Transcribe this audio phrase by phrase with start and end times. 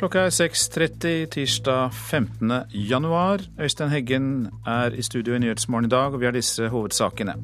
[0.00, 2.52] Klokka er 6.30 tirsdag 15.
[2.72, 3.42] januar.
[3.60, 4.30] Øystein Heggen
[4.64, 7.34] er i studio i Nyhetsmorgen i dag, og vi har disse hovedsakene.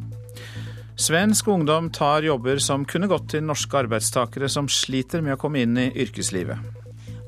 [0.96, 5.66] Svensk ungdom tar jobber som kunne gått til norske arbeidstakere som sliter med å komme
[5.66, 6.72] inn i yrkeslivet.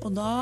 [0.01, 0.33] Og da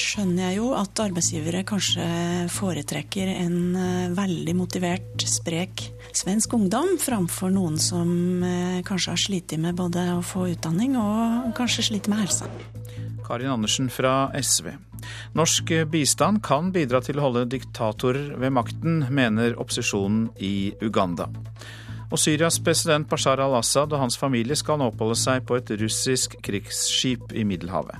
[0.00, 2.08] skjønner jeg jo at arbeidsgivere kanskje
[2.56, 8.08] foretrekker en eh, veldig motivert, sprek svensk ungdom framfor noen som
[8.48, 12.48] eh, kanskje har slitt med både å få utdanning og kanskje sliter med helsa.
[13.32, 14.66] Karin Andersen fra SV.
[15.32, 21.30] Norsk bistand kan bidra til å holde diktatorer ved makten, mener opposisjonen i Uganda.
[22.12, 26.36] Og Syrias president Bashar al-Assad og hans familie skal nå oppholde seg på et russisk
[26.44, 27.96] krigsskip i Middelhavet.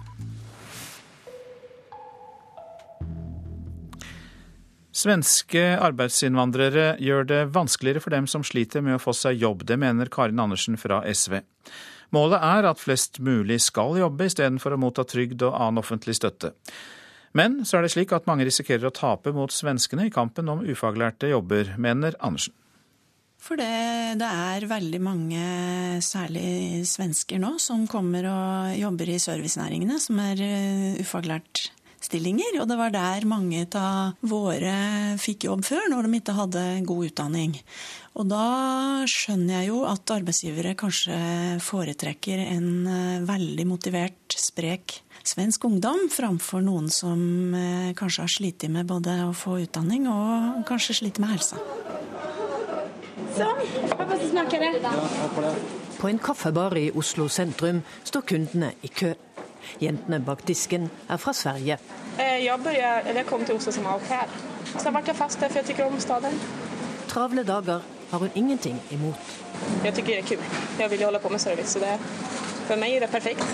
[4.92, 9.64] Svenske arbeidsinnvandrere gjør det vanskeligere for dem som sliter med å få seg jobb.
[9.64, 11.40] Det mener Karin Andersen fra SV.
[12.12, 16.52] Målet er at flest mulig skal jobbe istedenfor å motta trygd og annen offentlig støtte.
[17.32, 20.64] Men så er det slik at mange risikerer å tape mot svenskene i kampen om
[20.68, 22.52] ufaglærte jobber, mener Andersen.
[23.42, 25.44] For det, det, er veldig mange,
[26.04, 31.64] særlig svensker nå, som kommer og jobber i servicenæringene, som er eh, ufaglært
[32.04, 32.60] stillinger.
[32.62, 34.74] Og det var der mange av våre
[35.22, 37.56] fikk jobb før, når de ikke hadde god utdanning.
[38.18, 38.46] Og da
[39.08, 41.16] skjønner jeg jo at arbeidsgivere kanskje
[41.64, 48.68] foretrekker en eh, veldig motivert, sprek svensk ungdom framfor noen som eh, kanskje har slitt
[48.68, 51.56] med både å få utdanning og kanskje sliter med helsa.
[53.32, 53.32] Sånn.
[53.32, 53.48] Det.
[55.98, 59.14] På en kaffebar i Oslo sentrum står kundene i kø.
[59.82, 61.78] Jentene bak disken er fra Sverige.
[62.18, 64.28] Eh, jeg, började, jeg kom til Oslo som au pair.
[64.72, 66.36] Så ble jeg fast der, for jeg liker om staden.
[67.08, 69.32] Travle dager har hun ingenting imot.
[69.84, 70.60] Jeg syns det er kult.
[70.78, 71.72] Jeg vil holde på med service.
[71.72, 71.96] så det,
[72.68, 73.44] For meg er det perfekt.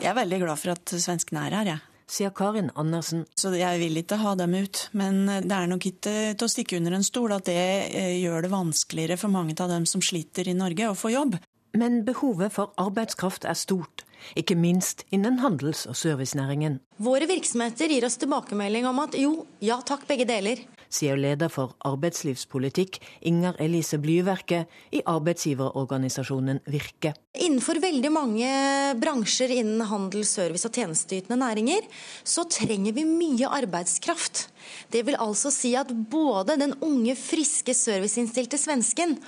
[0.00, 1.84] Jeg er veldig glad for at svenskene er her, jeg.
[2.06, 3.24] Sier Karin Andersen.
[3.34, 4.88] Så jeg vil ikke ha dem ut.
[4.92, 7.58] Men det er nok ikke til å stikke under en stol at det
[7.90, 11.38] eh, gjør det vanskeligere for mange av dem som sliter i Norge, å få jobb.
[11.76, 14.05] Men behovet for arbeidskraft er stort,
[14.38, 16.80] ikke minst innen handels- og servicenæringen.
[16.96, 20.62] Våre virksomheter gir oss tilbakemelding om at jo, ja takk, begge deler.
[20.92, 24.62] Sier leder for arbeidslivspolitikk Inger Elise Blyverke
[24.94, 27.12] i arbeidsgiverorganisasjonen Virke.
[27.36, 28.50] Innenfor veldig mange
[29.02, 31.84] bransjer innen handel, service og tjenesteytende næringer,
[32.24, 34.46] så trenger vi mye arbeidskraft.
[34.94, 39.18] Det vil altså si at både den unge, friske, serviceinnstilte svensken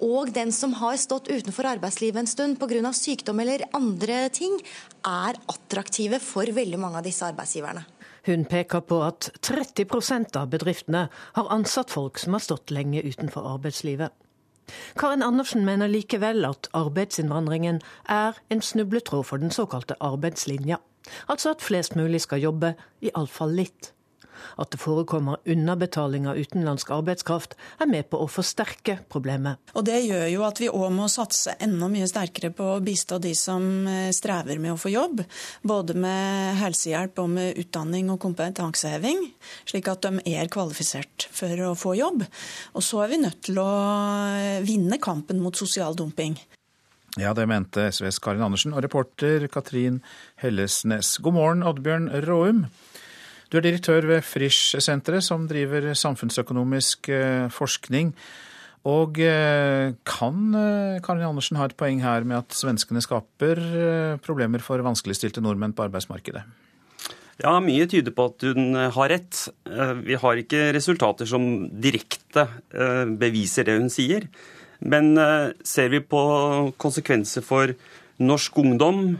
[0.00, 2.92] og den som har stått utenfor arbeidslivet en stund pga.
[2.92, 4.58] sykdom eller andre ting,
[5.04, 7.84] er attraktive for veldig mange av disse arbeidsgiverne.
[8.26, 13.46] Hun peker på at 30% av bedriftene har ansatt folk som har stått lenge utenfor
[13.56, 14.12] arbeidslivet.
[15.00, 20.78] Karin Andersen mener likevel at arbeidsinnvandringen er en snubletråd for den såkalte arbeidslinja.
[21.28, 23.92] Altså at flest mulig skal jobbe, iallfall litt.
[24.60, 29.60] At det forekommer underbetaling av utenlandsk arbeidskraft, er med på å forsterke problemet.
[29.74, 33.18] Og Det gjør jo at vi òg må satse enda mye sterkere på å bistå
[33.22, 35.24] de som eh, strever med å få jobb.
[35.66, 39.26] Både med helsehjelp og med utdanning og kompetanseheving,
[39.68, 42.24] slik at de er kvalifisert for å få jobb.
[42.74, 43.68] Og så er vi nødt til å
[44.36, 46.38] eh, vinne kampen mot sosial dumping.
[47.18, 49.98] Ja, det mente SVs Karin Andersen og reporter Katrin
[50.38, 51.16] Hellesnes.
[51.18, 52.68] God morgen, Oddbjørn Råum.
[53.50, 58.12] Du er direktør ved Frisch-senteret, som driver samfunnsøkonomisk eh, forskning.
[58.86, 63.58] Og eh, kan eh, Karin Andersen ha et poeng her med at svenskene skaper
[64.22, 66.44] problemer for vanskeligstilte nordmenn på arbeidsmarkedet?
[67.40, 69.42] Ja, mye tyder på at hun har rett.
[70.04, 72.44] Vi har ikke resultater som direkte
[73.16, 74.26] beviser det hun sier.
[74.84, 75.16] Men
[75.64, 76.20] ser vi på
[76.76, 77.72] konsekvenser for
[78.20, 79.16] norsk ungdom,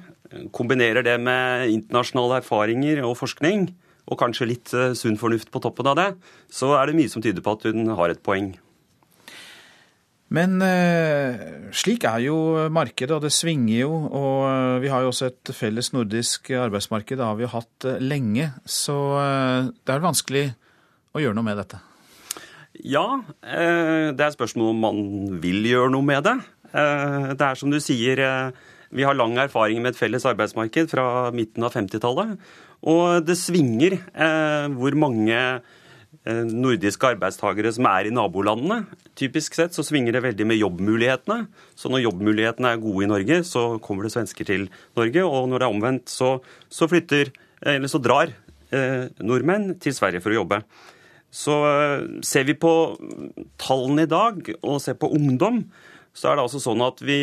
[0.53, 3.71] kombinerer det med internasjonale erfaringer og forskning,
[4.11, 6.09] og kanskje litt eh, sunn fornuft på toppen av det,
[6.53, 8.53] så er det mye som tyder på at hun har et poeng.
[10.35, 11.43] Men eh,
[11.75, 12.37] slik er jo
[12.71, 13.93] markedet, og det svinger jo.
[14.09, 17.89] Og eh, vi har jo også et felles nordisk arbeidsmarked, det har vi jo hatt
[18.03, 18.51] lenge.
[18.67, 18.97] Så
[19.79, 20.49] det er vanskelig
[21.15, 21.83] å gjøre noe med dette.
[22.81, 25.01] Ja, det er spørsmål om man
[25.43, 26.37] vil gjøre noe med det.
[26.71, 28.23] Det er som du sier,
[28.95, 31.05] vi har lang erfaring med et felles arbeidsmarked fra
[31.35, 32.39] midten av 50-tallet.
[32.89, 38.87] Og det svinger eh, hvor mange eh, nordiske arbeidstakere som er i nabolandene.
[39.19, 41.45] Typisk sett så svinger det veldig med jobbmulighetene.
[41.77, 45.27] Så når jobbmulighetene er gode i Norge, så kommer det svensker til Norge.
[45.27, 46.39] Og når det er omvendt, så,
[46.73, 48.33] så flytter, eller så drar
[48.73, 50.63] eh, nordmenn til Sverige for å jobbe.
[51.31, 52.75] Så eh, ser vi på
[53.61, 55.67] tallene i dag og ser på ungdom,
[56.17, 57.19] så er det altså sånn at vi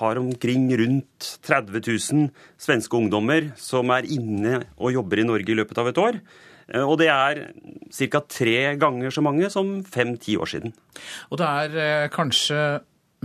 [0.00, 2.26] har omkring rundt 30 000
[2.60, 6.20] svenske ungdommer som er inne og jobber i Norge i løpet av et år.
[6.72, 7.42] Eh, og det er
[7.94, 8.22] ca.
[8.28, 10.74] tre ganger så mange som fem-ti år siden.
[11.30, 12.62] Og det er eh, kanskje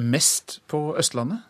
[0.01, 1.43] mest på Østlandet?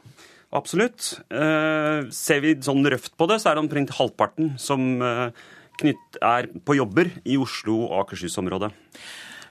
[0.51, 1.13] Absolutt.
[1.31, 6.75] Eh, ser vi sånn røft på det, så er det omtrent halvparten som er på
[6.77, 8.69] jobber i Oslo- og Akershus-området.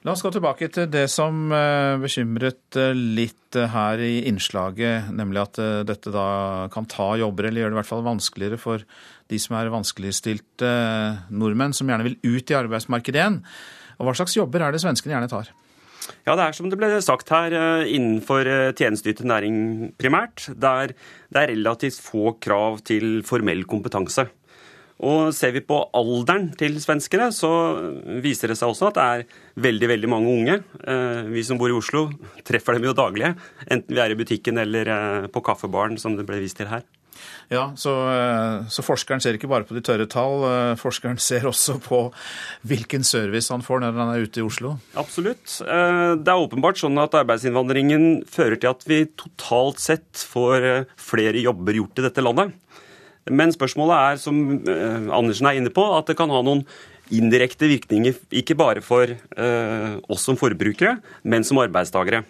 [0.01, 5.11] La oss gå tilbake til det som eh, bekymret eh, litt eh, her i innslaget,
[5.13, 5.61] nemlig at
[5.91, 8.87] dette da kan ta jobber, eller gjør det i hvert fall vanskeligere for
[9.29, 10.71] de som er vanskeligstilte
[11.29, 13.43] nordmenn, som gjerne vil ut i arbeidsmarkedet igjen.
[14.01, 15.53] Og Hva slags jobber er det svenskene gjerne tar?
[16.25, 17.53] Ja, Det er som det ble sagt her,
[17.85, 19.59] innenfor tjenesteytende næring
[20.01, 20.49] primært.
[20.57, 20.97] Der
[21.29, 24.31] det er relativt få krav til formell kompetanse.
[25.01, 27.51] Og ser vi på alderen til svenskene, så
[28.21, 29.27] viser det seg også at det er
[29.65, 30.61] veldig veldig mange unge.
[30.85, 32.09] Eh, vi som bor i Oslo,
[32.49, 33.33] treffer dem jo daglig,
[33.67, 36.85] enten vi er i butikken eller eh, på kaffebaren, som det ble vist til her.
[37.53, 40.45] Ja, så, eh, så, forskeren ser ikke bare på de tørre tall,
[40.81, 42.05] forskeren ser også på
[42.69, 44.77] hvilken service han får når han er ute i Oslo?
[45.01, 45.59] Absolutt.
[45.65, 51.81] Det er åpenbart sånn at arbeidsinnvandringen fører til at vi totalt sett får flere jobber
[51.81, 52.53] gjort i dette landet.
[53.29, 56.65] Men spørsmålet er, som eh, Andersen er inne på, at det kan ha noen
[57.11, 60.97] indirekte virkninger, ikke bare for eh, oss som forbrukere,
[61.27, 62.23] men som arbeidstakere.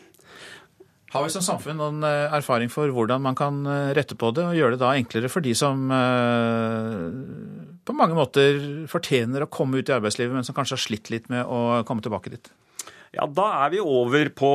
[1.11, 3.63] Har vi som samfunn noen eh, erfaring for hvordan man kan
[3.97, 5.87] rette på det, og gjøre det da enklere for de som
[7.81, 8.59] på mange måter
[8.91, 12.03] fortjener å komme ut i arbeidslivet, men som kanskje har slitt litt med å komme
[12.05, 12.51] tilbake dit?
[13.11, 14.51] Ja, Da er vi over på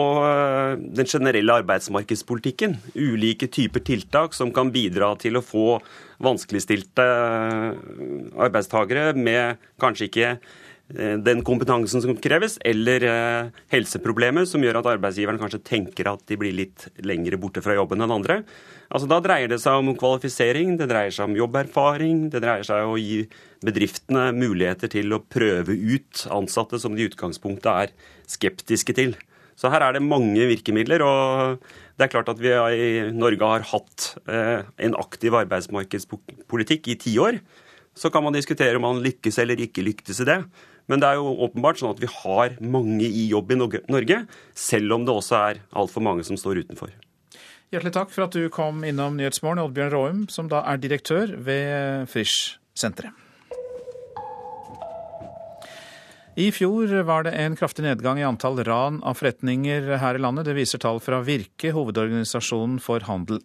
[0.80, 2.78] den generelle arbeidsmarkedspolitikken.
[2.96, 5.82] Ulike typer tiltak som kan bidra til å få
[6.24, 7.74] vanskeligstilte eh,
[8.46, 14.92] arbeidstakere med kanskje ikke eh, den kompetansen som kreves, eller eh, helseproblemer som gjør at
[14.96, 18.42] arbeidsgiveren kanskje tenker at de blir litt lengre borte fra jobben enn andre.
[18.90, 22.86] Altså Da dreier det seg om kvalifisering, det dreier seg om jobberfaring, det dreier seg
[22.86, 23.24] om å gi
[23.66, 27.96] bedriftene muligheter til å prøve ut ansatte som de i utgangspunktet er
[28.30, 29.16] skeptiske til.
[29.56, 31.02] Så her er det mange virkemidler.
[31.02, 31.64] og
[31.96, 37.16] det er klart at vi i Norge har hatt eh, en aktiv arbeidsmarkedspolitikk i ti
[37.22, 37.40] år.
[37.96, 40.40] Så kan man diskutere om man lykkes eller ikke lykkes i det.
[40.92, 44.20] Men det er jo åpenbart sånn at vi har mange i jobb i Norge,
[44.54, 46.92] selv om det også er altfor mange som står utenfor.
[47.74, 52.12] Hjertelig takk for at du kom innom Nyhetsmorgen, Oddbjørn Råum, som da er direktør ved
[52.12, 53.25] Frisch-senteret.
[56.36, 60.50] I fjor var det en kraftig nedgang i antall ran av forretninger her i landet.
[60.50, 63.40] Det viser tall fra Virke, hovedorganisasjonen for handel.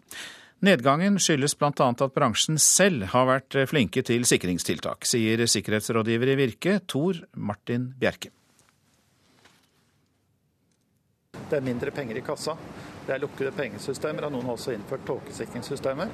[0.66, 1.70] Nedgangen skyldes bl.a.
[1.70, 8.34] at bransjen selv har vært flinke til sikringstiltak, sier sikkerhetsrådgiver i Virke, Tor Martin Bjerke.
[11.46, 12.56] Det er mindre penger i kassa.
[13.06, 16.10] Det er lukkede pengesystemer, og noen har også innført tåkesikringssystemer.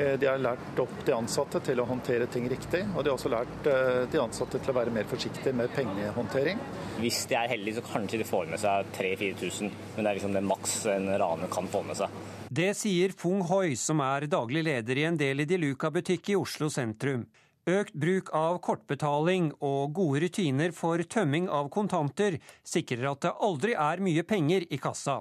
[0.00, 3.18] Eh, de har lært opp de ansatte til å håndtere ting riktig, og de har
[3.18, 6.62] også lært eh, de ansatte til å være mer forsiktige med pengehåndtering.
[7.02, 10.36] Hvis de er heldige, så kanskje de får med seg 3000-4000, men det er liksom
[10.36, 12.16] det maks en raner kan få med seg.
[12.50, 16.40] Det sier Fung Hoi, som er daglig leder i en del i De Luca-butikk i
[16.40, 17.28] Oslo sentrum.
[17.68, 23.76] Økt bruk av kortbetaling og gode rutiner for tømming av kontanter sikrer at det aldri
[23.76, 25.20] er mye penger i kassa.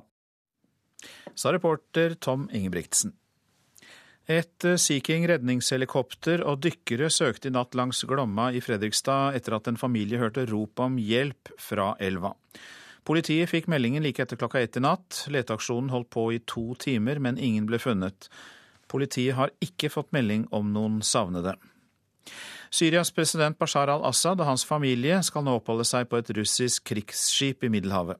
[1.36, 3.14] Sa reporter Tom Ingebrigtsen.
[4.30, 9.56] Et eh, Sea King redningshelikopter og dykkere søkte i natt langs Glomma i Fredrikstad etter
[9.57, 12.36] at en familie hørte rop om hjelp fra elva.
[13.09, 15.24] Politiet fikk meldingen like etter klokka ett i natt.
[15.33, 18.30] Leteaksjonen holdt på i to timer, men ingen ble funnet.
[18.90, 21.56] Politiet har ikke fått melding om noen savnede.
[22.69, 27.66] Syrias president Bashar al-Assad og hans familie skal nå oppholde seg på et russisk krigsskip
[27.66, 28.19] i Middelhavet.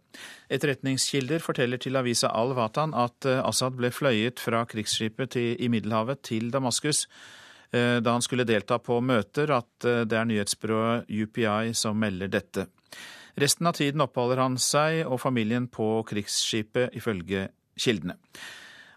[0.50, 6.24] Etterretningskilder forteller til avisa Al-Watan at eh, Assad ble fløyet fra krigsskipet til, i Middelhavet
[6.26, 7.04] til Damaskus
[7.70, 12.34] eh, da han skulle delta på møter, at eh, det er nyhetsbyrået UPI som melder
[12.34, 12.66] dette.
[13.40, 18.18] Resten av tiden oppholder han seg og familien på krigsskipet, ifølge kildene.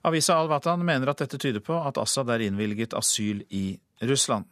[0.09, 4.49] Avisa Al-Watan mener at dette tyder på at Assad er innvilget asyl i Russland.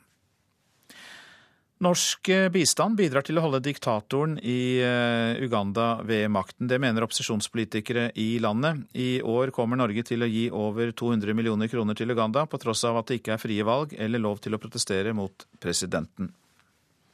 [1.81, 6.69] Norsk eh, bistand bidrar til å holde diktatoren i eh, Uganda ved makten.
[6.69, 8.83] Det mener opposisjonspolitikere i landet.
[8.93, 12.85] I år kommer Norge til å gi over 200 millioner kroner til Uganda, på tross
[12.85, 16.35] av at det ikke er frie valg eller lov til å protestere mot presidenten.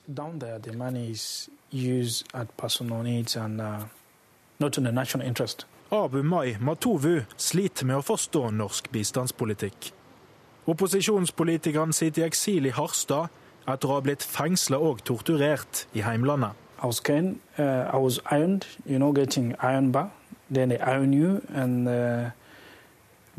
[0.08, 3.86] There, the money is used at personal needs and uh,
[4.58, 5.66] not in the national interest.
[5.94, 9.92] Abu Mai Matovu sliter med å forstå norsk bistandspolitikk.
[10.66, 13.30] Opposisjonspolitikeren sitter i eksil i Harstad
[13.66, 16.54] etter å ha blitt fengsla og torturert i heimlandet.
[16.82, 20.10] I was cane, uh, I was ironed, you know, getting iron bar.
[20.50, 22.30] Then they iron you, and uh,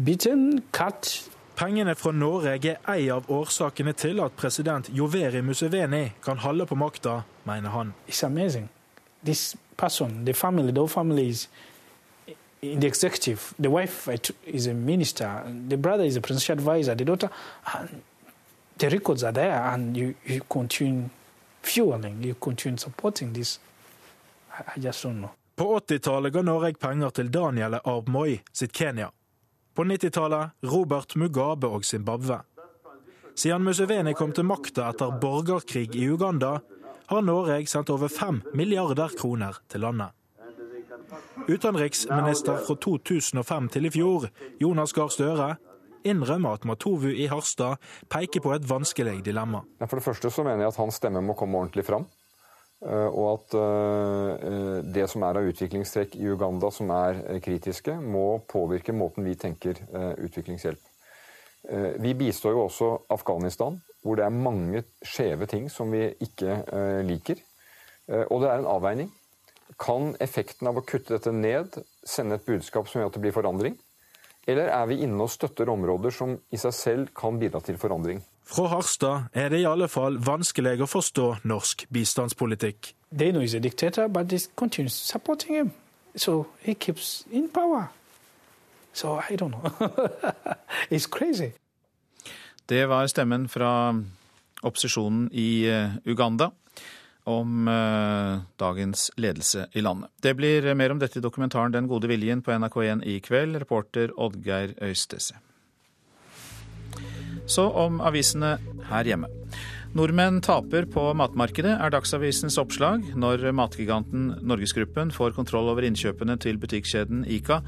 [0.03, 1.29] beaten, cut.
[1.55, 6.75] Pengene fra Norge er ei av årsakene til at president Joveri Museveni kan holde på
[6.75, 7.93] makta, mener han.
[8.07, 8.69] It's amazing.
[9.25, 11.47] This person, the family, the whole family is
[12.61, 13.53] in the executive.
[13.59, 14.07] The wife
[14.45, 15.43] is a minister.
[15.69, 16.95] The brother is a presidential advisor.
[16.95, 17.29] The daughter,
[18.77, 21.09] the records are there, and you, you continue
[21.61, 23.59] fueling, you continue supporting this.
[24.75, 25.29] I, just don't know.
[25.55, 29.11] På 80-tallet ga Norge penger til Daniel Arb Moi sitt Kenya.
[29.73, 32.39] På 90-tallet Robert Mugabe og Zimbabwe.
[33.35, 36.59] Siden Museveni kom til makta etter borgerkrig i Uganda,
[37.07, 40.13] har Norge sendt over fem milliarder kroner til landet.
[41.47, 44.27] Utenriksminister fra 2005 til i fjor,
[44.61, 45.55] Jonas Gahr Støre,
[46.05, 49.63] innrømmer at Matovu i Harstad peker på et vanskelig dilemma.
[49.85, 52.05] For det første så mener jeg at hans stemme må komme ordentlig fram.
[52.85, 57.95] Eh, og at eh, det som er av utviklingstrekk i Uganda som er eh, kritiske,
[57.97, 59.81] må påvirke måten vi tenker
[60.27, 60.83] utviklingshjelp.
[61.99, 63.75] Vi bistår jo også Afghanistan,
[64.05, 66.61] hvor det er mange skjeve ting som vi ikke
[67.03, 67.41] liker.
[68.29, 69.09] Og det er en avveining.
[69.75, 71.75] Kan effekten av å kutte dette ned
[72.07, 73.75] sende et budskap som gjør at det blir forandring?
[74.47, 78.21] Eller er vi inne og støtter områder som i seg selv kan bidra til forandring?
[78.47, 82.93] Fra Harstad er det i alle fall vanskelig å forstå norsk bistandspolitikk.
[83.11, 85.71] They know he's a dictator, but they continue supporting him.
[86.15, 87.91] So he keeps in power.
[88.93, 89.71] So I don't know.
[90.91, 91.51] It's crazy.
[92.65, 93.95] Det var stemmen fra
[94.63, 96.49] opposisjonen i eh, Uganda
[97.27, 100.09] om eh, dagens ledelse i landet.
[100.23, 103.59] Det blir mer om dette i dokumentaren Den gode viljen på NRK1 i kveld.
[103.59, 105.35] Reporter Oddgeir Øystese.
[107.47, 108.57] Så om avisene
[108.89, 109.29] her hjemme.
[109.95, 113.07] Nordmenn taper på matmarkedet, er Dagsavisens oppslag.
[113.15, 117.61] Når matgiganten Norgesgruppen får kontroll over innkjøpene til butikkjeden Ica,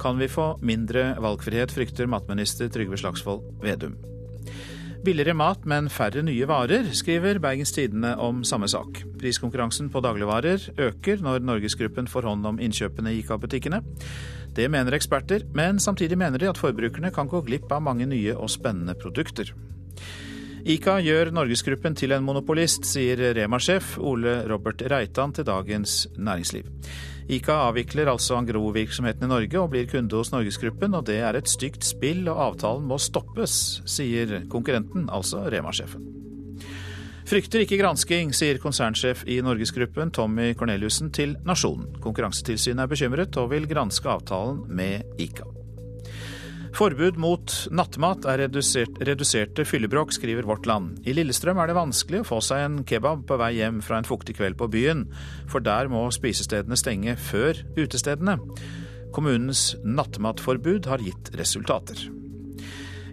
[0.00, 3.96] kan vi få mindre valgfrihet, frykter matminister Trygve Slagsvold Vedum.
[5.06, 9.04] Billigere mat, men færre nye varer, skriver Bergens Tidende om samme sak.
[9.20, 13.78] Priskonkurransen på dagligvarer øker når Norgesgruppen får hånd om innkjøpene i ICA-butikkene.
[14.56, 18.34] Det mener eksperter, men samtidig mener de at forbrukerne kan gå glipp av mange nye
[18.34, 19.52] og spennende produkter.
[20.66, 26.66] ICA gjør Norgesgruppen til en monopolist, sier Rema-sjef Ole Robert Reitan til Dagens Næringsliv.
[27.26, 31.50] ICA avvikler altså Angro-virksomheten i Norge og blir kunde hos Norgesgruppen, og det er et
[31.50, 36.06] stygt spill og avtalen må stoppes, sier konkurrenten, altså Rema-sjefen.
[37.26, 41.96] Frykter ikke gransking, sier konsernsjef i Norgesgruppen Tommy Corneliussen til Nasjonen.
[42.04, 45.55] Konkurransetilsynet er bekymret og vil granske avtalen med ICA.
[46.76, 50.98] Forbud mot nattmat er redusert, reduserte fyllebråk, skriver Vårt Land.
[51.08, 54.04] I Lillestrøm er det vanskelig å få seg en kebab på vei hjem fra en
[54.04, 55.06] fuktig kveld på byen,
[55.48, 58.36] for der må spisestedene stenge før utestedene.
[59.16, 62.10] Kommunens nattmatforbud har gitt resultater.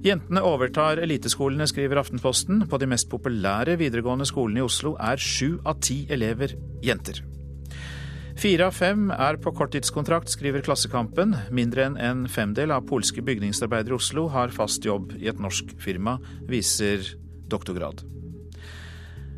[0.04, 2.66] Jentene overtar eliteskolene, skriver Aftenposten.
[2.68, 7.24] På de mest populære videregående skolene i Oslo er sju av ti elever jenter.
[8.34, 11.36] Fire av fem er på korttidskontrakt, skriver Klassekampen.
[11.54, 15.76] Mindre enn en femdel av polske bygningsarbeidere i Oslo har fast jobb i et norsk
[15.82, 16.18] firma,
[16.50, 17.06] viser
[17.52, 18.02] doktorgrad.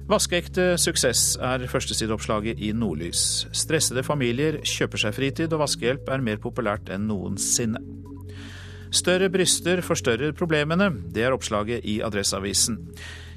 [0.06, 3.46] Vaskeekte suksess er førstesideoppslaget i Nordlys.
[3.58, 7.82] Stressede familier kjøper seg fritid, og vaskehjelp er mer populært enn noensinne.
[8.96, 12.78] Større bryster forstørrer problemene, det er oppslaget i Adresseavisen.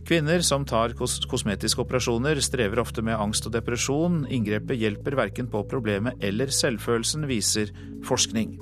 [0.08, 4.22] Kvinner som tar kos kosmetiske operasjoner, strever ofte med angst og depresjon.
[4.32, 7.74] Inngrepet hjelper verken på problemet eller selvfølelsen, viser
[8.08, 8.54] forskning.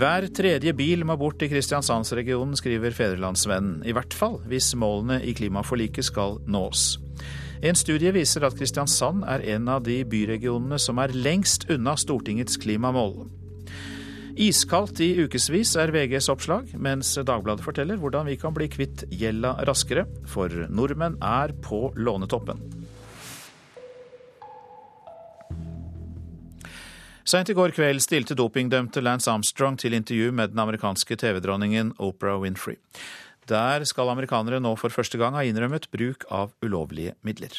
[0.00, 3.82] Hver tredje bil må bort i Kristiansandsregionen, skriver Fedrelandsvennen.
[3.84, 6.94] I hvert fall hvis målene i klimaforliket skal nås.
[7.60, 12.56] En studie viser at Kristiansand er en av de byregionene som er lengst unna Stortingets
[12.62, 13.26] klimamål.
[14.38, 19.56] Iskaldt i ukevis er VGs oppslag, mens Dagbladet forteller hvordan vi kan bli kvitt gjelda
[19.66, 22.62] raskere, for nordmenn er på lånetoppen.
[27.30, 32.40] Seint i går kveld stilte dopingdømte Lance Armstrong til intervju med den amerikanske TV-dronningen Oprah
[32.42, 32.78] Winfrey.
[33.50, 37.54] Der skal amerikanere nå for første gang ha innrømmet bruk av ulovlige midler.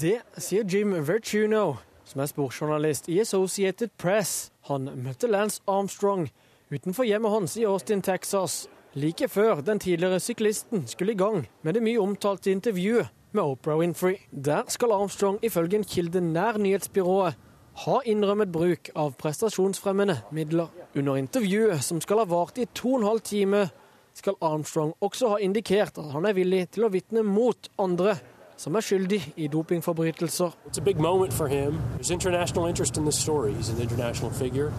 [0.00, 4.50] Det sier Jim Vertuno, som er sportsjournalist i Associated Press.
[4.68, 6.28] Han møtte Lance Armstrong
[6.68, 11.74] utenfor hjemmet hans i Austin, Texas, like før den tidligere syklisten skulle i gang med
[11.74, 14.20] det mye omtalte intervjuet med Oprah Winfrey.
[14.44, 17.34] Der skal Armstrong ifølge en kilde nær nyhetsbyrået
[17.76, 20.68] ha innrømmet bruk av prestasjonsfremmende midler.
[20.96, 23.68] Under intervjuet, som skal ha vart i to og en halv time,
[24.16, 28.16] skal Armstrong også ha indikert at han er villig til å vitne mot andre
[28.56, 30.54] som er skyldig i dopingforbrytelser.
[30.66, 31.80] It's a big moment for him.
[31.96, 33.52] There's international interest in this story.
[33.52, 34.72] He's an international figure,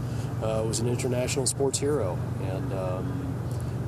[0.44, 2.17] uh, was an international sports hero,
[2.56, 3.06] and um,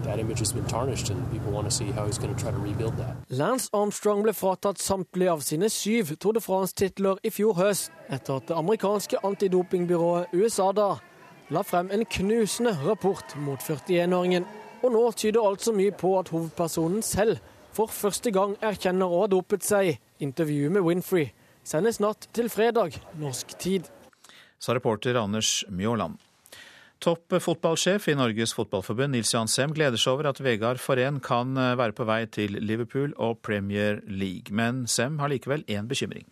[0.04, 2.52] that image has been tarnished, and people want to see how he's going to try
[2.52, 3.16] to rebuild that.
[3.30, 8.38] Lance Armstrong ble fratatt samtlige av sine syv Tour de France-titler i fjor høst, etter
[8.38, 10.90] at det amerikanske antidopingbyrået USADA
[11.50, 14.46] la frem en knusende rapport mot 41-åringen.
[14.80, 17.42] Og nå tyder alt så mye på at hovedpersonen selv
[17.76, 19.98] for første gang erkjenner å ha dopet seg.
[20.24, 21.30] Intervjuet med Winfrey
[21.68, 23.90] sendes natt til fredag norsk tid.
[24.60, 26.18] Sa reporter Anders Mjåland.
[27.00, 31.56] Topp fotballsjef i Norges Fotballforbund, Nils Johan Sem, gleder seg over at Vegard Forén kan
[31.56, 34.52] være på vei til Liverpool og Premier League.
[34.52, 36.28] Men Sem har likevel én bekymring.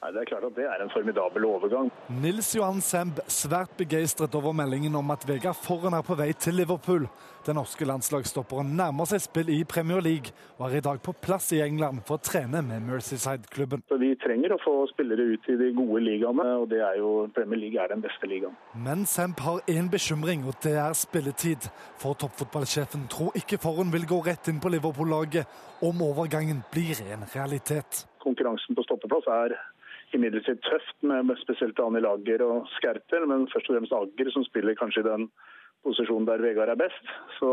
[0.00, 1.90] Nei, Det er klart at det er en formidabel overgang.
[2.22, 6.56] Nils Johan Semb svært begeistret over meldingen om at Vegard Forhen er på vei til
[6.56, 7.04] Liverpool.
[7.50, 10.30] Den norske landslagsstopperen nærmer seg spill i Premier League
[10.60, 13.82] og er i dag på plass i England for å trene med Mercyside-klubben.
[13.90, 17.26] Så Vi trenger å få spillere ut i de gode ligaene, og det er jo
[17.34, 18.54] Premier League er den beste ligaen.
[18.86, 21.66] Men Semp har én bekymring, og det er spilletid.
[21.98, 25.50] For toppfotballsjefen tror ikke Forhen vil gå rett inn på Liverpool-laget
[25.82, 28.04] om overgangen blir en realitet.
[28.22, 29.58] Konkurransen på stoppeplass er
[30.14, 34.78] imidlertid tøft, med spesielt Daniel Agger og Skertel, men først og fremst Agger som spiller
[34.78, 35.32] kanskje den
[35.86, 37.14] posisjonen der Vegard er best.
[37.38, 37.50] Så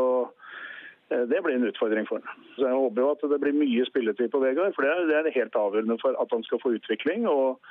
[1.09, 2.47] det blir en utfordring for ham.
[2.55, 5.55] Så Jeg håper jo at det blir mye spilletid på Vegard, for det er helt
[5.55, 7.27] avgjørende for at han skal få utvikling.
[7.27, 7.61] og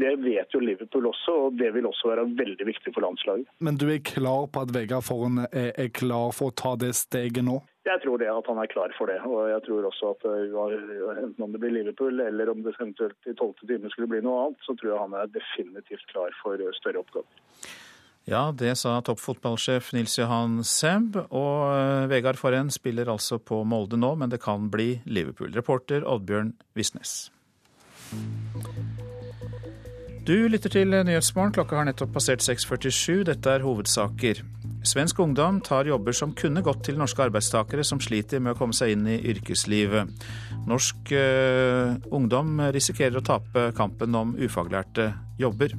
[0.00, 3.50] Det vet jo Liverpool også, og det vil også være veldig viktig for landslaget.
[3.60, 7.44] Men du er klar på at Vegard Forhen er klar for å ta det steget
[7.44, 7.58] nå?
[7.88, 9.18] Jeg tror det at han er klar for det.
[9.26, 13.36] Og jeg tror også at enten om det blir Liverpool eller om det eventuelt i
[13.36, 17.04] tolvte time skulle bli noe annet, så tror jeg han er definitivt klar for større
[17.04, 17.44] oppgaver.
[18.28, 21.16] Ja, det sa toppfotballsjef Nils Johan Semb.
[21.32, 25.54] Og Vegard Forhen spiller altså på Molde nå, men det kan bli Liverpool.
[25.56, 27.30] Reporter Oddbjørn Visnes.
[30.28, 31.54] Du lytter til Nyhetsmorgen.
[31.56, 33.24] Klokka har nettopp passert 6.47.
[33.30, 34.42] Dette er hovedsaker.
[34.84, 38.76] Svensk ungdom tar jobber som kunne gått til norske arbeidstakere som sliter med å komme
[38.76, 40.28] seg inn i yrkeslivet.
[40.68, 45.72] Norsk uh, ungdom risikerer å tape kampen om ufaglærte jobber.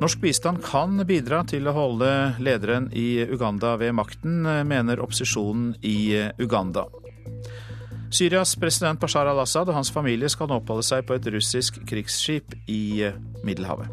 [0.00, 2.08] Norsk bistand kan bidra til å holde
[2.42, 6.88] lederen i Uganda ved makten, mener opposisjonen i Uganda.
[8.14, 12.54] Syrias president Bashar al-Assad og hans familie skal nå oppholde seg på et russisk krigsskip
[12.70, 13.06] i
[13.46, 13.90] Middelhavet.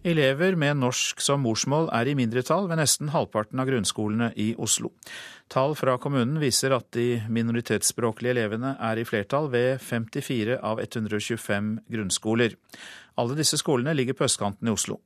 [0.00, 4.94] Elever med norsk som morsmål er i mindretall ved nesten halvparten av grunnskolene i Oslo.
[5.52, 11.70] Tall fra kommunen viser at de minoritetsspråklige elevene er i flertall ved 54 av 125
[11.92, 12.56] grunnskoler.
[13.20, 15.02] Alle disse skolene ligger på østkanten i Oslo.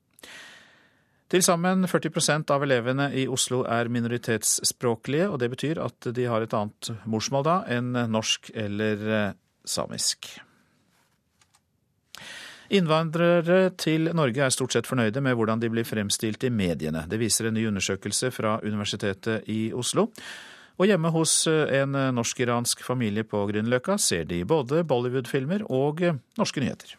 [1.27, 6.47] Til sammen 40% av elevene i Oslo er minoritetsspråklige, og det betyr at de har
[6.47, 9.35] et annet morsmål da enn norsk eller
[9.67, 10.37] samisk.
[12.73, 17.05] Innvandrere til Norge er stort sett fornøyde med hvordan de blir fremstilt i mediene.
[17.11, 20.09] Det viser en ny undersøkelse fra Universitetet i Oslo.
[20.81, 26.03] Og hjemme hos en norsk-iransk familie på Grünerløkka ser de både Bollywood-filmer og
[26.41, 26.97] norske nyheter.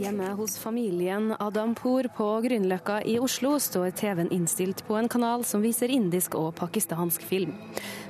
[0.00, 5.60] Hjemme hos familien Adampour på Grünerløkka i Oslo står TV-en innstilt på en kanal som
[5.64, 7.52] viser indisk og pakistansk film.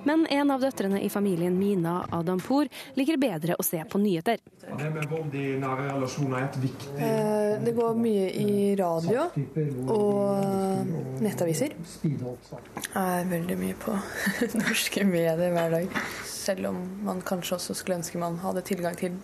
[0.04, 4.40] Men en av døtrene i familien, Mina Adampour, liker bedre å se på nyheter.
[4.60, 7.10] Det med vold i nære relasjoner er et viktig
[7.66, 9.26] Det går mye i radio
[9.92, 11.76] og nettaviser.
[12.04, 13.96] Jeg er veldig mye på
[14.64, 16.02] norske medier hver dag.
[16.30, 19.18] Selv om man kanskje også skulle ønske man hadde tilgang til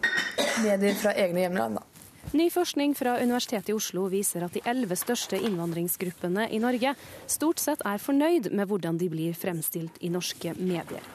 [0.62, 1.80] medier fra egne hjemland.
[1.80, 1.95] da.
[2.32, 6.90] Ny forskning fra Universitetet i Oslo viser at de elleve største innvandringsgruppene i Norge
[7.30, 11.06] stort sett er fornøyd med hvordan de blir fremstilt i norske medier.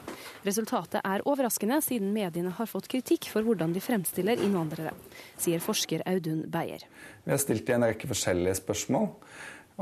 [0.46, 4.94] Resultatet er overraskende, siden mediene har fått kritikk for hvordan de fremstiller innvandrere,
[5.36, 6.88] sier forsker Audun Beyer.
[7.26, 9.10] Vi har stilt dem en rekke forskjellige spørsmål.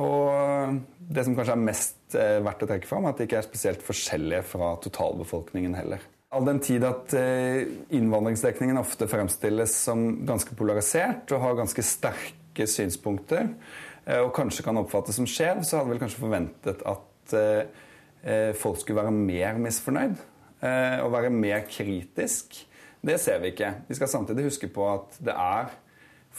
[0.02, 0.80] Og
[1.14, 3.86] det som kanskje er mest verdt å trekke fram, er at de ikke er spesielt
[3.86, 6.02] forskjellige fra totalbefolkningen heller.
[6.30, 7.10] All den tid at
[7.90, 13.48] innvandringsdekningen ofte fremstilles som ganske polarisert og har ganske sterke synspunkter,
[14.22, 17.34] og kanskje kan oppfattes som skjev, så hadde vi kanskje forventet at
[18.62, 20.22] folk skulle være mer misfornøyd
[21.02, 22.60] og være mer kritisk.
[23.02, 23.72] Det ser vi ikke.
[23.88, 25.74] Vi skal samtidig huske på at det er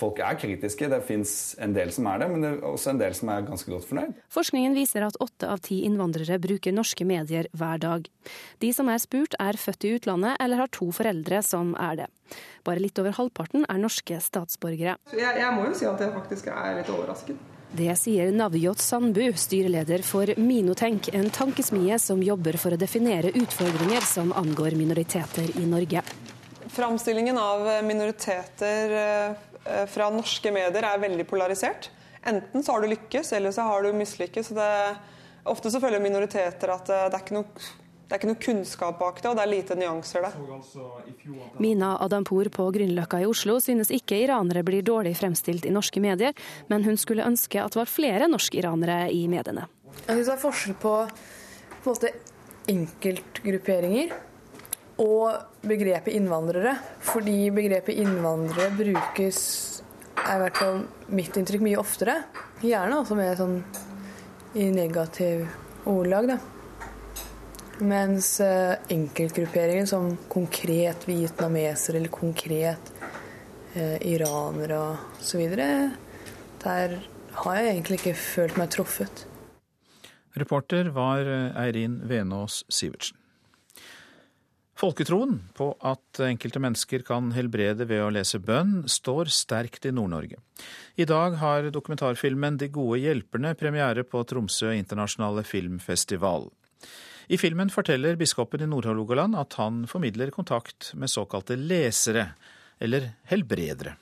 [0.02, 3.02] Folk er kritiske, det fins en del som er det, men det er også en
[3.02, 4.16] del som er ganske godt fornøyd.
[4.34, 8.10] Forskningen viser at åtte av ti innvandrere bruker norske medier hver dag.
[8.64, 12.10] De som er spurt er født i utlandet eller har to foreldre som er det.
[12.66, 14.98] Bare litt over halvparten er norske statsborgere.
[15.14, 17.50] Jeg, jeg, må jo si at jeg faktisk er litt overrasket.
[17.72, 24.04] Det sier Navjot Sandbu, styreleder for Minotenk, en tankesmie som jobber for å definere utfordringer
[24.04, 26.04] som angår minoriteter i Norge.
[26.72, 29.40] Framstillingen av minoriteter eh,
[29.92, 31.92] fra norske medier er veldig polarisert.
[32.24, 34.52] Enten så har du lykkes, eller så har du mislykkes.
[35.44, 37.70] ofte så føler minoriteter at eh, det er ikke noe
[38.12, 40.34] det er ikke noe kunnskap bak det, og det er lite nyanser der.
[41.64, 46.36] Mina Adampour på Grünerløkka i Oslo synes ikke iranere blir dårlig fremstilt i norske medier,
[46.68, 49.64] men hun skulle ønske at det var flere norsk-iranere i mediene.
[50.10, 50.94] Jeg synes det er forskjell på,
[51.86, 52.12] på måte,
[52.76, 54.12] enkeltgrupperinger
[55.02, 56.76] og begrepet innvandrere.
[57.06, 59.42] Fordi begrepet innvandrere brukes,
[60.22, 62.18] er i hvert fall mitt inntrykk, mye oftere.
[62.62, 63.60] Gjerne også med sånn
[64.62, 65.46] i negativ
[65.90, 66.40] ordlag, da.
[67.82, 72.92] Mens eh, enkeltgrupperinger som konkret vietnamesere eller konkret
[73.74, 74.84] eh, iranere
[75.34, 75.70] videre,
[76.62, 77.00] der
[77.42, 79.26] har jeg egentlig ikke følt meg truffet.
[80.38, 83.21] Reporter var eh, Eirin Venås Sivertsen.
[84.82, 90.40] Folketroen på at enkelte mennesker kan helbrede ved å lese bønn, står sterkt i Nord-Norge.
[90.98, 96.50] I dag har dokumentarfilmen De gode hjelperne premiere på Tromsø internasjonale filmfestival.
[97.30, 102.32] I filmen forteller biskopen i Nord-Hålogaland at han formidler kontakt med såkalte lesere,
[102.82, 103.94] eller helbredere.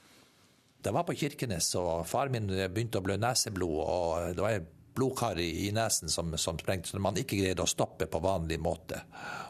[0.80, 3.80] Det var på Kirkenes, og far min begynte å blø neseblod.
[3.84, 4.62] og det var
[4.96, 9.02] blodkar i nesen som, som sprengte, som man ikke greide å stoppe på vanlig måte,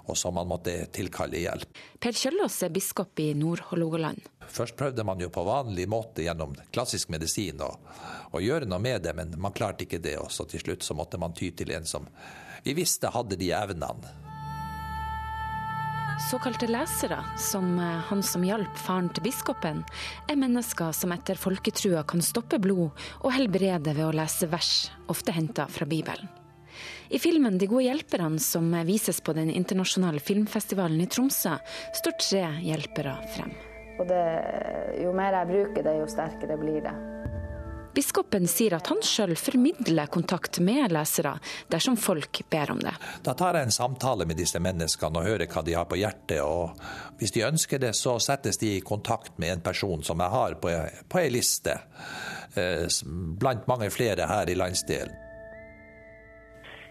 [0.06, 1.80] og som man måtte tilkalle hjelp.
[2.00, 4.28] Per Kjøllås er biskop i Nord-Hålogaland.
[4.50, 7.70] Først prøvde man jo på vanlig måte gjennom klassisk medisin å,
[8.34, 10.18] å gjøre noe med det, men man klarte ikke det.
[10.22, 12.10] Og så til slutt så måtte man ty til en som
[12.64, 14.29] vi visste hadde de evnene.
[16.20, 19.86] Såkalte lesere, som eh, han som hjalp faren til biskopen,
[20.28, 25.32] er mennesker som etter folketrua kan stoppe blod og helbrede ved å lese vers, ofte
[25.32, 26.28] henta fra Bibelen.
[27.10, 31.56] I filmen 'De gode hjelperne', som vises på den internasjonale filmfestivalen i Tromsø,
[31.96, 33.56] står tre hjelpere frem.
[34.00, 34.26] Det,
[35.04, 36.96] jo mer jeg bruker det, jo sterkere blir det.
[37.94, 41.36] Biskopen sier at han sjøl formidler kontakt med lesere
[41.72, 42.94] dersom folk ber om det.
[43.26, 46.42] Da tar jeg en samtale med disse menneskene og hører hva de har på hjertet.
[46.44, 46.78] og
[47.20, 50.60] Hvis de ønsker det, så settes de i kontakt med en person som jeg har
[50.62, 50.76] på,
[51.10, 51.80] på ei liste,
[52.56, 52.86] eh,
[53.42, 55.26] blant mange flere her i landsdelen.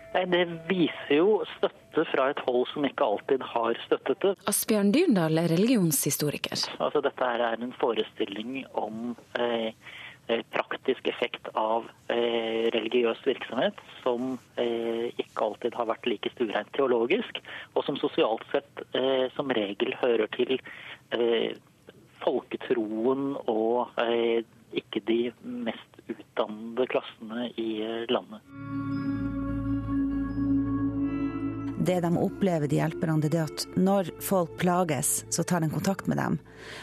[0.08, 4.32] Det viser jo støtte fra et hold som ikke alltid har støttet det.
[4.50, 6.64] Asbjørn Dyrdal er religionshistoriker.
[6.80, 10.07] Altså, dette er en forestilling om eh, Eh,
[10.52, 17.40] praktisk effekt av eh, religiøs virksomhet som eh, ikke alltid har vært like stuereint teologisk,
[17.74, 18.84] og som sosialt sett
[19.34, 20.58] som regel hører til
[22.22, 24.00] folketroen og
[24.76, 27.70] ikke de mest utdannede klassene i
[28.10, 28.44] landet.
[31.88, 36.10] Det de opplever, de hjelperne, det er at når folk plages, så tar de kontakt
[36.10, 36.36] med dem.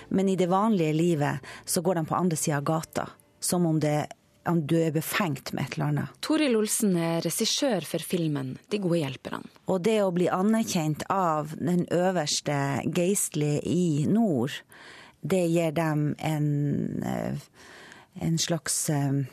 [0.10, 3.06] Men i det vanlige livet så går de på andre sida av gata
[3.46, 4.08] som om, det,
[4.50, 6.18] om du er befengt med et eller annet.
[6.26, 9.52] Toril Olsen er regissør for filmen 'De gode hjelperne'.
[9.70, 14.54] Og det å bli anerkjent av den øverste geistlige i nord,
[15.22, 17.38] det gir dem en, eh,
[18.22, 19.24] en slags uh,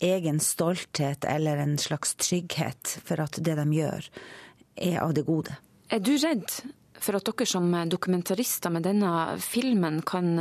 [0.00, 4.10] egen stolthet eller en slags trygghet for at det de gjør,
[4.76, 5.54] er av det gode.
[5.88, 6.50] Er du redd
[6.98, 10.34] for at dere som dokumentarister med denne filmen kan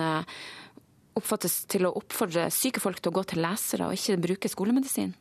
[1.16, 5.14] oppfattes til å oppfordre syke folk til å gå til lesere og ikke bruke skolemedisin?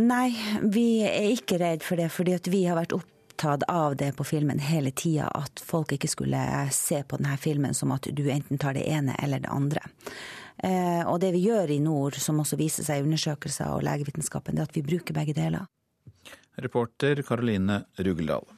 [0.00, 0.32] Nei,
[0.72, 4.62] vi er ikke redd for det, fordi vi har vært opptatt av det på filmen
[4.64, 5.28] hele tida.
[5.28, 6.40] At folk ikke skulle
[6.72, 9.84] se på denne filmen som at du enten tar det ene eller det andre.
[10.64, 14.56] Eh, og det vi gjør i nord, som også viser seg i undersøkelser og legevitenskapen,
[14.56, 15.68] det er at vi bruker begge deler.
[16.62, 18.48] Reporter Karoline Rugeldal.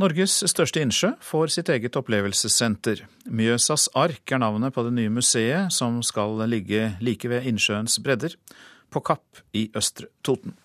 [0.00, 3.04] Norges største innsjø får sitt eget opplevelsessenter.
[3.28, 8.38] Mjøsas ark er navnet på det nye museet, som skal ligge like ved innsjøens bredder,
[8.92, 10.56] på Kapp i Østre Toten.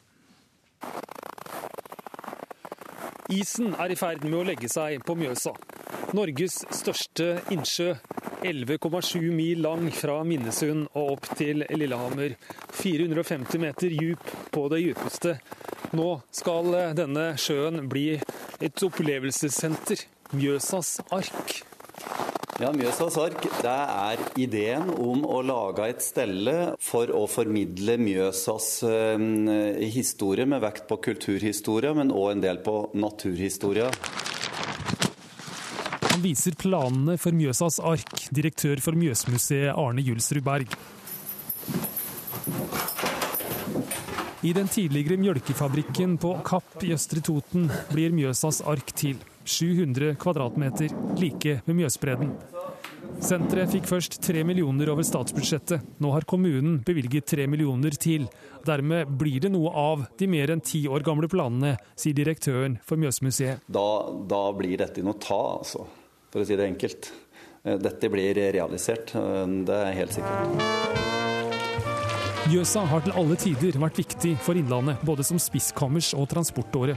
[3.27, 5.51] Isen er i ferd med å legge seg på Mjøsa.
[6.15, 7.95] Norges største innsjø.
[8.47, 12.37] 11,7 mil lang fra Minnesund og opp til Lillehammer.
[12.77, 15.35] 450 meter djup på det djupeste.
[15.97, 18.13] Nå skal denne sjøen bli
[18.63, 20.05] et opplevelsessenter.
[20.37, 21.57] Mjøsas ark.
[22.57, 28.69] Ja, Mjøsas ark det er ideen om å lage et stelle for å formidle Mjøsas
[28.89, 29.25] eh,
[29.93, 33.91] historie, med vekt på kulturhistorie, men òg en del på naturhistorie.
[36.07, 40.73] Han viser planene for Mjøsas ark, direktør for Mjøsmuseet Arne Julsrud Berg.
[44.41, 49.21] I den tidligere mjølkefabrikken på Kapp i Østre Toten blir Mjøsas ark til.
[49.47, 52.33] 700 kvadratmeter, like ved Mjøsbredden.
[53.23, 55.85] Senteret fikk først 3 millioner over statsbudsjettet.
[56.03, 58.27] Nå har kommunen bevilget 3 millioner til.
[58.67, 62.99] Dermed blir det noe av de mer enn ti år gamle planene, sier direktøren for
[63.01, 63.65] Mjøsmuseet.
[63.65, 63.87] Da,
[64.29, 65.87] da blir dette noe ta, altså.
[66.29, 67.11] For å si det enkelt.
[67.63, 71.07] Eh, dette blir realisert, eh, det er helt sikkert.
[72.47, 76.95] Mjøsa har til alle tider vært viktig for Innlandet, både som spiskammers- og transportåre.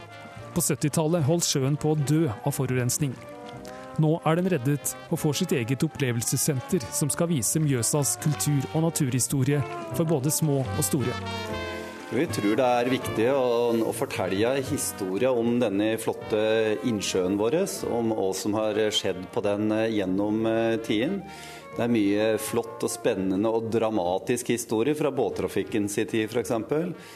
[0.54, 3.14] På 70-tallet holdt sjøen på å dø av forurensning.
[4.00, 8.86] Nå er den reddet og får sitt eget opplevelsessenter som skal vise Mjøsas kultur- og
[8.86, 9.60] naturhistorie
[9.92, 11.16] for både små og store.
[12.10, 13.42] Vi tror det er viktig å,
[13.86, 16.40] å fortelle historien om denne flotte
[16.90, 21.20] innsjøen vår, om hva som har skjedd på den eh, gjennom eh, tiden.
[21.76, 26.50] Det er mye flott og spennende og dramatisk historie fra båttrafikken sin tid f.eks.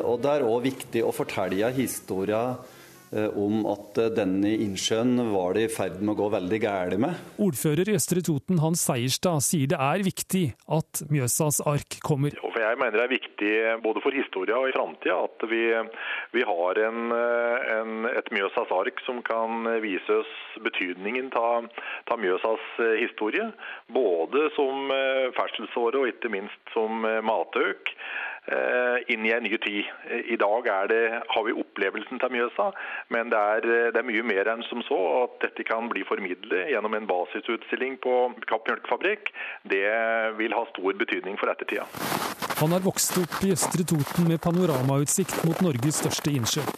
[0.06, 2.54] Og det er òg viktig å fortelle historien
[3.14, 7.20] om at eh, denne innsjøen var det i ferd med å gå veldig galt med.
[7.42, 12.34] Ordfører i Østre Toten Hans Seierstad sier det er viktig at Mjøsas ark kommer.
[12.34, 13.52] Jeg mener det er viktig
[13.84, 15.62] både for historia og i framtida at vi,
[16.34, 22.66] vi har en, eh, en, et Mjøsas ark som kan vise oss betydningen av Mjøsas
[22.98, 23.46] historie.
[23.94, 24.90] Både som
[25.36, 27.94] ferdselsåre og ikke minst som matøk.
[28.46, 29.84] Eh, inn i en ny tid.
[30.28, 32.66] I dag det, har vi opplevelsen til Mjøsa,
[33.08, 34.98] men det er, det er, mye mer enn som så.
[35.22, 38.14] At dette kan bli formidlet gjennom en basisutstilling på
[38.50, 39.32] Kapp mjølkefabrikk,
[39.72, 39.88] det
[40.36, 41.88] vil ha stor betydning for ettertida.
[42.60, 46.68] Han har vokst opp i Østre Toten med panoramautsikt mot Norges største innsjø.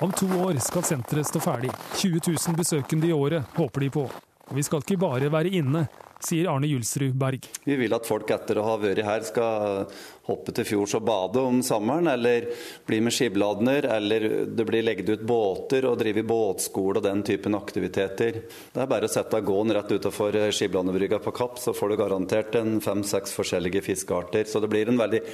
[0.00, 1.72] Om to år skal senteret stå ferdig.
[2.00, 4.08] 20 000 besøkende i året håper de på.
[4.52, 5.86] Vi skal ikke bare være inne,
[6.24, 7.46] sier Arne Julsrud Berg.
[7.64, 9.86] Vi vil at folk etter å ha vært her skal
[10.28, 12.50] hoppe til fjords og bade om sommeren, eller
[12.86, 17.56] bli med skibladner, eller det blir legget ut båter og drive båtskole og den typen
[17.56, 18.40] aktiviteter.
[18.72, 22.60] Det er bare å sette gåen rett utenfor Skibladnebrygga på Kapp, så får du garantert
[22.60, 24.48] en fem-seks forskjellige fiskearter.
[24.48, 25.24] Så det blir en veldig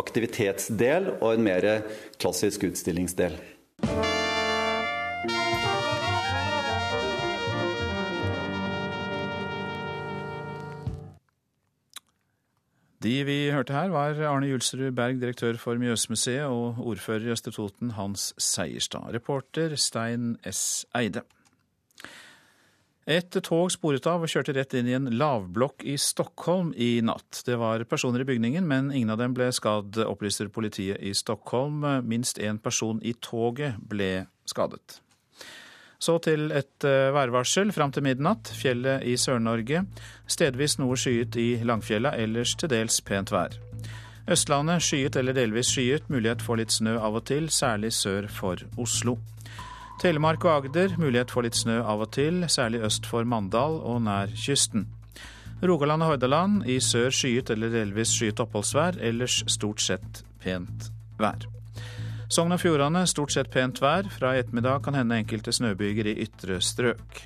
[0.00, 1.70] aktivitetsdel og en mer
[2.20, 3.40] klassisk utstillingsdel.
[13.00, 17.52] De vi hørte her, var Arne Julsrud Berg, direktør for Mjøsmuseet, og ordfører i Østre
[17.56, 19.06] Toten, Hans Seierstad.
[19.14, 20.84] Reporter Stein S.
[20.92, 21.22] Eide.
[23.08, 27.40] Et tog sporet av og kjørte rett inn i en lavblokk i Stockholm i natt.
[27.48, 31.80] Det var personer i bygningen, men ingen av dem ble skadd, opplyser politiet i Stockholm.
[32.04, 35.00] Minst én person i toget ble skadet.
[36.00, 38.48] Så til et eh, værvarsel fram til midnatt.
[38.56, 39.84] Fjellet i Sør-Norge.
[40.24, 43.58] Stedvis noe skyet i Langfjella, ellers til dels pent vær.
[44.30, 48.64] Østlandet skyet eller delvis skyet, mulighet for litt snø av og til, særlig sør for
[48.80, 49.18] Oslo.
[50.00, 54.00] Telemark og Agder mulighet for litt snø av og til, særlig øst for Mandal og
[54.06, 54.88] nær kysten.
[55.60, 60.88] Rogaland og Hordaland i sør skyet eller delvis skyet oppholdsvær, ellers stort sett pent
[61.20, 61.59] vær.
[62.30, 64.06] Sogn og Fjordane stort sett pent vær.
[64.14, 67.24] Fra i ettermiddag kan hende enkelte snøbyger i ytre strøk.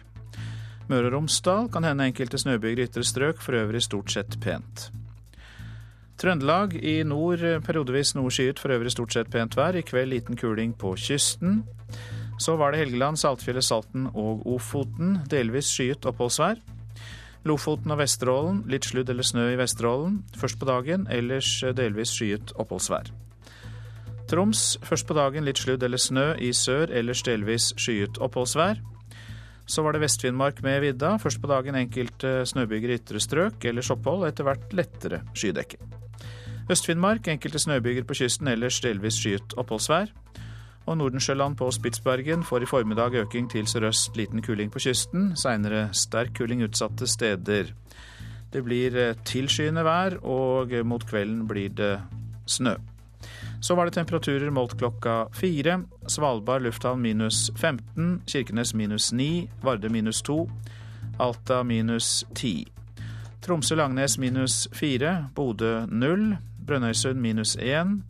[0.88, 4.86] Møre og Romsdal kan hende enkelte snøbyger i ytre strøk, for øvrig stort sett pent.
[6.16, 9.76] Trøndelag i nord periodevis noe skyet, for øvrig stort sett pent vær.
[9.76, 11.66] I kveld liten kuling på kysten.
[12.40, 15.18] Så var det Helgeland, Saltfjellet, Salten og Ofoten.
[15.28, 16.62] Delvis skyet oppholdsvær.
[17.44, 22.56] Lofoten og Vesterålen litt sludd eller snø i Vesterålen først på dagen, ellers delvis skyet
[22.56, 23.12] oppholdsvær.
[24.34, 28.80] Troms først på dagen litt sludd eller snø i sør, ellers delvis skyet oppholdsvær.
[29.70, 31.12] Så var det Vest-Finnmark med vidda.
[31.22, 35.78] Først på dagen enkelte snøbyger i ytre strøk, ellers opphold, etter hvert lettere skydekke.
[36.66, 40.10] Øst-Finnmark enkelte snøbyger på kysten, ellers delvis skyet oppholdsvær.
[40.90, 45.36] Og Nordensjøland på Spitsbergen får i formiddag øking til sørøst, liten kuling på kysten.
[45.38, 47.70] Seinere sterk kuling utsatte steder.
[48.50, 51.92] Det blir tilskyende vær, og mot kvelden blir det
[52.50, 52.74] snø.
[53.60, 55.80] Så var det temperaturer målt klokka fire.
[56.06, 60.50] Svalbard lufthavn minus 15, Kirkenes minus 9, Vardø minus 2,
[61.18, 62.66] Alta minus 10.
[63.44, 68.02] Tromsø-Langnes minus 4, Bodø 0, Brønnøysund minus 1,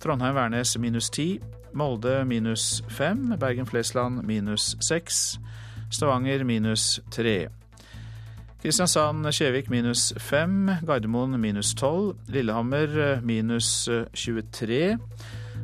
[0.00, 1.40] Trondheim-Værnes minus 10,
[1.72, 5.40] Molde minus 5, Bergen-Flesland minus 6,
[5.90, 7.48] Stavanger minus 3.
[8.60, 14.80] Kristiansand-Kjevik minus 5, Gardermoen minus 12, Lillehammer eh, minus 23.
[14.90, 14.98] Eh,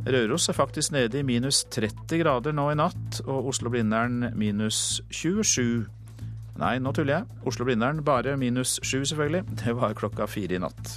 [0.06, 5.84] Røros er faktisk nede i minus 30 grader nå i natt, og Oslo-Blindern minus 27.
[6.56, 7.42] Nei, nå tuller jeg.
[7.44, 9.44] Oslo-Blindern bare minus 7, selvfølgelig.
[9.60, 10.96] Det var klokka fire i natt.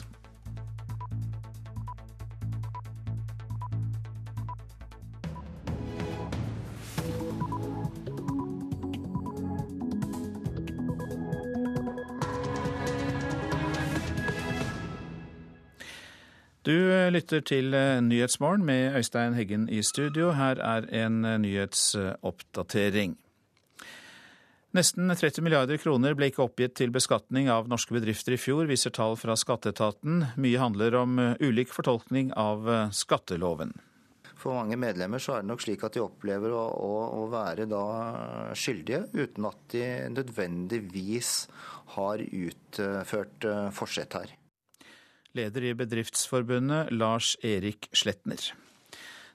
[16.70, 16.76] Du
[17.10, 17.74] lytter til
[18.06, 20.28] Nyhetsmorgen med Øystein Heggen i studio.
[20.38, 23.16] Her er en nyhetsoppdatering.
[24.78, 28.94] Nesten 30 milliarder kroner ble ikke oppgitt til beskatning av norske bedrifter i fjor, viser
[28.94, 30.28] tall fra skatteetaten.
[30.38, 33.74] Mye handler om ulik fortolkning av skatteloven.
[34.38, 37.66] For mange medlemmer så er det nok slik at de opplever å, å, å være
[38.54, 41.34] skyldige, uten at de nødvendigvis
[41.98, 44.39] har utført eh, forsett her.
[45.38, 48.52] Leder i Bedriftsforbundet, Lars Erik Sletner.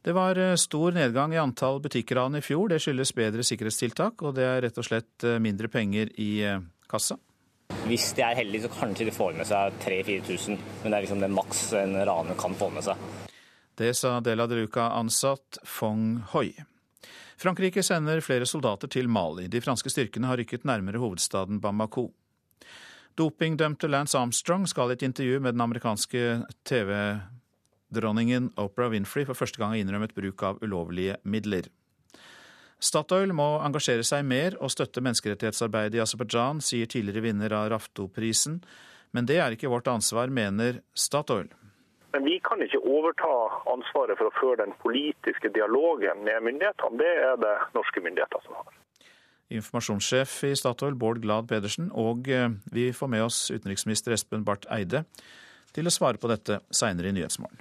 [0.05, 2.69] Det var eh, stor nedgang i antall butikkran i fjor.
[2.69, 6.59] Det skyldes bedre sikkerhetstiltak, og det er rett og slett eh, mindre penger i eh,
[6.91, 7.17] kassa.
[7.87, 11.23] Hvis de er heldige, så kanskje de får med seg 3000-4000, men det er liksom
[11.25, 13.09] det maks en raner kan få med seg.
[13.75, 16.51] Det sa Dela de Luca-ansatt Fong Hoi.
[17.41, 19.49] Frankrike sender flere soldater til Mali.
[19.51, 22.11] De franske styrkene har rykket nærmere hovedstaden Bamako.
[23.19, 27.31] Dopingdømte Lance Armstrong skal i et intervju med den amerikanske TV-kanalen
[27.95, 31.69] Dronningen Oprah Winfrey for første gang ha innrømmet bruk av ulovlige midler.
[32.83, 38.59] Statoil må engasjere seg mer og støtte menneskerettighetsarbeidet i Aserbajdsjan, sier tidligere vinner av Rafto-prisen.
[39.15, 41.49] Men det er ikke vårt ansvar, mener Statoil.
[42.13, 43.31] Men vi kan ikke overta
[43.73, 46.99] ansvaret for å føre den politiske dialogen med myndighetene.
[47.01, 48.84] Det er det norske myndigheter som har.
[49.53, 54.71] Informasjonssjef i Statoil, Bård Glad Pedersen, og eh, vi får med oss utenriksminister Espen Barth
[54.73, 55.05] Eide
[55.75, 57.61] til å svare på dette seinere i Nyhetsmorgen.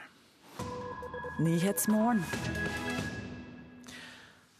[1.43, 2.24] Nyhetsmorgen.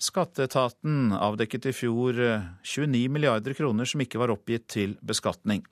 [0.04, 5.64] Skatteetaten avdekket i fjor 29 eh, milliarder kroner som ikke var oppgitt til beskatning.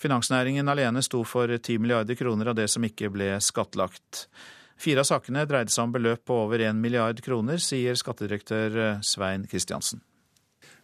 [0.00, 4.26] Finansnæringen alene sto for 10 milliarder kroner av det som ikke ble skattlagt.
[4.76, 9.00] Fire av sakene dreide seg om beløp på over 1 milliard kroner, sier skattedirektør eh,
[9.06, 10.02] Svein Kristiansen.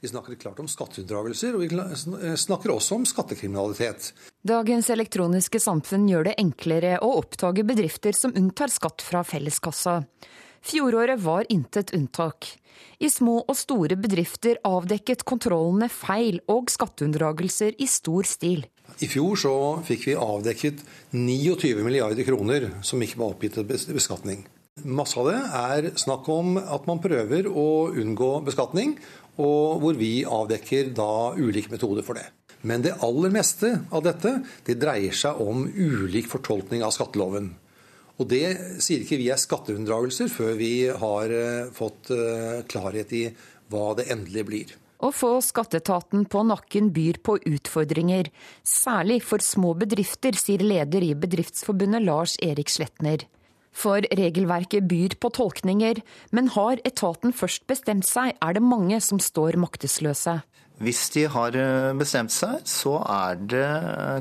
[0.02, 4.08] Vi snakker klart om skatteunndragelser, og vi eh, snakker også om skattekriminalitet.
[4.42, 10.00] Dagens elektroniske samfunn gjør det enklere å oppdage bedrifter som unntar skatt fra felleskassa.
[10.58, 12.48] Fjoråret var intet unntak.
[12.98, 18.64] I små og store bedrifter avdekket kontrollene feil og skatteunndragelser i stor stil.
[18.98, 19.54] I fjor så
[19.86, 20.82] fikk vi avdekket
[21.14, 24.42] 29 milliarder kroner som ikke var oppgitt til beskatning.
[24.82, 28.94] Masse av det er snakk om at man prøver å unngå beskatning,
[29.40, 32.26] og hvor vi avdekker da ulike metoder for det.
[32.62, 37.50] Men det aller meste av dette det dreier seg om ulik fortolkning av skatteloven.
[38.20, 38.44] Og det
[38.84, 43.24] sier ikke vi er skatteunndragelser før vi har eh, fått eh, klarhet i
[43.72, 44.74] hva det endelig blir.
[45.02, 48.28] Å få skatteetaten på nakken byr på utfordringer,
[48.62, 53.24] særlig for små bedrifter, sier leder i Bedriftsforbundet Lars Erik Sletner.
[53.72, 59.20] For regelverket byr på tolkninger, men har etaten først bestemt seg, er det mange som
[59.22, 60.42] står maktesløse.
[60.82, 62.96] Hvis de har eh, bestemt seg, så
[63.38, 63.66] det,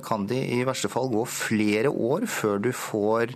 [0.05, 3.31] kan de i verste fall gå flere år før du får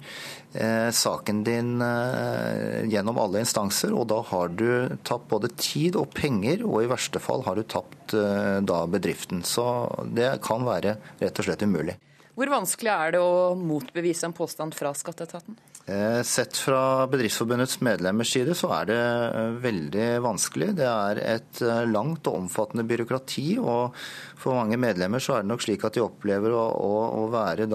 [0.53, 3.95] eh, saken din eh, gjennom alle instanser.
[3.97, 4.67] Og da har du
[5.07, 9.41] tapt både tid og penger, og i verste fall har du tapt eh, da bedriften.
[9.47, 9.65] Så
[10.05, 11.97] det kan være rett og slett umulig.
[12.35, 15.55] Hvor vanskelig er det å motbevise en påstand fra skatteetaten?
[15.87, 19.01] Eh, sett fra Bedriftsforbundets medlemmers side så er det
[19.37, 20.71] eh, veldig vanskelig.
[20.79, 23.59] Det er et eh, langt og omfattende byråkrati.
[23.61, 23.93] og
[24.41, 27.69] For mange medlemmer så er det nok slik at de opplever å, å, å være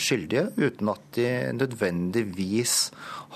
[0.00, 2.78] skyldige, uten at de nødvendigvis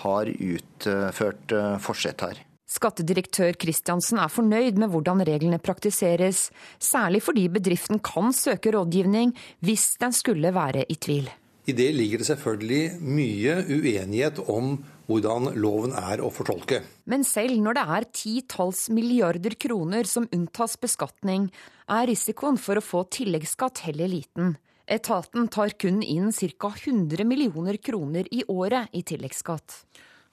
[0.07, 1.53] har utført
[1.85, 2.41] forsett her.
[2.73, 6.47] Skattedirektør Kristiansen er fornøyd med hvordan reglene praktiseres,
[6.81, 11.29] særlig fordi bedriften kan søke rådgivning hvis den skulle være i tvil.
[11.63, 14.75] I det ligger det selvfølgelig mye uenighet om
[15.07, 16.81] hvordan loven er å fortolke.
[17.07, 21.51] Men selv når det er titalls milliarder kroner som unntas beskatning,
[21.87, 24.57] er risikoen for å få tilleggsskatt heller liten.
[24.91, 26.73] Etaten tar kun inn ca.
[26.75, 29.79] 100 millioner kroner i året i tilleggsskatt.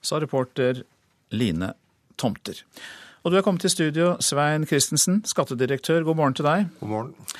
[0.02, 0.82] Sa reporter
[1.30, 1.74] Line
[2.18, 2.58] tomter.
[3.22, 6.02] Og du er kommet til studio, Svein Christensen, skattedirektør.
[6.02, 6.70] God morgen til deg.
[6.80, 7.34] God morgen.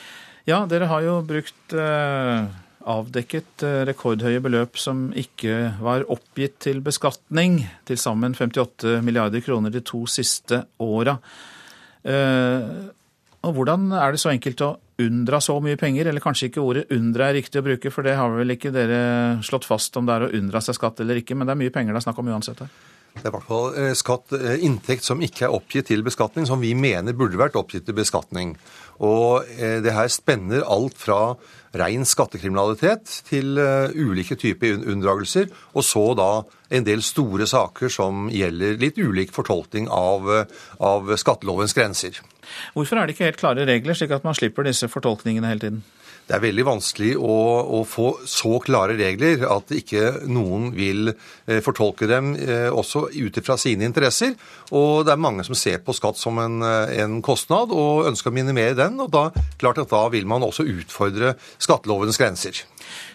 [0.46, 2.46] Ja, dere har jo brukt eh,
[2.88, 7.60] avdekket eh, rekordhøye beløp som ikke var oppgitt til beskatning.
[7.88, 11.18] Til sammen 58 milliarder kroner de to siste åra.
[12.04, 12.70] Eh,
[13.40, 16.10] og hvordan er det så enkelt å unndra så mye penger?
[16.10, 19.02] Eller kanskje ikke ordet unndra er riktig å bruke, for det har vel ikke dere
[19.46, 21.74] slått fast om det er å unndra seg skatt eller ikke, men det er mye
[21.74, 22.72] penger det er snakk om uansett her?
[23.14, 26.46] Det er i hvert fall eh, skatt, eh, inntekt som ikke er oppgitt til beskatning,
[26.48, 28.54] som vi mener burde vært oppgitt til beskatning.
[29.02, 31.34] Og eh, det her spenner alt fra
[31.80, 33.54] ren skattekriminalitet til
[33.94, 35.46] ulike typer unndragelser,
[35.78, 36.30] og så da
[36.74, 40.26] en del store saker som gjelder litt ulik fortolkning av,
[40.82, 42.18] av skattelovens grenser.
[42.74, 45.84] Hvorfor er det ikke helt klare regler, slik at man slipper disse fortolkningene hele tiden?
[46.30, 47.36] Det er veldig vanskelig å,
[47.74, 53.40] å, få så klare regler at ikke noen vil eh, fortolke dem eh, også ut
[53.40, 54.36] ifra sine interesser.
[54.70, 58.30] Og det er mange som ser på skatt som en, eh, en kostnad og ønsker
[58.30, 59.02] å minimere den.
[59.02, 59.26] Og da,
[59.58, 62.62] klart at da vil man også utfordre skattelovens grenser.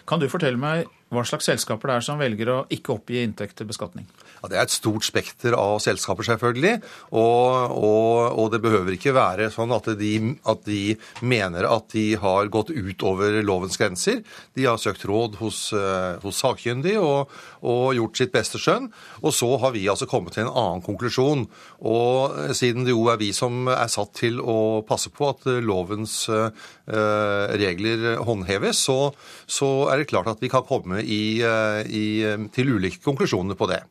[0.04, 3.56] Kan du fortelle meg hva slags selskaper det er som velger å ikke oppgi inntekt
[3.56, 4.04] til beskatning?
[4.42, 6.74] Ja, Det er et stort spekter av selskaper, selvfølgelig.
[7.16, 10.12] Og, og, og det behøver ikke være sånn at de,
[10.48, 14.22] at de, mener at de har gått utover lovens grenser.
[14.56, 17.32] De har søkt råd hos, uh, hos sakkyndig og,
[17.62, 18.90] og, gjort sitt beste skjønn.
[19.22, 21.46] Og så har vi altså kommet til en annen konklusjon.
[21.86, 26.24] Og siden det jo er vi som er satt til å passe på at lovens
[26.32, 26.50] uh,
[26.86, 29.10] regler håndheves, så,
[29.46, 32.06] så, er det klart at vi kan komme i, i,
[32.54, 33.82] til ulike konklusjoner på det.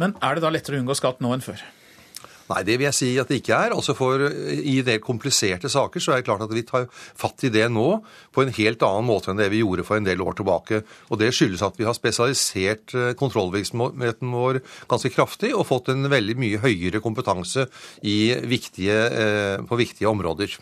[0.00, 1.62] Men er det da lettere å unngå skatt nå enn før?
[2.44, 3.72] Nei, det vil jeg si at det ikke er.
[3.72, 7.52] Altså for I del kompliserte saker så er det klart at vi tar fatt i
[7.52, 7.86] det nå
[8.34, 10.82] på en helt annen måte enn det vi gjorde for en del år tilbake.
[11.08, 16.10] Og Det skyldes at vi har spesialisert eh, kontrollvirksomheten vår ganske kraftig og fått en
[16.12, 17.66] veldig mye høyere kompetanse
[18.04, 20.58] viktige, eh, på viktige områder.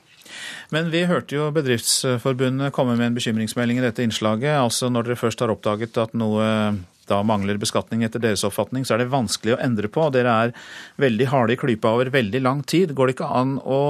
[0.72, 4.54] Men vi hørte jo Bedriftsforbundet komme med en bekymringsmelding i dette innslaget.
[4.54, 6.46] Altså når dere først har oppdaget at noe
[7.12, 10.08] da mangler beskatning etter deres oppfatning, så er det vanskelig å endre på.
[10.14, 10.54] Dere er
[11.02, 12.96] veldig harde i klypa over veldig lang tid.
[12.96, 13.82] Går det ikke an å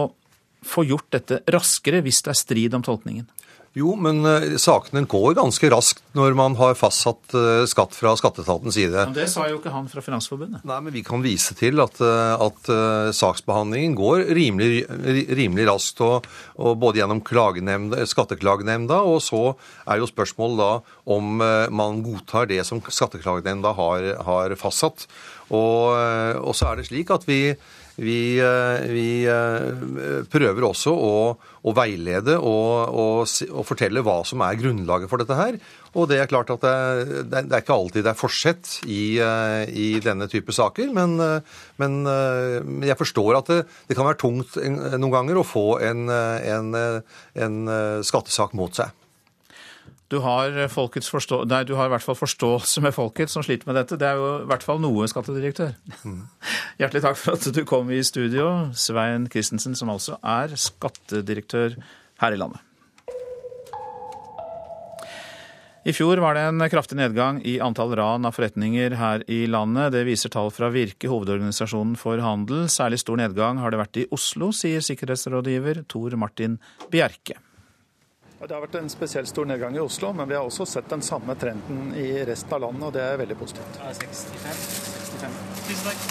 [0.63, 3.27] få gjort dette raskere hvis det er strid om tolkningen?
[3.73, 8.77] Jo, men uh, sakene går ganske raskt når man har fastsatt uh, skatt fra skatteetatens
[8.77, 9.07] side.
[9.09, 10.61] Men Det sa jo ikke han fra Finansforbundet.
[10.69, 12.73] Nei, men vi kan vise til at, uh, at
[13.17, 14.85] saksbehandlingen går rimelig,
[15.33, 16.05] rimelig raskt.
[16.05, 16.29] Og,
[16.61, 19.43] og både gjennom skatteklagenemnda, og så
[19.89, 20.73] er jo spørsmålet da
[21.13, 21.41] om
[21.73, 25.07] man godtar det som skatteklagenemnda har, har fastsatt.
[25.53, 25.93] Og,
[26.41, 27.41] og så er det slik at vi
[28.01, 34.45] vi, eh, vi eh, prøver også å, å veilede og, og, og, fortelle hva som
[34.47, 35.59] er grunnlaget for dette her.
[35.93, 39.67] Og det er klart at det, det, er ikke alltid det er forsett i, eh,
[39.69, 40.89] i denne type saker.
[40.97, 41.19] Men,
[41.83, 42.01] men,
[42.87, 46.75] jeg forstår at det, det, kan være tungt noen ganger å få en, en,
[47.37, 47.63] en
[48.07, 49.02] skattesak mot seg.
[50.13, 51.39] Du har, forstå...
[51.49, 53.97] Nei, du har i hvert fall forståelse med folket som sliter med dette.
[53.97, 55.71] Det er jo i hvert fall noe, skattedirektør.
[56.05, 56.27] Mm.
[56.83, 61.79] Hjertelig takk for at du kom i studio, Svein Christensen, som altså er skattedirektør
[62.21, 62.61] her i landet.
[65.83, 69.95] I fjor var det en kraftig nedgang i antall ran av forretninger her i landet.
[69.97, 72.69] Det viser tall fra Virke, hovedorganisasjonen for handel.
[72.71, 76.61] Særlig stor nedgang har det vært i Oslo, sier sikkerhetsrådgiver Tor Martin
[76.93, 77.41] Bjerke.
[78.43, 81.03] Det har vært en spesielt stor nedgang i Oslo, men vi har også sett den
[81.07, 83.79] samme trenden i resten av landet, og det er veldig positivt.
[83.79, 84.65] 65,
[85.13, 85.37] 65.
[85.69, 86.07] Tusen takk.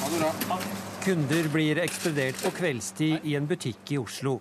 [0.00, 0.58] Ha det bra.
[1.04, 4.38] Kunder blir ekspedert på kveldstid i en butikk i Oslo.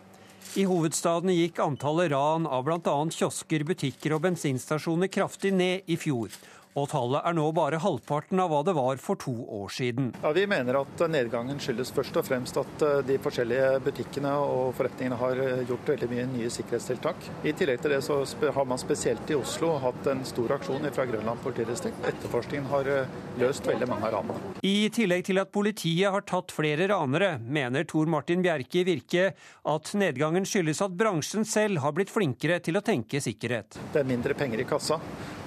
[0.55, 2.95] I hovedstaden gikk antallet ran av bl.a.
[3.11, 6.31] kiosker, butikker og bensinstasjoner kraftig ned i fjor
[6.75, 10.11] og tallet er nå bare halvparten av hva det var for to år siden.
[10.21, 14.73] Ja, Vi mener at nedgangen skyldes først og fremst at eh, de forskjellige butikkene og
[14.75, 17.29] forretningene har eh, gjort veldig mye nye sikkerhetstiltak.
[17.47, 18.19] I tillegg til det så
[18.57, 22.03] har man spesielt i Oslo hatt en stor aksjon fra Grønland politidistrikt.
[22.11, 24.53] Etterforskningen har eh, løst veldig mange av ranene.
[24.67, 29.29] I tillegg til at politiet har tatt flere ranere, mener Tor Martin Bjerke i Virke
[29.71, 33.79] at nedgangen skyldes at bransjen selv har blitt flinkere til å tenke sikkerhet.
[33.93, 34.99] Det er mindre penger i kassa.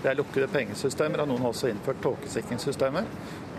[0.03, 3.07] Det er lukkede pengesystemer, og noen har også innført tåkesikringssystemer.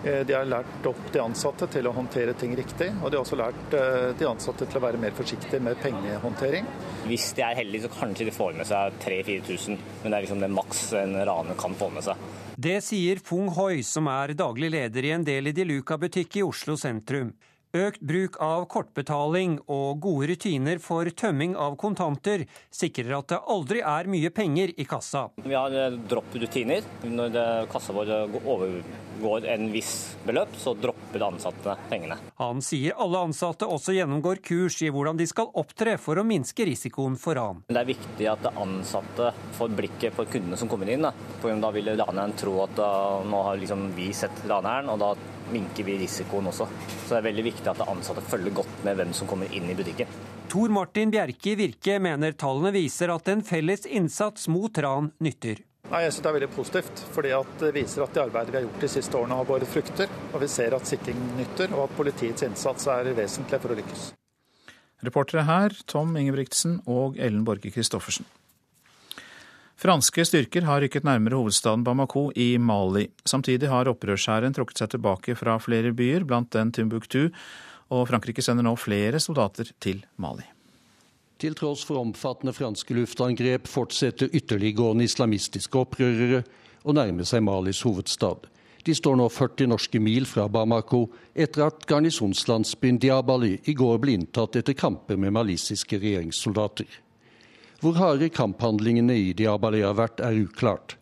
[0.03, 3.25] Eh, de har lært opp de ansatte til å håndtere ting riktig, og de har
[3.25, 6.69] også lært eh, de ansatte til å være mer forsiktige med pengehåndtering.
[7.09, 10.45] Hvis de er heldige, så kanskje de får med seg 3000-4000, men det er liksom
[10.45, 12.23] det maks en raner kan få med seg.
[12.59, 16.47] Det sier Fung Hoi, som er daglig leder i en del i Luca butikk i
[16.47, 17.33] Oslo sentrum.
[17.69, 23.83] Økt bruk av kortbetaling og gode rutiner for tømming av kontanter sikrer at det aldri
[23.85, 25.27] er mye penger i kassa.
[25.45, 26.87] Vi har eh, dropp-rutiner.
[27.05, 27.37] Når
[27.69, 28.09] kassa vår
[28.39, 32.17] overgår en viss beløp, så dropper de ansatte pengene.
[32.41, 36.65] Han sier alle ansatte også gjennomgår kurs i hvordan de skal opptre for å minske
[36.65, 37.61] risikoen for ran.
[37.69, 41.05] Det er viktig at ansatte får blikket på kundene som kommer inn.
[41.05, 41.13] Da,
[41.45, 42.81] da vil raneren tro at
[43.29, 45.13] nå har liksom vi sett raneren, og da
[45.53, 46.67] minker vi risikoen også.
[47.05, 49.77] Så det er veldig viktig at ansatte følger godt med hvem som kommer inn i
[49.77, 50.11] butikken.
[50.49, 55.61] Tor Martin Bjerke i Virke mener tallene viser at en felles innsats mot ran nytter.
[55.89, 58.65] Nei, jeg synes Det er veldig positivt, fordi det viser at det arbeidet vi har
[58.67, 60.11] gjort de siste årene har båret frukter.
[60.33, 64.09] Og vi ser at sikring nytter, og at politiets innsats er vesentlig for å lykkes.
[65.05, 68.27] Reportere her Tom Ingebrigtsen og Ellen Borge Christoffersen.
[69.79, 73.05] Franske styrker har rykket nærmere hovedstaden Bamako i Mali.
[73.23, 77.29] Samtidig har opprørshæren trukket seg tilbake fra flere byer, blant den Timbuktu,
[77.87, 80.43] og Frankrike sender nå flere soldater til Mali.
[81.39, 86.43] Til tross for omfattende franske luftangrep fortsetter ytterliggående islamistiske opprørere
[86.83, 88.51] å nærme seg Malis hovedstad.
[88.83, 94.19] De står nå 40 norske mil fra Bamako etter at garnisonslandsbyen Diabali i går ble
[94.19, 96.89] inntatt etter kamper med malisiske regjeringssoldater.
[97.79, 100.97] Hvor harde kamphandlingene i Diabali har vært, er uklart.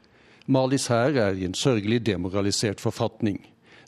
[0.46, 3.40] Malis hær er i en sørgelig demoralisert forfatning.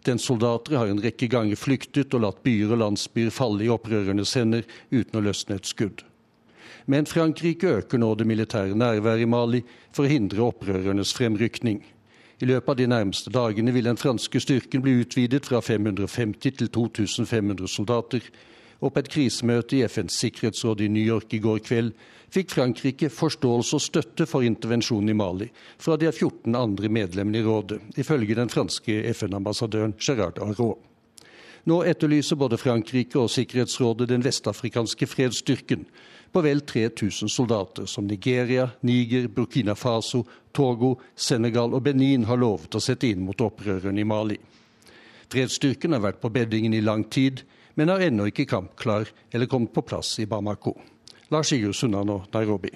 [0.07, 4.33] Dens soldater har en rekke ganger flyktet og latt byer og landsbyer falle i opprørernes
[4.39, 6.01] hender uten å løsne et skudd.
[6.89, 9.61] Men Frankrike øker nå det militære nærværet i Mali
[9.93, 11.83] for å hindre opprørernes fremrykning.
[12.41, 16.71] I løpet av de nærmeste dagene vil den franske styrken bli utvidet fra 550 til
[16.73, 18.23] 2500 soldater.
[18.79, 21.93] Og på et krisemøte i FNs sikkerhetsråd i New York i går kveld
[22.31, 25.49] fikk Frankrike forståelse og støtte for intervensjonen i Mali
[25.81, 30.85] fra de 14 andre medlemmene i rådet, ifølge den franske FN-ambassadøren Gerard Arrault.
[31.67, 35.83] Nå etterlyser både Frankrike og Sikkerhetsrådet den vestafrikanske fredsstyrken
[36.31, 40.23] på vel 3000 soldater, som Nigeria, Niger, Burkina Faso,
[40.55, 44.39] Togo, Senegal og Benin har lovet å sette inn mot opprørerne i Mali.
[45.29, 47.43] Fredsstyrken har vært på beddingen i lang tid,
[47.79, 50.75] men er ennå ikke kampklar eller kommet på plass i Bamako.
[51.31, 52.73] Lars Sigurd og Nairobi.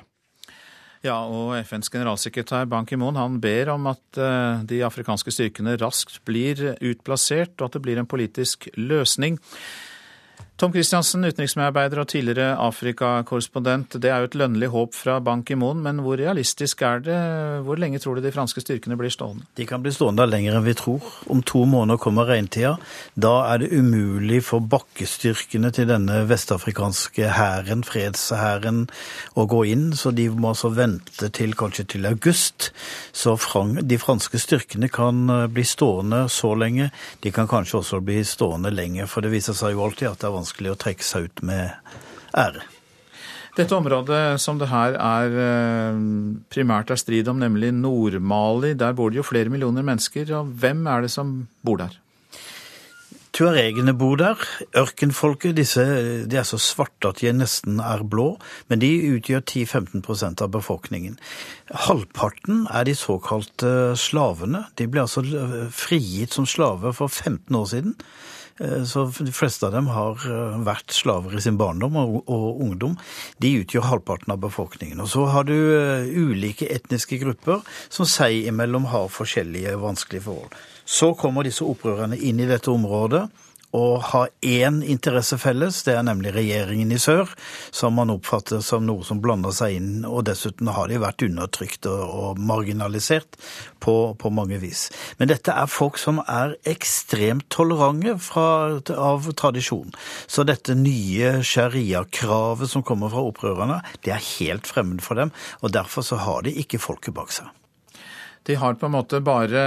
[1.04, 6.22] Ja, og FNs generalsekretær Ban Ki-moon han ber om at eh, de afrikanske styrkene raskt
[6.24, 9.36] blir utplassert, og at det blir en politisk løsning.
[10.54, 13.96] Tom Christiansen, utenriksmedarbeider og tidligere Afrikakorrespondent.
[13.98, 17.16] Det er jo et lønnlig håp fra Ban Ki-moon, men hvor realistisk er det?
[17.66, 19.48] Hvor lenge tror du de franske styrkene blir stående?
[19.58, 21.08] De kan bli stående lenger enn vi tror.
[21.34, 22.76] Om to måneder kommer regntida.
[23.18, 28.86] Da er det umulig for bakkestyrkene til denne vestafrikanske hæren, fredshæren,
[29.34, 29.90] å gå inn.
[29.98, 32.70] Så de må altså vente til kanskje til august.
[33.10, 33.34] Så
[33.82, 36.92] de franske styrkene kan eh, bli stående så lenge.
[37.26, 40.30] De kan kanskje også bli stående lenger, for det viser seg jo alltid at det
[40.30, 40.43] er vanskelig
[40.74, 41.72] å trekke seg ut med
[42.36, 42.64] ære.
[43.54, 45.98] Dette området som det her er eh,
[46.50, 50.26] primært er strid om, nemlig Nord-Mali, der bor det jo flere millioner mennesker.
[50.40, 52.00] og Hvem er det som bor der?
[53.34, 54.42] Tuaregene bor der.
[54.78, 55.82] Ørkenfolket disse,
[56.30, 58.36] de er så svarte at de nesten er blå,
[58.70, 61.16] men de utgjør 10-15% av befolkningen.
[61.88, 64.68] Halvparten er de såkalte slavene.
[64.78, 65.26] De ble altså
[65.74, 67.98] frigitt som slaver for 15 år siden.
[68.60, 72.98] Eh, så de fleste av dem har eh, vært slaver i sin barndom og, ungdom.
[73.42, 75.02] De utgjør halvparten av befolkningen.
[75.02, 80.60] Og så har du eh, ulike etniske grupper som seg imellom har forskjellige vanskelige forhold.
[80.86, 83.26] Så kommer disse opprørerne inn i dette området
[83.74, 87.32] og har én interesse felles, det er nemlig regjeringen i sør,
[87.74, 91.90] som man oppfatter som noe som blander seg inn, og dessuten har de vært undertrykt
[91.90, 93.40] og, marginalisert
[93.84, 94.86] på, på, mange vis.
[95.18, 99.90] Men dette er folk som er ekstremt tolerante fra, av tradisjon.
[100.28, 105.74] Så dette nye sharia-kravet som kommer fra opprørerne, det er helt fremmed for dem, og
[105.74, 107.50] derfor så har de ikke folket bak seg.
[108.44, 109.62] De har på en måte bare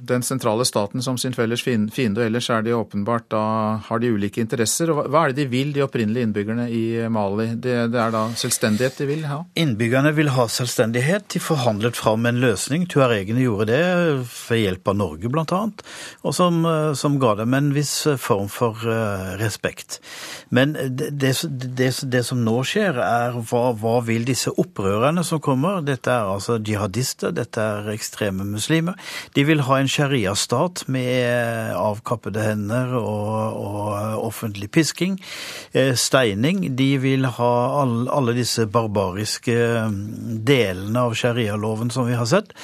[0.00, 3.42] den sentrale staten som sin felles fiende, og ellers er de åpenbart da
[3.86, 4.90] har de ulike interesser.
[4.92, 6.82] Og hva er det de vil, de opprinnelige innbyggerne i
[7.12, 7.50] Mali?
[7.60, 9.42] Det, det er da selvstendighet de vil ha?
[9.60, 11.28] Innbyggerne vil ha selvstendighet.
[11.34, 12.86] De forhandlet fram en løsning.
[12.90, 13.82] Tuaregene gjorde det
[14.48, 15.62] ved hjelp av Norge bl.a.,
[16.26, 16.62] og som,
[16.96, 19.98] som, ga dem en viss form for uh, respekt.
[20.54, 25.82] Men det, det, det, som nå skjer, er hva, hva vil disse opprørerne som kommer?
[25.84, 28.98] Dette er altså jihadister, dette er ekstreme muslimer.
[29.36, 35.18] De vil ha en sharia-stat med avkappede hender og, og offentlig pisking.
[35.72, 36.62] Eh, steining.
[36.78, 37.50] De vil ha
[37.82, 39.56] alle, alle disse barbariske
[39.90, 42.54] mm, delene av sharialoven som vi har sett.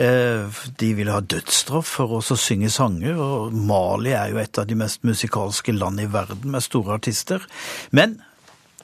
[0.00, 4.68] Eh, de vil ha dødsstraff for å synge sanger, og Mali er jo et av
[4.70, 7.44] de mest musikalske land i verden med store artister.
[7.96, 8.18] Men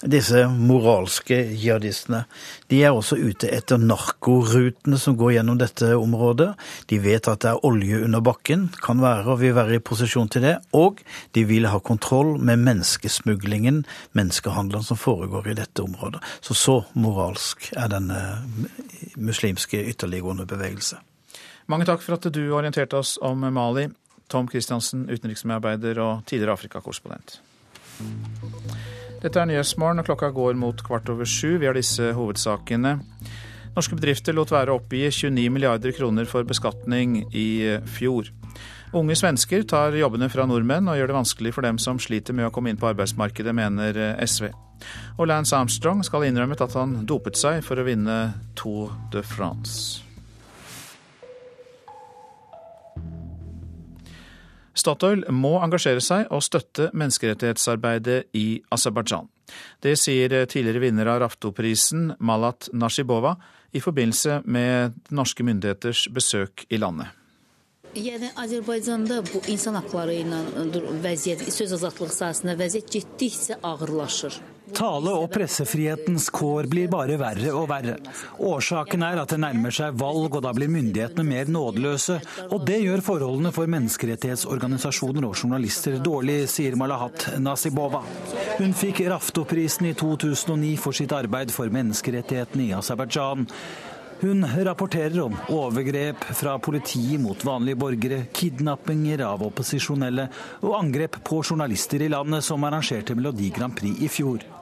[0.04, 2.24] disse moralske jihadistene.
[2.68, 6.50] De er også ute etter narkorutene som går gjennom dette området.
[6.90, 10.28] De vet at det er olje under bakken, kan være og vil være i posisjon
[10.32, 10.54] til det.
[10.76, 11.00] Og
[11.36, 13.84] de vil ha kontroll med menneskesmuglingen,
[14.18, 16.20] menneskehandelen som foregår i dette området.
[16.40, 18.20] Så så moralsk er denne
[19.16, 21.00] muslimske ytterliggående bevegelse.
[21.66, 23.88] Mange takk for at du orienterte oss om Mali.
[24.28, 27.40] Tom Christiansen, utenriksmedarbeider og tidligere Afrikakorrespondent.
[29.26, 31.56] Dette er Nyhetsmorgen, og klokka går mot kvart over sju.
[31.58, 32.92] Vi har disse hovedsakene.
[33.74, 37.48] Norske bedrifter lot være å oppgi 29 milliarder kroner for beskatning i
[37.90, 38.30] fjor.
[38.94, 42.46] Unge svensker tar jobbene fra nordmenn og gjør det vanskelig for dem som sliter med
[42.46, 44.52] å komme inn på arbeidsmarkedet, mener SV.
[45.18, 48.20] Og Lance Armstrong skal ha innrømmet at han dopet seg for å vinne
[48.54, 50.05] Tour de France.
[54.76, 59.28] Statoil må engasjere seg og støtte menneskerettighetsarbeidet i Aserbajdsjan.
[59.82, 63.36] Det sier tidligere vinner av Raftoprisen, Malat Nashibova,
[63.72, 67.08] i forbindelse med norske myndigheters besøk i landet.
[67.96, 68.28] Yəni.
[74.74, 77.96] Tale- og pressefrihetens kår blir bare verre og verre.
[78.42, 82.18] Årsaken er at det nærmer seg valg, og da blir myndighetene mer nådeløse.
[82.50, 88.02] Og det gjør forholdene for menneskerettighetsorganisasjoner og journalister dårlig, sier Malahat Nasibova.
[88.58, 93.46] Hun fikk Raftoprisen i 2009 for sitt arbeid for menneskerettighetene i Aserbajdsjan.
[94.20, 100.30] Hun rapporterer om overgrep fra politiet mot vanlige borgere, kidnappinger av opposisjonelle
[100.64, 104.55] og angrep på journalister i landet som arrangerte Melodi Grand Prix i fjor.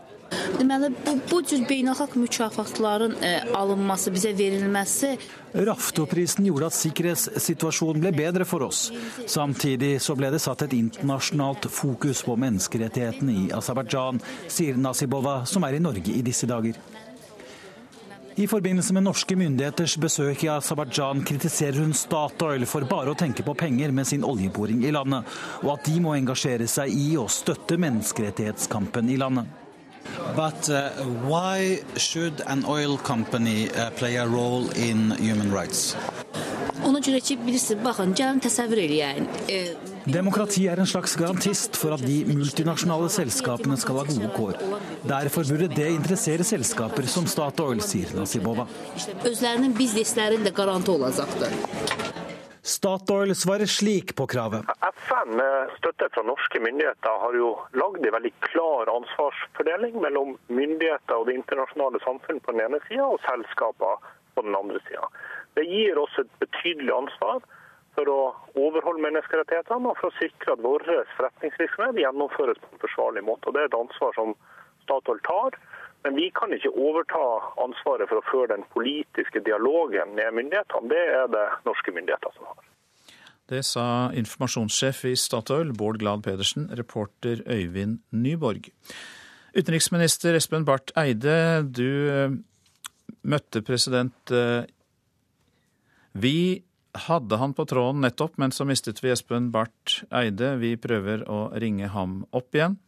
[0.59, 5.17] Deməli, bu, bu cür beynəlxalq mükafatların e, alınması, bizə verilməsi
[5.55, 8.89] Raftoprisen gjorde at sikkerhetssituasjonen ble bedre for oss.
[9.31, 14.19] Samtidig så ble det satt et internasjonalt fokus på menneskerettighetene i Aserbajdsjan,
[14.51, 16.81] sier Nasibova, som er i Norge i disse dager.
[18.35, 23.47] I forbindelse med norske myndigheters besøk i Aserbajdsjan kritiserer hun Statoil for bare å tenke
[23.47, 25.23] på penger med sin oljeboring i landet,
[25.63, 29.64] og at de må engasjere seg i og støtte menneskerettighetskampen i landet.
[30.37, 30.91] But uh,
[31.29, 35.95] why should an oil company uh, play a role in human rights?
[36.85, 39.21] Ona görə ki, bilirsiniz, baxın, gəlin təsəvvür eləyək.
[39.49, 39.61] E,
[40.05, 44.59] Demokrati er en slags garantist for at de multinasjonale selskapene skal ha gode kår.
[45.09, 48.67] Derfor burde det interessere selskaper som Statoil, sier Nasibova.
[49.25, 51.57] özlərinin bizneslərinin də qarantı olacaqdır.
[52.65, 54.65] Statoil svarer slik på kravet.
[55.07, 61.19] FN med støtte fra norske myndigheter har jo lagd en veldig klar ansvarsfordeling mellom myndigheter
[61.19, 64.01] og det internasjonale samfunn på den ene sida, og selskaper
[64.33, 65.05] på den andre sida.
[65.61, 67.45] Det gir oss et betydelig ansvar
[67.99, 68.19] for å
[68.57, 70.89] overholde menneskerettighetene og for å sikre at vår
[71.19, 73.53] forretningsvirksomhet gjennomføres på en forsvarlig måte.
[73.53, 74.33] Og Det er et ansvar som
[74.87, 75.61] Statoil tar.
[76.05, 77.25] Men vi kan ikke overta
[77.65, 80.91] ansvaret for å føre den politiske dialogen med myndighetene.
[80.93, 82.65] Det er det norske myndigheter som har.
[83.49, 83.87] Det sa
[84.17, 88.71] informasjonssjef i Statoil, Bård Glad Pedersen, reporter Øyvind Nyborg.
[89.55, 92.37] Utenriksminister Espen Barth Eide, du eh,
[93.23, 94.65] møtte president eh,
[96.13, 96.65] Vi
[97.07, 100.55] hadde han på tråden nettopp, men så mistet vi Espen Barth Eide.
[100.61, 102.79] Vi prøver å ringe ham opp igjen.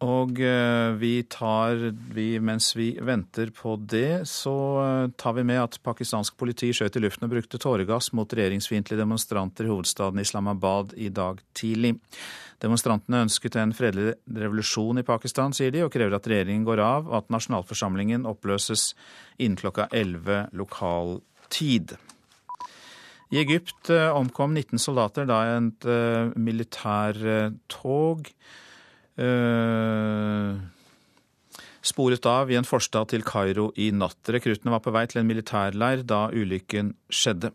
[0.00, 1.76] Og eh, vi tar
[2.14, 6.96] vi, Mens vi venter på det, så eh, tar vi med at pakistansk politi skjøt
[6.96, 11.98] i luften og brukte tåregass mot regjeringsfiendtlige demonstranter i hovedstaden Islamabad i dag tidlig.
[12.64, 17.04] Demonstrantene ønsket en fredelig revolusjon i Pakistan, sier de, og krever at regjeringen går av,
[17.10, 18.94] og at nasjonalforsamlingen oppløses
[19.36, 21.20] innen klokka 11 lokal
[21.52, 21.92] tid.
[23.30, 25.84] I Egypt eh, omkom 19 soldater da et
[26.40, 28.32] militærtog
[31.82, 34.20] sporet av i en forstad til Kairo i natt.
[34.28, 37.52] Rekruttene var på vei til en militærleir da ulykken skjedde.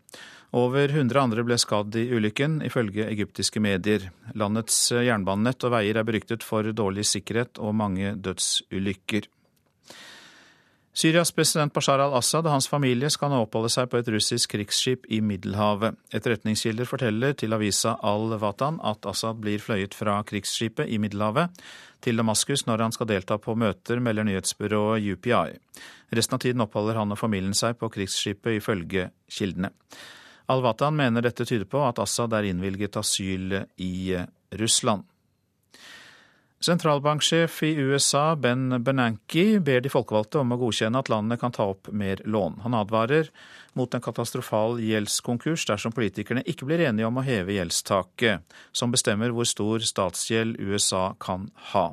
[0.56, 4.08] Over 100 andre ble skadd i ulykken, ifølge egyptiske medier.
[4.40, 9.28] Landets jernbanenett og veier er beryktet for dårlig sikkerhet og mange dødsulykker.
[10.96, 15.04] Syrias president Bashar al-Assad og hans familie skal nå oppholde seg på et russisk krigsskip
[15.12, 15.98] i Middelhavet.
[16.16, 21.52] Etterretningskilder forteller til avisa Al-Watan at Assad blir fløyet fra krigsskipet i Middelhavet
[22.06, 25.58] til Damaskus når han skal delta på møter, melder nyhetsbyrået UPI.
[26.16, 29.74] Resten av tiden oppholder han og familien seg på krigsskipet, ifølge kildene.
[30.48, 34.16] Al-Watan mener dette tyder på at Assad er innvilget asyl i
[34.56, 35.04] Russland.
[36.66, 41.68] Sentralbanksjef i USA Ben Bernanke ber de folkevalgte om å godkjenne at landet kan ta
[41.70, 42.56] opp mer lån.
[42.64, 43.30] Han advarer
[43.78, 48.42] mot en katastrofal gjeldskonkurs dersom politikerne ikke blir enige om å heve gjeldstaket,
[48.74, 51.92] som bestemmer hvor stor statsgjeld USA kan ha.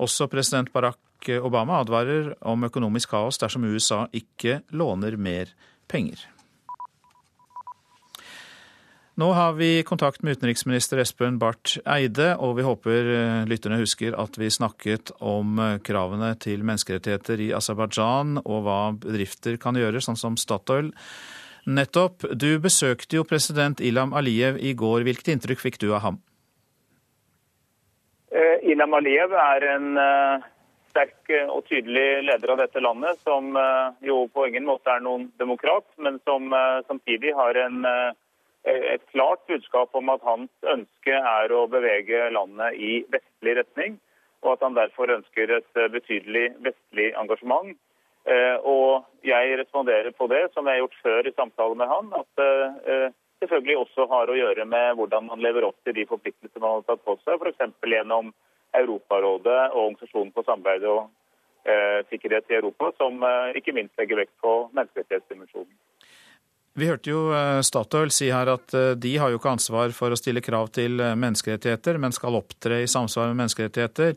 [0.00, 5.52] Også president Barack Obama advarer om økonomisk kaos dersom USA ikke låner mer
[5.84, 6.16] penger.
[9.14, 14.14] Nå har vi kontakt med utenriksminister Espen Barth Eide, og vi håper eh, lytterne husker
[14.16, 20.00] at vi snakket om eh, kravene til menneskerettigheter i Aserbajdsjan og hva bedrifter kan gjøre,
[20.00, 20.88] sånn som Statoil.
[21.68, 22.24] Nettopp.
[22.32, 25.04] Du besøkte jo president Ilham Aliyev i går.
[25.04, 26.18] Hvilket inntrykk fikk du av ham?
[28.32, 29.92] Eh, Ilham Aliyev er en
[30.88, 33.52] sterk og tydelig leder av dette landet, som
[34.04, 36.52] jo på ingen måte er noen demokrat, men som
[36.88, 37.78] samtidig har en
[38.64, 43.96] et klart budskap om at hans ønske er å bevege landet i vestlig retning,
[44.42, 47.74] og at han derfor ønsker et betydelig vestlig engasjement.
[48.62, 53.14] Og jeg responderer på det, som jeg har gjort før i samtale med han, at
[53.42, 56.86] selvfølgelig også har å gjøre med hvordan man lever opp til de forpliktelsene man har
[56.86, 57.74] tatt på seg, f.eks.
[57.94, 58.30] gjennom
[58.78, 61.02] Europarådet og Organisasjonen for samarbeid og
[61.68, 65.74] eh, sikkerhet i Europa, som eh, ikke minst legger vekt på menneskerettighetsdimensjonen.
[66.78, 70.12] Vi hørte jo eh, Statoil si her at eh, de har jo ikke ansvar for
[70.12, 74.16] å stille krav til menneskerettigheter, men skal opptre i samsvar med menneskerettigheter.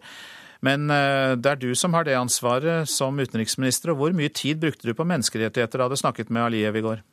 [0.65, 4.87] Men det er du som har det ansvaret som utenriksminister, og hvor mye tid brukte
[4.87, 7.03] du på menneskerettigheter da du snakket med Aliyev i går?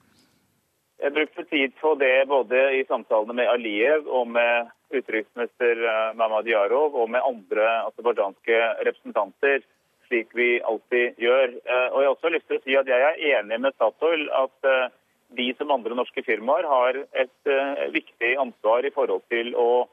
[1.03, 5.83] Jeg brukte tid på det både i samtalene med Aliyev og med utenriksminister
[6.17, 9.67] Mamad Yarov og med andre aserbajdsjanske representanter,
[10.13, 11.49] slik vi alltid gjør.
[11.65, 14.27] Eh, og Jeg har også lyst til å si at jeg er enig med Statoil
[14.37, 14.91] at eh,
[15.37, 17.51] de som andre norske firmaer har et
[17.95, 19.85] viktig ansvar i forhold til å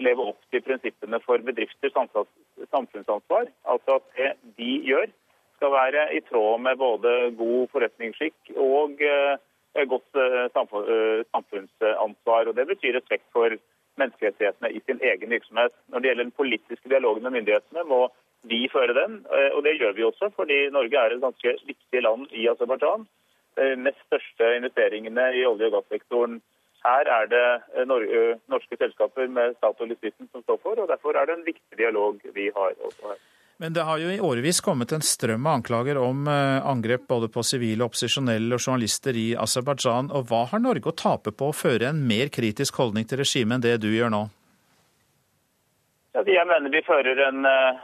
[0.00, 3.50] leve opp til prinsippene for bedrifters samfunnsansvar.
[3.68, 5.10] Altså at det de gjør
[5.56, 9.02] skal være i tråd med både god forretningsskikk og
[9.76, 12.48] Eh, godt eh, eh, samfunnsansvar.
[12.48, 13.56] og Det betyr respekt for
[14.00, 15.72] menneskerettighetene i sin egen virksomhet.
[15.88, 18.08] Når det gjelder den politiske dialogen med myndighetene, må
[18.42, 19.24] vi føre den.
[19.56, 23.06] Og det gjør vi også, fordi Norge er et ganske viktig land i Aserbajdsjan.
[23.56, 26.40] Nest største investeringene i olje- og gassektoren
[26.86, 31.26] her er det norske selskaper med Statoil i spissen som står for, og derfor er
[31.26, 33.24] det en viktig dialog vi har også her.
[33.56, 37.30] Men det har jo i årevis kommet en strøm av anklager om eh, angrep både
[37.32, 40.10] på sivile, opposisjonelle og journalister i Aserbajdsjan.
[40.12, 43.56] Og hva har Norge å tape på å føre en mer kritisk holdning til regimet
[43.56, 44.26] enn det du gjør nå?
[46.16, 47.80] Ja, jeg mener vi fører en, eh,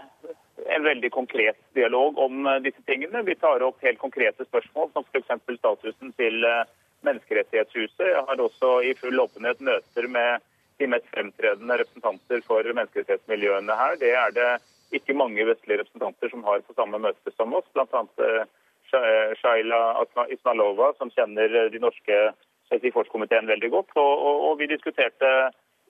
[0.66, 3.24] en, veldig konkret dialog om eh, disse tingene.
[3.26, 5.58] Vi tar opp helt konkrete spørsmål, som f.eks.
[5.58, 6.46] statusen til
[7.02, 8.06] Menneskerettighetshuset.
[8.06, 10.44] Jeg har også i full åpenhet møter med
[10.78, 13.96] de mest fremtredende representanter for menneskerettighetsmiljøene her.
[13.98, 14.50] Det er det
[14.94, 17.86] ikke mange vestlige representanter som har på samme møte som oss, bl.a.
[17.90, 18.48] annet
[19.40, 19.80] Shaila
[20.30, 22.18] Ismalova, som kjenner de norske
[22.72, 23.92] Helsingforskomiteen veldig godt.
[23.96, 25.30] Og, og, og, vi diskuterte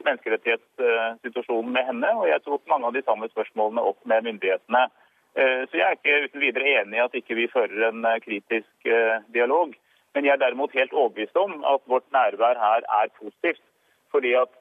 [0.07, 4.85] menneskerettighetssituasjonen med henne, og jeg tok mange av de samme spørsmålene opp med myndighetene.
[5.35, 8.21] Eh, så jeg er ikke uten videre enig i at ikke vi fører en eh,
[8.25, 8.93] kritisk
[9.35, 9.75] dialog.
[10.13, 13.63] Men jeg er derimot helt overbevist om at vårt nærvær her er positivt.
[14.13, 14.53] Fordi at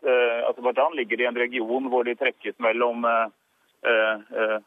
[0.48, 3.04] Aserbajdsjan ligger i en region hvor de trekkes mellom
[3.82, 4.60] Eh, eh,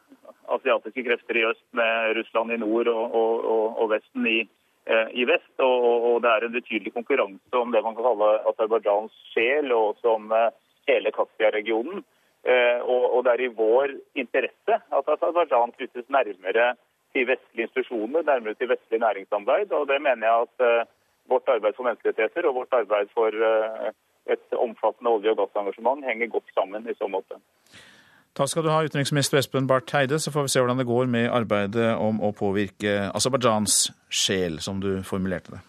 [0.46, 4.40] asiatiske krefter i øst med Russland i nord og, og, og Vesten i,
[4.90, 5.52] eh, i vest.
[5.58, 10.00] Og, og, det er en betydelig konkurranse om det man kan kalle Aserbajdsjans sjel, og
[10.02, 10.34] som
[10.88, 12.04] hele Kaspia-regionen.
[12.84, 16.66] Og, det er i vår interesse at Aserbajdsjan knyttes nærmere
[17.14, 19.72] til vestlige institusjoner, nærmere til vestlig næringssamarbeid.
[19.72, 20.88] Og det mener jeg at
[21.32, 23.32] vårt arbeid for menneskerettigheter og vårt arbeid for
[24.34, 27.40] et omfattende olje- og gassengasjement henger godt sammen i så måte.
[28.34, 30.18] Takk skal du ha, utenriksminister Espen Barth Eide.
[30.18, 33.76] Så får vi se hvordan det går med arbeidet om å påvirke Aserbajdsjans
[34.10, 35.60] sjel, som du formulerte det.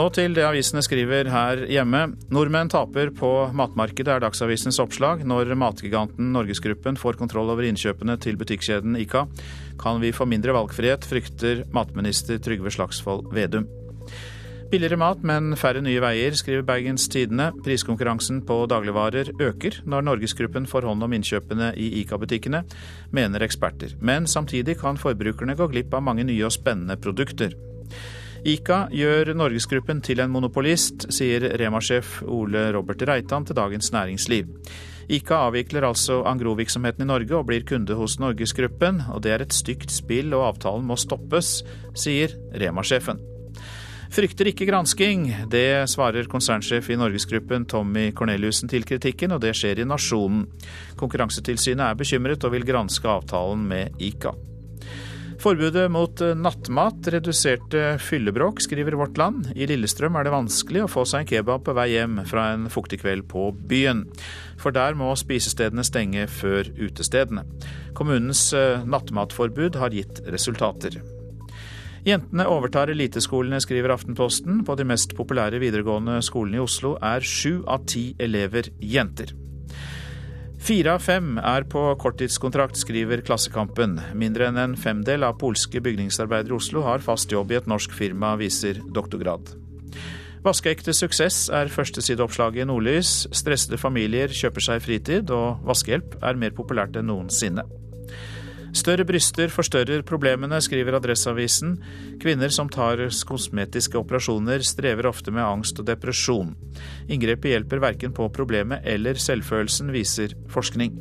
[0.00, 2.14] Nå til det avisene skriver her hjemme.
[2.32, 5.26] Nordmenn taper på matmarkedet, er Dagsavisens oppslag.
[5.28, 9.26] Når matgiganten Norgesgruppen får kontroll over innkjøpene til butikkjeden Ica,
[9.82, 13.66] kan vi få mindre valgfrihet, frykter matminister Trygve Slagsvold Vedum.
[14.72, 17.50] Billigere mat, men færre nye veier, skriver Bergens Tidende.
[17.66, 22.62] Priskonkurransen på dagligvarer øker når Norgesgruppen får hånd om innkjøpene i ICA-butikkene,
[23.12, 23.98] mener eksperter.
[24.00, 27.52] Men samtidig kan forbrukerne gå glipp av mange nye og spennende produkter.
[28.40, 34.48] ICA gjør Norgesgruppen til en monopolist, sier Rema-sjef Ole Robert Reitan til Dagens Næringsliv.
[35.12, 39.56] ICA avvikler altså Angro-virksomheten i Norge og blir kunde hos Norgesgruppen, og det er et
[39.56, 41.58] stygt spill og avtalen må stoppes,
[41.92, 43.20] sier Rema-sjefen.
[44.10, 45.28] Frykter ikke gransking.
[45.52, 50.48] Det svarer konsernsjef i Norgesgruppen Tommy Corneliussen til kritikken, og det skjer i Nasjonen.
[50.98, 54.32] Konkurransetilsynet er bekymret og vil granske avtalen med ICA.
[55.40, 59.46] Forbudet mot nattmat reduserte fyllebråk, skriver Vårt Land.
[59.56, 62.66] I Lillestrøm er det vanskelig å få seg en kebab på vei hjem fra en
[62.68, 64.02] fuktig kveld på byen.
[64.60, 67.46] For der må spisestedene stenge før utestedene.
[67.96, 71.00] Kommunens eh, nattmatforbud har gitt resultater.
[72.04, 74.60] Jentene overtar eliteskolene, skriver Aftenposten.
[74.68, 79.32] På de mest populære videregående skolene i Oslo er sju av ti elever jenter.
[80.60, 83.94] Fire av fem er på korttidskontrakt, skriver Klassekampen.
[84.12, 87.94] Mindre enn en femdel av polske bygningsarbeidere i Oslo har fast jobb i et norsk
[87.96, 89.54] firma, viser doktorgrad.
[90.44, 93.14] Vaskeekte suksess er førstesideoppslaget i Nordlys.
[93.32, 97.64] Stressede familier kjøper seg fritid, og vaskehjelp er mer populært enn noensinne.
[98.76, 101.74] Større bryster forstørrer problemene, skriver Adresseavisen.
[102.22, 106.54] Kvinner som tar kosmetiske operasjoner, strever ofte med angst og depresjon.
[107.10, 111.00] Inngrepet hjelper verken på problemet eller selvfølelsen, viser forskning.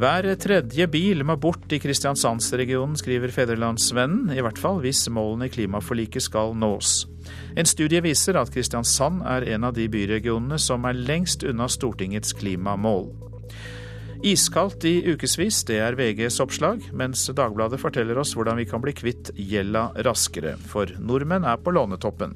[0.00, 4.30] Hver tredje bil må bort i Kristiansandsregionen, skriver Federlandsvennen.
[4.32, 7.02] I hvert fall hvis målene i klimaforliket skal nås.
[7.58, 12.32] En studie viser at Kristiansand er en av de byregionene som er lengst unna Stortingets
[12.38, 13.29] klimamål.
[14.20, 18.92] Iskaldt i ukevis, det er VGs oppslag, mens Dagbladet forteller oss hvordan vi kan bli
[18.92, 20.58] kvitt gjelda raskere.
[20.68, 22.34] For nordmenn er på lånetoppen.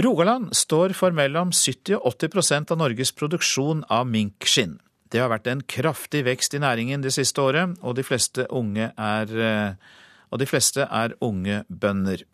[0.00, 4.78] Rogaland står for mellom 70 og 80% av Norges produksjon av minkskinn.
[5.12, 9.36] Det har vært en kraftig vekst i næringen det siste året, og de fleste, er,
[9.36, 12.24] eh, de fleste er unge bønder.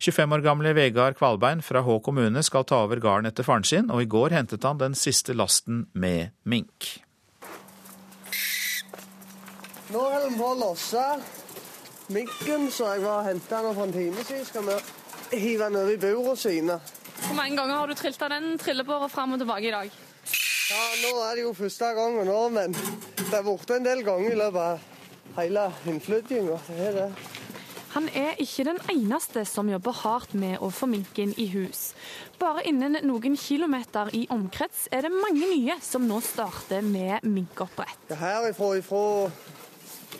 [0.00, 3.90] 25 år gamle Vegard Kvalbein fra Hå kommune skal ta over gården etter faren sin,
[3.92, 6.86] og i går hentet han den siste lasten med mink.
[9.90, 11.04] Nå holder vi på å losse
[12.14, 14.46] minken så jeg var og henta den for en time siden.
[14.48, 16.78] Skal vi hive den over i burene sine.
[17.26, 19.90] Hvor mange ganger har du trilt av den trillebåra fram og tilbake i dag?
[20.70, 22.72] Ja, Nå er det jo første gangen nå, men
[23.18, 26.56] det er borte en del ganger i løpet av hele innflyttinga.
[27.90, 31.90] Han er ikke den eneste som jobber hardt med å få minken i hus.
[32.38, 38.14] Bare innen noen kilometer i omkrets er det mange nye som nå starter med minkoppdrett.
[38.20, 39.02] Herifra ifra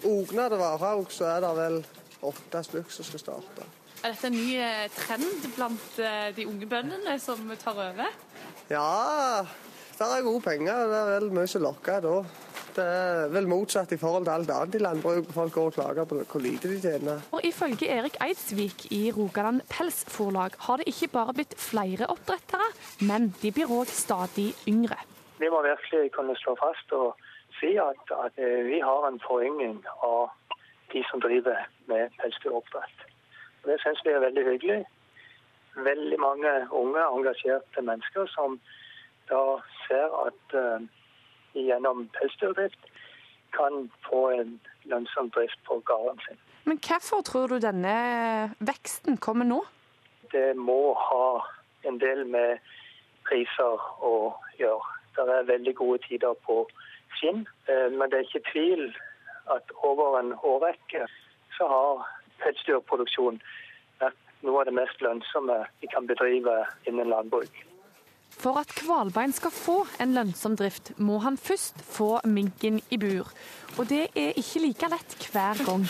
[0.06, 1.78] Ogna til Varhaug så er det vel
[2.26, 3.70] åtte stykker som skal starte.
[4.00, 8.14] Er dette en ny eh, trend blant eh, de unge bøndene som tar over?
[8.70, 9.44] Ja,
[9.98, 10.86] det er gode penger.
[10.88, 12.14] Det er vel mye som lokker da.
[12.80, 15.32] Det er vel motsatt i forhold til alt annet i landbruket.
[15.36, 17.24] Folk går og klager på hvor lite de tjener.
[17.36, 22.68] Og Ifølge Erik Eidsvik i Rogaland Pelsforlag har det ikke bare blitt flere oppdrettere,
[23.10, 24.96] men de blir òg stadig yngre.
[25.42, 27.20] Vi må virkelig kunne slå fast og
[27.58, 30.30] si at, at eh, vi har en forynging av
[30.92, 33.04] de som driver med pelsdyroppdrett.
[33.66, 34.80] Det syns vi er veldig hyggelig.
[35.90, 38.56] Veldig mange unge, engasjerte mennesker som
[39.28, 39.42] da
[39.84, 40.80] ser at uh,
[41.54, 42.90] gjennom pelsdyrdrift
[43.56, 46.38] kan få en lønnsom drift på gården sin.
[46.64, 47.94] Men hvorfor tror du denne
[48.60, 49.64] veksten kommer nå?
[50.32, 51.40] Det må ha
[51.88, 52.58] en del med
[53.26, 54.96] priser å gjøre.
[55.16, 56.62] Det er veldig gode tider på
[57.18, 58.84] skinn, eh, men det er ikke tvil
[59.54, 61.06] at over en årrekke
[61.56, 62.04] så har
[62.44, 63.40] pelsdyrproduksjon
[64.00, 67.64] vært noe av det mest lønnsomme vi kan bedrive innen landbruk.
[68.40, 73.28] For at Kvalbein skal få en lønnsom drift, må han først få minken i bur.
[73.76, 75.84] Og det er ikke like lett hver gang.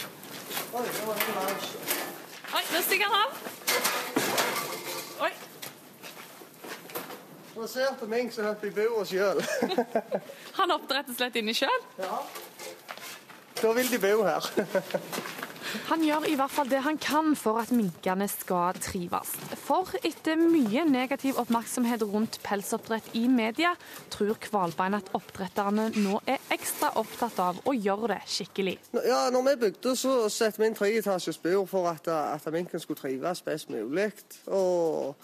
[2.51, 3.31] Oi, nå stikker han av.
[5.29, 5.33] Oi.
[7.55, 9.39] Plasserte mink som hopper i buret sjøl.
[10.59, 11.83] han hopper rett og slett inni sjøl?
[12.03, 12.19] Ja.
[13.63, 14.43] Da vil de bo her.
[15.91, 19.33] Han gjør i hvert fall det han kan for at minkene skal trives.
[19.63, 23.75] For etter mye negativ oppmerksomhet rundt pelsoppdrett i media,
[24.13, 28.77] tror Kvalbein at oppdretterne nå er ekstra opptatt av å gjøre det skikkelig.
[29.07, 33.01] Ja, når vi bygde, så satte vi inn treetasjes bur for at, at minken skulle
[33.01, 34.11] trives best mulig.
[34.47, 35.15] Og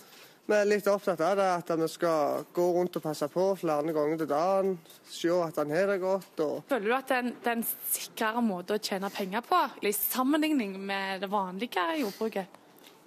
[0.46, 3.94] vi er litt opptatt av det, at vi skal gå rundt og passe på flere
[3.94, 4.76] ganger til dagen.
[5.10, 6.42] Se at han har det godt.
[6.44, 6.60] Og...
[6.68, 11.24] Føler du at det er en sikrere måte å tjene penger på, i sammenligning med
[11.24, 12.62] det vanlige jordbruket?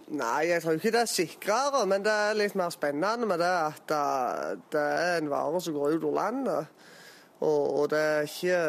[0.10, 3.50] Nei, jeg tror ikke det er sikrere, men det er litt mer spennende med det
[3.62, 3.92] at
[4.74, 6.80] det er en vare som går ut av landet.
[7.40, 8.64] Og, og det er ikke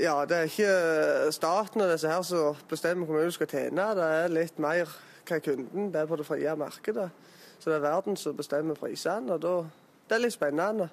[0.00, 3.90] ja, det er ikke staten og disse her som bestemmer hvor mye du skal tjene.
[3.98, 4.88] Det er litt mer
[5.28, 7.10] hva kunden ber er på det frie markedet.
[7.58, 9.32] Så det er verden som bestemmer prisene.
[9.32, 9.54] og da,
[10.08, 10.88] Det er litt spennende.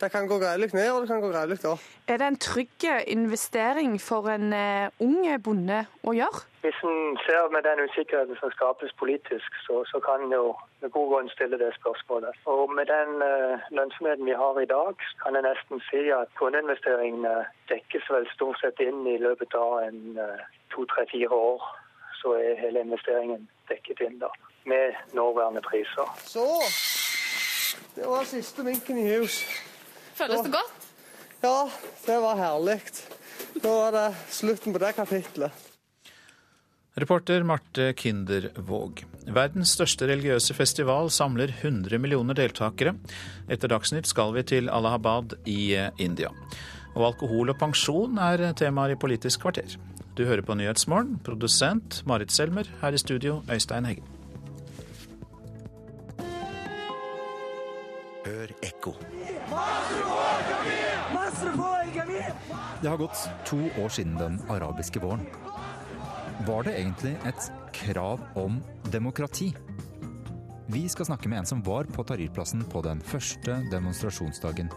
[0.00, 1.84] Det kan gå greit ned, og det kan gå greit opp.
[2.08, 6.42] Er det en trygg investering for en uh, ung bonde å gjøre?
[6.60, 10.92] Hvis en ser med den usikkerheten som skapes politisk, så, så kan en jo med
[10.96, 12.36] god grunn stille det spørsmålet.
[12.44, 17.34] Og med den uh, lønnsomheten vi har i dag, kan jeg nesten si at kundeinvesteringene
[17.72, 21.64] dekkes vel stort sett inn i løpet av en uh, to, tre, fire år
[22.20, 24.30] så er hele investeringen dekket inn da,
[24.68, 26.10] med nåværende priser.
[26.26, 26.46] Så,
[27.96, 29.42] det var siste minken i hus.
[30.16, 30.90] Føles det godt?
[31.44, 31.68] Ja,
[32.06, 32.80] det var herlig.
[33.62, 35.64] Da var det slutten på det kapitlet.
[36.96, 39.02] Reporter Marte Kindervåg.
[39.28, 42.94] Verdens største religiøse festival samler 100 millioner deltakere.
[43.52, 46.30] Etter Dagsnytt skal vi til Allahabad i India.
[46.96, 49.76] Og alkohol og pensjon er temaer i Politisk kvarter.
[50.16, 51.18] Du hører på Nyhetsmorgen.
[51.20, 52.64] Produsent Marit Selmer.
[52.80, 54.04] Her i studio Øystein Heggen.
[58.24, 58.94] Hør ekko.
[62.80, 65.26] Det har gått to år siden den arabiske våren.
[66.48, 68.56] Var det egentlig et krav om
[68.88, 69.50] demokrati?
[70.72, 74.72] Vi skal snakke med en som var på Tahrir-plassen på den første demonstrasjonsdagen.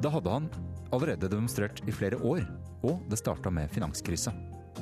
[0.00, 0.48] Da hadde han
[0.88, 2.48] allerede demonstrert i flere år,
[2.80, 4.32] og det starta med finanskrisa.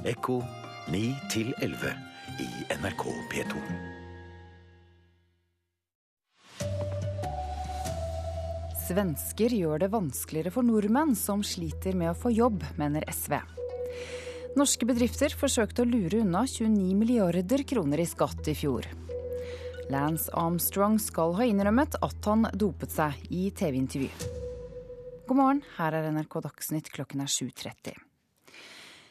[0.07, 0.44] Ekko
[0.88, 1.14] 9
[1.59, 1.94] 11
[2.38, 2.46] i
[2.78, 3.62] NRK P2.
[8.88, 13.36] Svensker gjør det vanskeligere for nordmenn som sliter med å få jobb, mener SV.
[14.57, 18.86] Norske bedrifter forsøkte å lure unna 29 milliarder kroner i skatt i fjor.
[19.90, 24.12] Lance Armstrong skal ha innrømmet at han dopet seg i TV-intervju.
[25.26, 28.07] God morgen, her er NRK Dagsnytt klokken er 7.30.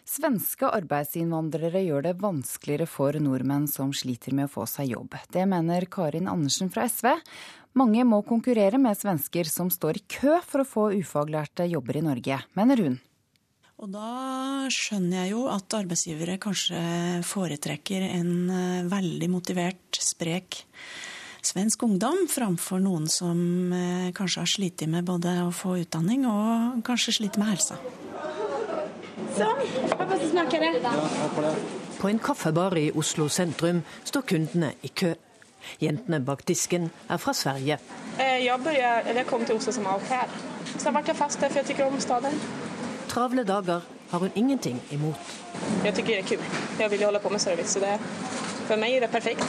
[0.08, 5.18] Svenske arbeidsinnvandrere gjør det vanskeligere for nordmenn som sliter med å få seg jobb.
[5.34, 7.10] Det mener Karin Andersen fra SV.
[7.78, 12.06] Mange må konkurrere med svensker som står i kø for å få ufaglærte jobber i
[12.08, 12.96] Norge, mener hun.
[13.84, 14.08] Og da
[14.74, 16.80] skjønner jeg jo at arbeidsgivere kanskje
[17.28, 20.64] foretrekker en eh, veldig motivert, sprek
[21.46, 23.38] svensk ungdom framfor noen som
[23.76, 27.78] eh, kanskje har slitt med både å få utdanning og kanskje sliter med helsa.
[29.38, 29.58] Sånn.
[31.98, 35.14] På en kaffebar i Oslo sentrum står kundene i kø.
[35.82, 37.80] Jentene bak disken er fra Sverige.
[38.18, 40.30] Eh, jeg, började, jeg kom til Oslo som au pair.
[40.78, 42.40] Så ble jeg fast der, for jeg liker om staden.
[43.12, 45.36] Travle dager har hun ingenting imot.
[45.84, 46.64] Jeg syns det er kult.
[46.80, 47.98] Jeg vil holde på med service, så det,
[48.70, 49.46] for meg er det perfekt.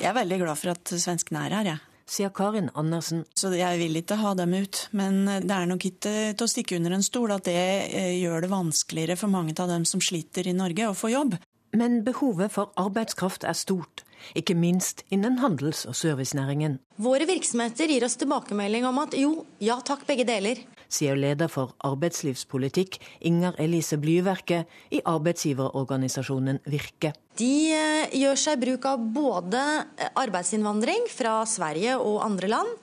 [0.00, 1.78] Jeg er veldig glad for at svenskene er her, jeg.
[1.78, 3.24] Ja sier Karin Andersen.
[3.38, 6.80] Så jeg vil ikke ha dem ut, men det er nok ikke til å stikke
[6.80, 10.50] under en stol at det eh, gjør det vanskeligere for mange av dem som sliter
[10.50, 11.38] i Norge, å få jobb.
[11.76, 14.02] Men behovet for arbeidskraft er stort,
[14.34, 16.80] ikke minst innen handels- og servicenæringen.
[16.98, 20.64] Våre virksomheter gir oss tilbakemelding om at jo, ja takk, begge deler.
[20.90, 22.98] Sier leder for arbeidslivspolitikk
[23.30, 27.14] Inger Elise Blyverket i arbeidsgiverorganisasjonen Virke.
[27.38, 29.62] De eh, gjør seg bruk av både
[30.18, 32.74] arbeidsinnvandring fra Sverige og andre land,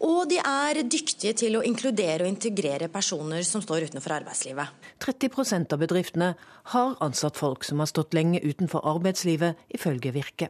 [0.00, 4.72] og de er dyktige til å inkludere og integrere personer som står utenfor arbeidslivet.
[5.04, 6.30] 30% av bedriftene
[6.72, 10.48] har ansatt folk som har stått lenge utenfor arbeidslivet, ifølge Virke.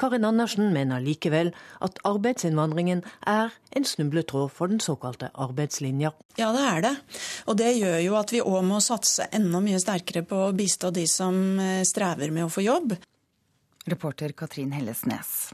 [0.00, 1.52] Karin Andersen mener likevel
[1.84, 6.12] at arbeidsinnvandringen er en snubletråd for den såkalte arbeidslinja.
[6.40, 6.94] Ja, det er det.
[7.50, 10.92] Og det gjør jo at vi òg må satse enda mye sterkere på å bistå
[10.94, 12.96] de som eh, strever med å få jobb.
[13.90, 15.50] Reporter Katrin Hellesnes.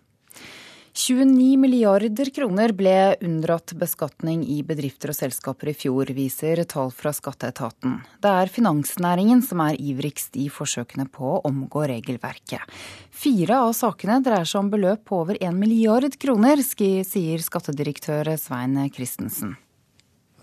[0.96, 7.12] 29 milliarder kroner ble unndratt beskatning i bedrifter og selskaper i fjor, viser tall fra
[7.12, 7.98] skatteetaten.
[8.24, 12.64] Det er finansnæringen som er ivrigst i forsøkene på å omgå regelverket.
[13.12, 18.80] Fire av sakene dreier seg om beløp på over 1 milliard kroner, sier skattedirektør Svein
[18.88, 19.52] Christensen.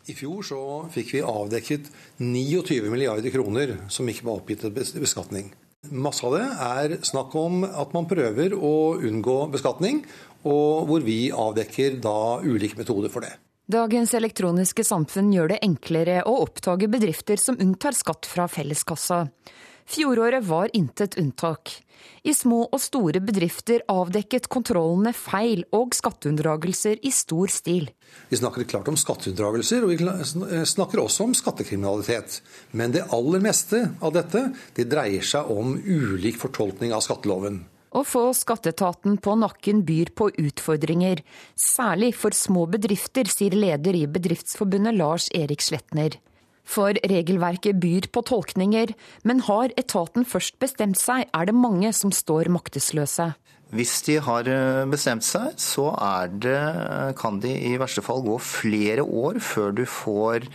[0.06, 0.62] I fjor så
[0.93, 1.89] fikk vi avdekket
[2.22, 5.49] 29 milliarder kroner som ikke var oppgitt til beskatning.
[5.91, 9.97] Masse av det er snakk om at man prøver å unngå beskatning,
[10.43, 13.33] og hvor vi avdekker da ulike metoder for det.
[13.73, 19.23] Dagens elektroniske samfunn gjør det enklere å oppdage bedrifter som unntar skatt fra felleskassa.
[19.87, 21.71] Fjoråret var intet unntak.
[22.23, 27.89] I små og store bedrifter avdekket kontrollene feil og skatteunndragelser i stor stil.
[28.29, 32.41] Vi snakker klart om skatteunndragelser, og vi snakker også om skattekriminalitet.
[32.71, 37.63] Men det aller meste av dette det dreier seg om ulik fortolkning av skatteloven.
[37.93, 41.19] Å få skatteetaten på nakken byr på utfordringer,
[41.53, 46.17] særlig for små bedrifter, sier leder i Bedriftsforbundet Lars Erik Sletner.
[46.65, 48.95] For regelverket byr på tolkninger,
[49.27, 53.33] men har etaten først bestemt seg, er det mange som står maktesløse.
[53.74, 55.89] Hvis de har eh, bestemt seg, så
[56.30, 56.59] det,
[57.17, 60.45] kan de i verste fall gå flere år før du får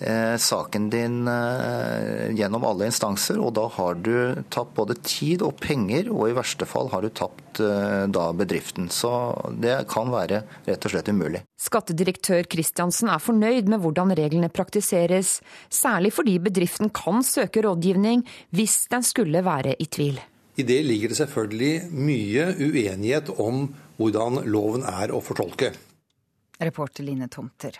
[0.00, 3.40] eh, saken din eh, gjennom alle instanser.
[3.42, 7.10] Og da har du tapt både tid og penger, og i verste fall har du
[7.10, 8.90] tapt eh, da bedriften.
[8.92, 9.12] Så
[9.58, 11.42] det kan være rett og slett umulig.
[11.60, 18.84] Skattedirektør Kristiansen er fornøyd med hvordan reglene praktiseres, særlig fordi bedriften kan søke rådgivning hvis
[18.92, 20.20] den skulle være i tvil.
[20.60, 23.62] I det ligger det selvfølgelig mye uenighet om
[23.96, 25.70] hvordan loven er å fortolke.
[26.60, 27.78] Reporter Line Tomter.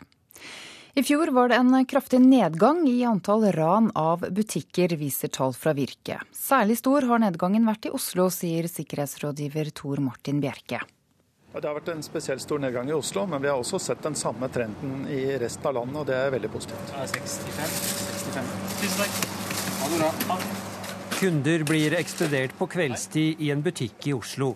[0.96, 5.74] I fjor var det en kraftig nedgang i antall ran av butikker, viser tall fra
[5.76, 6.22] Virke.
[6.32, 10.80] Særlig stor har nedgangen vært i Oslo, sier sikkerhetsrådgiver Tor Martin Bjerke.
[11.52, 14.16] Det har vært en spesielt stor nedgang i Oslo, men vi har også sett den
[14.16, 16.96] samme trenden i resten av landet, og det er veldig positivt.
[16.96, 17.78] 65,
[18.24, 18.52] 65.
[18.80, 19.24] Tusen takk.
[19.84, 20.69] Ha det bra.
[21.20, 24.54] Kunder blir ekskludert på kveldstid i en butikk i Oslo.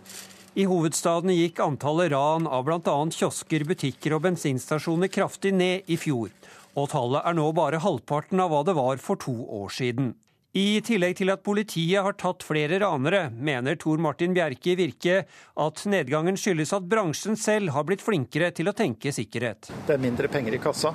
[0.56, 2.94] I hovedstaden gikk antallet ran av bl.a.
[3.12, 6.32] kiosker, butikker og bensinstasjoner kraftig ned i fjor.
[6.72, 10.14] Og tallet er nå bare halvparten av hva det var for to år siden.
[10.56, 15.20] I tillegg til at politiet har tatt flere ranere, mener Tor Martin Bjerke i Virke
[15.66, 19.68] at nedgangen skyldes at bransjen selv har blitt flinkere til å tenke sikkerhet.
[19.84, 20.94] Det er mindre penger i kassa.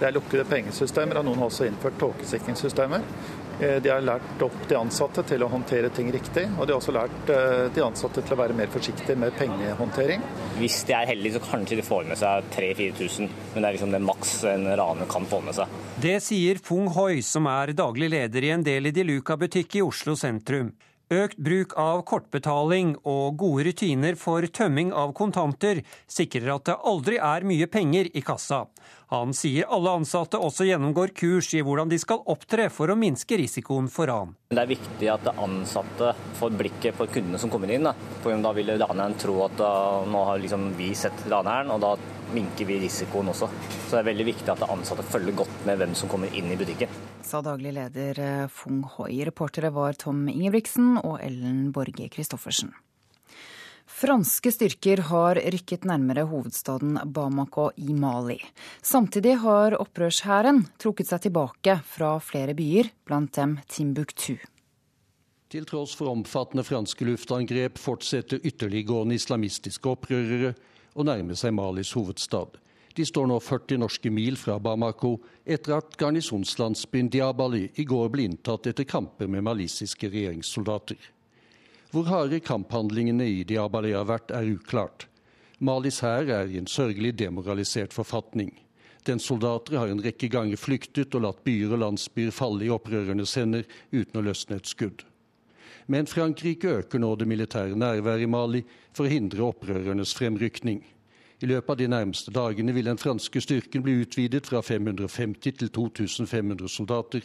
[0.00, 3.04] Det er lukkede pengesystemer, og noen har også innført tåkesikringssystemer.
[3.60, 6.78] Eh, de har lært opp de ansatte til å håndtere ting riktig, og de har
[6.80, 10.24] også lært eh, de ansatte til å være mer forsiktige med pengehåndtering.
[10.56, 13.92] Hvis de er heldige, så kanskje de får med seg 3000-4000, men det er liksom
[13.92, 15.80] det maks en raner kan få med seg.
[16.00, 19.84] Det sier Fung Hoi, som er daglig leder i en del i De Luca-butikk i
[19.84, 20.72] Oslo sentrum.
[21.10, 27.18] Økt bruk av kortbetaling og gode rutiner for tømming av kontanter sikrer at det aldri
[27.18, 28.68] er mye penger i kassa.
[29.10, 33.40] Han sier alle ansatte også gjennomgår kurs i hvordan de skal opptre for å minske
[33.40, 34.36] risikoen for ran.
[34.54, 37.88] Det er viktig at ansatte får blikket på kundene som kommer inn.
[37.88, 39.58] Da, for da vil raneren tro at
[40.06, 41.96] nå har liksom vi sett raneren, og da
[42.30, 43.48] minker vi risikoen også.
[43.88, 46.58] Så det er veldig viktig at ansatte følger godt med hvem som kommer inn i
[46.60, 46.94] butikken.
[47.26, 49.24] Sa daglig leder eh, Fung Hoi.
[49.26, 52.70] Reportere var Tom Ingebrigtsen og Ellen Borge Christoffersen.
[54.00, 58.38] Franske styrker har rykket nærmere hovedstaden Bamako i Mali.
[58.80, 64.38] Samtidig har opprørshæren trukket seg tilbake fra flere byer, blant dem Timbuktu.
[65.52, 70.54] Til tross for omfattende franske luftangrep fortsetter ytterliggående islamistiske opprørere
[70.96, 72.56] å nærme seg Malis hovedstad.
[72.96, 78.30] De står nå 40 norske mil fra Bamako etter at garnisonslandsbyen Diabali i går ble
[78.32, 80.96] inntatt etter kamper med malisiske regjeringssoldater.
[81.90, 85.08] Hvor harde kamphandlingene i Diabalé har vært, er uklart.
[85.58, 88.52] Malis hær er i en sørgelig demoralisert forfatning.
[89.04, 93.34] Dens soldater har en rekke ganger flyktet og latt byer og landsbyer falle i opprørernes
[93.40, 95.02] hender uten å løsne et skudd.
[95.90, 98.62] Men Frankrike øker nå det militære nærværet i Mali
[98.94, 100.84] for å hindre opprørernes fremrykning.
[101.40, 105.72] I løpet av de nærmeste dagene vil den franske styrken bli utvidet fra 550 til
[105.72, 107.24] 2500 soldater.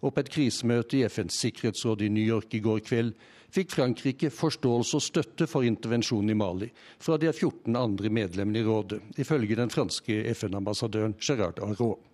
[0.00, 3.12] Og på et krisemøte i FNs sikkerhetsråd i New York i går kveld
[3.52, 6.68] fikk Frankrike forståelse og støtte for intervensjonen i Mali
[7.02, 12.06] fra de 14 andre medlemmene i rådet, ifølge den franske FN-ambassadøren Gerard Arrault.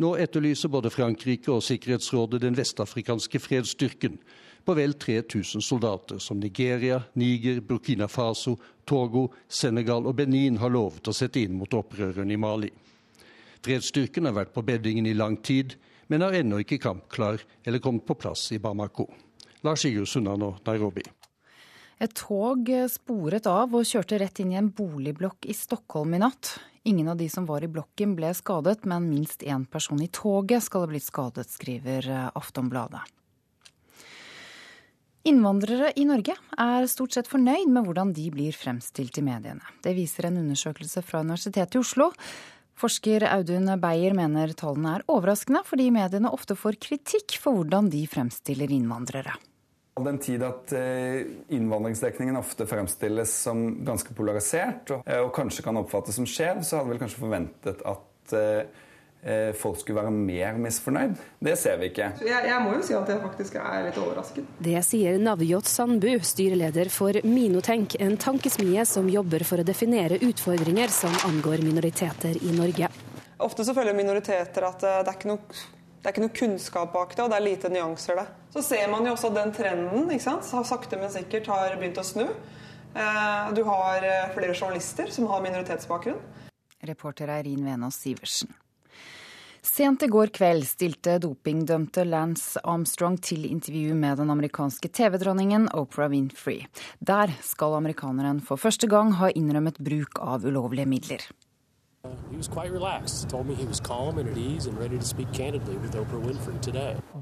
[0.00, 4.16] Nå etterlyser både Frankrike og Sikkerhetsrådet den vestafrikanske fredsstyrken
[4.64, 8.56] på vel 3000 soldater, som Nigeria, Niger, Burkina Faso,
[8.88, 12.70] Togo, Senegal og Benin har lovet å sette inn mot opprørerne i Mali.
[13.62, 15.76] Fredsstyrken har vært på beddingen i lang tid,
[16.12, 19.06] men er ennå ikke kampklar eller kommet på plass i Bamako.
[19.64, 21.04] Lars Sigurd Sunnano, Nairobi.
[22.02, 26.56] Et tog sporet av og kjørte rett inn i en boligblokk i Stockholm i natt.
[26.84, 30.66] Ingen av de som var i blokken ble skadet, men minst én person i toget
[30.66, 33.04] skal ha blitt skadet, skriver Aftonbladet.
[35.30, 39.62] Innvandrere i Norge er stort sett fornøyd med hvordan de blir fremstilt i mediene.
[39.84, 42.10] Det viser en undersøkelse fra Universitetet i Oslo.
[42.78, 48.02] Forsker Audun Beyer mener tallene er overraskende, fordi mediene ofte får kritikk for hvordan de
[48.10, 49.36] fremstiller innvandrere.
[50.00, 55.76] All den tid at eh, innvandringsdekningen ofte fremstilles som ganske polarisert, og, eh, kanskje kan
[55.82, 58.88] oppfattes som skjev, så hadde vel kanskje forventet at eh,
[59.54, 61.12] folk skulle være mer misfornøyd.
[61.46, 62.08] Det ser vi ikke.
[62.26, 64.48] Jeg, jeg, må jo si at jeg faktisk er litt overrasket.
[64.66, 70.90] Det sier Navjot Sandbu, styreleder for Minotenk, en tankesmie som jobber for å definere utfordringer
[70.90, 72.90] som angår minoriteter i Norge.
[73.46, 75.62] Ofte så føler minoriteter at det er ikke noe
[76.02, 78.24] det er ikke noe kunnskap bak det, og det er lite nyanser det.
[78.50, 80.42] Så ser man jo også den trenden, ikke sant?
[80.42, 82.24] Så sakte, men sikkert har begynt å snu.
[82.26, 86.18] Eh, du har eh, flere journalister som har minoritetsbakgrunn.
[86.90, 88.50] Reporter Eirin Venås Sivertsen.
[89.62, 96.10] Sent i går kveld stilte dopingdømte Lance Armstrong til intervju med den amerikanske TV-dronningen Oprah
[96.10, 96.64] Winfrey.
[96.98, 101.22] Der skal amerikaneren for første gang ha innrømmet bruk av ulovlige midler.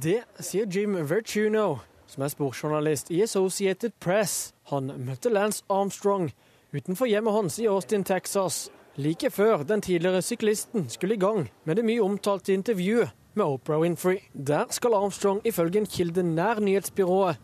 [0.01, 1.69] Det sier Jim Vertuno,
[2.09, 4.55] som er sportsjournalist i Associated Press.
[4.73, 6.31] Han møtte Lance Armstrong
[6.73, 11.77] utenfor hjemmet hans i Austin, Texas, like før den tidligere syklisten skulle i gang med
[11.77, 14.19] det mye omtalte intervjuet med Oprah Winfrey.
[14.47, 17.37] Der skal Armstrong ifølge en kilde nær nyhetsbyrået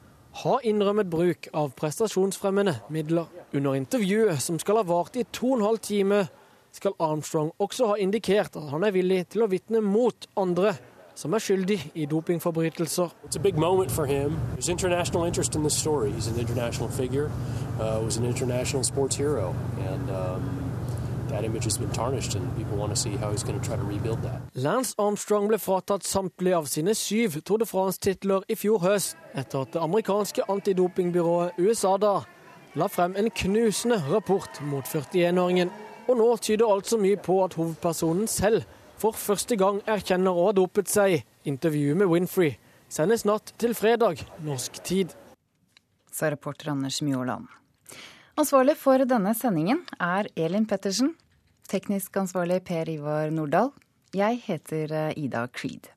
[0.42, 3.24] ha innrømmet bruk av prestasjonsfremmende midler.
[3.54, 6.26] Under intervjuet, som skal ha vart i to og en halv time,
[6.72, 10.74] skal Armstrong også ha indikert at han er villig til å vitne mot andre
[11.16, 13.08] som er skyldig i dopingforbrytelser.
[13.24, 13.40] In
[17.80, 20.75] uh, was an international sports hero, and um,
[24.54, 29.66] Lance Armstrong ble fratatt samtlige av sine syv Tour de France-titler i fjor høst, etter
[29.66, 32.14] at det amerikanske antidopingbyrået USADA
[32.76, 35.72] la frem en knusende rapport mot 41-åringen.
[36.06, 38.62] Og nå tyder altså mye på at hovedpersonen selv
[39.00, 41.24] for første gang erkjenner å ha dopet seg.
[41.48, 42.56] Intervjuet med Winfrey
[42.88, 45.14] sendes natt til fredag norsk tid.
[46.12, 47.50] Sa reporter Anders Mjåland.
[48.36, 51.14] Ansvarlig for denne sendingen er Elin Pettersen.
[51.72, 53.70] Teknisk ansvarlig Per Ivar Nordahl.
[54.12, 55.88] Jeg heter eh, Ida Creed.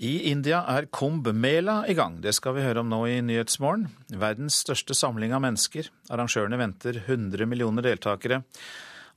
[0.00, 2.16] I India er Kumbh-mela i gang.
[2.24, 3.90] Det skal vi høre om nå i Nyhetsmorgen.
[4.16, 5.92] Verdens største samling av mennesker.
[6.08, 8.40] Arrangørene venter 100 millioner deltakere.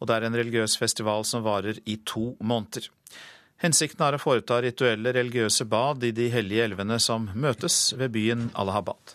[0.03, 2.91] Og det er en religiøs festival som varer i to måneder.
[3.64, 8.49] Hensikten er å foreta rituelle religiøse bad i de hellige elvene som møtes ved byen
[8.60, 9.14] Allahabad.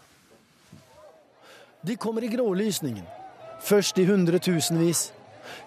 [1.85, 3.05] De kommer i grålysningen.
[3.61, 5.11] Først i hundretusenvis.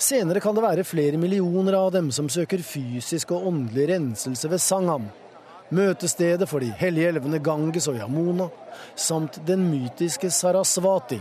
[0.01, 4.61] Senere kan det være flere millioner av dem som søker fysisk og åndelig renselse ved
[4.61, 5.05] Sangam,
[5.69, 8.49] møtestedet for de hellige elvene Ganges og Yamuna,
[8.95, 11.19] samt den mytiske Sarasvati,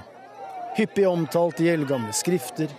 [0.80, 2.72] hyppig omtalt i eldgamle skrifter,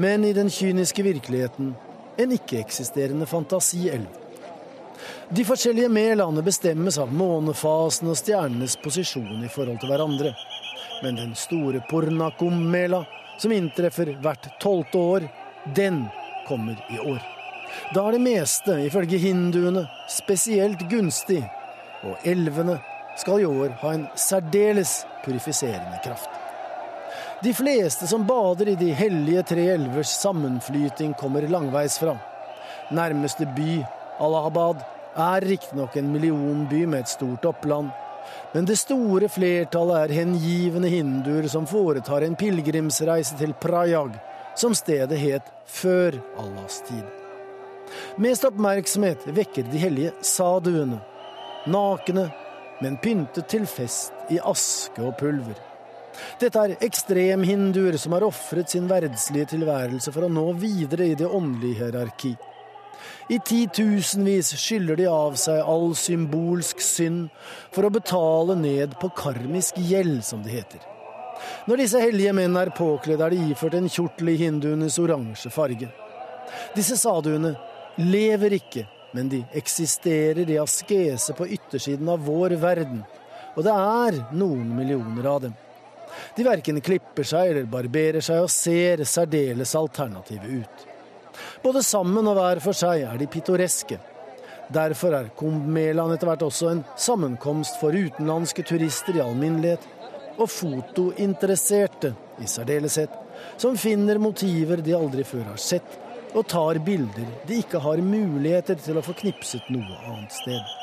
[0.00, 1.74] men i den kyniske virkeligheten
[2.16, 4.06] en ikke-eksisterende fantasielv.
[5.28, 10.32] De forskjellige melene bestemmes av månefasen og stjernenes posisjon i forhold til hverandre.
[11.02, 13.02] Men den store Pornakum-mela,
[13.38, 15.26] som inntreffer hvert tolvte år,
[15.76, 16.06] den
[16.46, 17.20] kommer i år.
[17.94, 21.42] Da er det meste, ifølge hinduene, spesielt gunstig,
[22.06, 22.78] og elvene
[23.18, 26.45] skal i år ha en særdeles purifiserende kraft.
[27.42, 32.16] De fleste som bader i de hellige tre elvers sammenflyting, kommer langveisfra.
[32.90, 33.82] Nærmeste by,
[34.20, 34.80] Allahabad,
[35.16, 37.90] er riktignok en millionby med et stort oppland.
[38.52, 44.16] Men det store flertallet er hengivne hinduer som foretar en pilegrimsreise til Prayag,
[44.56, 47.04] som stedet het før Allahs tid.
[48.16, 51.02] Mest oppmerksomhet vekker de hellige saduene.
[51.68, 52.30] Nakne,
[52.80, 55.75] men pyntet til fest i aske og pulver.
[56.40, 61.28] Dette er ekstremhinduer som har ofret sin verdslige tilværelse for å nå videre i det
[61.28, 62.34] åndelige hierarki.
[63.28, 67.26] I titusenvis skyller de av seg all symbolsk synd
[67.74, 70.84] for å betale ned på karmisk gjeld, som det heter.
[71.66, 75.90] Når disse hellige menn er påkledd, er de iført en kjortel i hinduenes oransje farge.
[76.76, 77.56] Disse saduene
[77.98, 78.86] lever ikke,
[79.16, 83.02] men de eksisterer i askese på yttersiden av vår verden.
[83.56, 85.54] Og det er noen millioner av dem.
[86.36, 90.86] De verken klipper seg eller barberer seg og ser særdeles alternative ut.
[91.62, 93.98] Både sammen og hver for seg er de pittoreske.
[94.72, 99.84] Derfor er Kumbh-melaen etter hvert også en sammenkomst for utenlandske turister i alminnelighet,
[100.36, 102.10] og fotointeresserte
[102.42, 103.12] i særdeleshet,
[103.56, 105.86] som finner motiver de aldri før har sett,
[106.36, 110.74] og tar bilder de ikke har muligheter til å få knipset noe annet sted.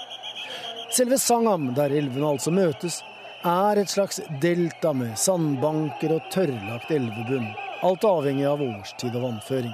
[0.93, 3.01] Selve Sangam, der elvene altså møtes,
[3.43, 7.49] er et slags delta med sandbanker og tørrlagt elvebunn,
[7.83, 9.73] alt avhengig av årstid og vannføring.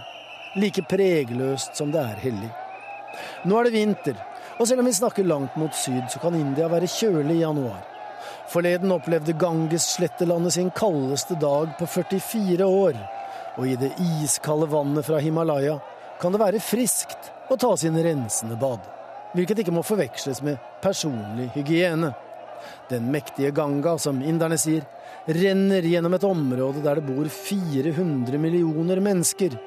[0.57, 2.49] Like pregløst som det er hellig.
[3.45, 4.17] Nå er det vinter,
[4.57, 7.83] og selv om vi snakker langt mot syd, så kan India være kjølig i januar.
[8.49, 12.97] Forleden opplevde Ganges-slettelandet sin kaldeste dag på 44 år,
[13.57, 13.91] og i det
[14.23, 15.77] iskalde vannet fra Himalaya
[16.19, 18.81] kan det være friskt å ta sine rensende bad,
[19.37, 22.11] hvilket ikke må forveksles med personlig hygiene.
[22.89, 24.85] Den mektige Ganga, som inderne sier,
[25.27, 29.57] renner gjennom et område der det bor 400 millioner mennesker.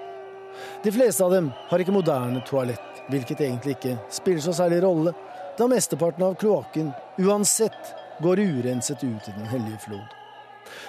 [0.82, 5.14] De fleste av dem har ikke moderne toalett, hvilket egentlig ikke spiller så særlig rolle,
[5.58, 6.90] da mesteparten av kloakken
[7.20, 10.18] uansett går urenset ut i Den hellige flod.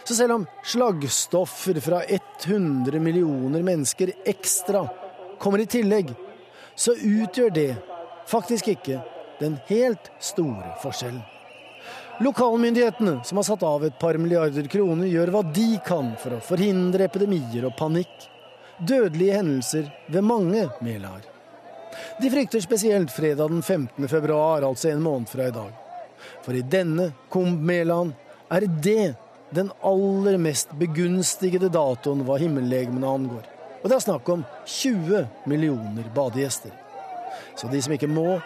[0.03, 4.85] Så selv om slaggstoffer fra 100 millioner mennesker ekstra
[5.39, 6.13] kommer i tillegg,
[6.75, 7.69] så utgjør det
[8.29, 9.01] faktisk ikke
[9.39, 11.23] den helt store forskjellen.
[12.19, 16.43] Lokalmyndighetene, som har satt av et par milliarder kroner, gjør hva de kan for å
[16.45, 18.27] forhindre epidemier og panikk.
[18.77, 21.25] Dødelige hendelser ved mange melaer.
[22.21, 24.07] De frykter spesielt fredag den 15.
[24.07, 25.73] februar, altså en måned fra i dag.
[26.45, 28.13] For i denne Kumbh-melaen
[28.53, 29.15] er det
[29.53, 33.45] den aller mest begunstigede datoen hva himmellegemene angår.
[33.81, 36.73] Og det er snakk om 20 millioner badegjester.
[37.57, 38.37] Så de som ikke må,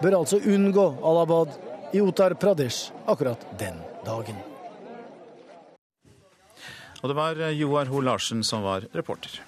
[0.00, 1.52] bør altså unngå Alabad
[1.92, 4.38] i Uttar Pradesh akkurat den dagen.
[7.00, 9.40] Og det var Joar Ho Larsen som var reporter.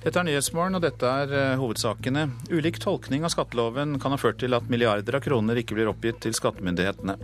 [0.00, 2.22] Dette er Nyhetsmorgen, og dette er eh, hovedsakene.
[2.48, 6.22] Ulik tolkning av skatteloven kan ha ført til at milliarder av kroner ikke blir oppgitt
[6.24, 7.18] til skattemyndighetene.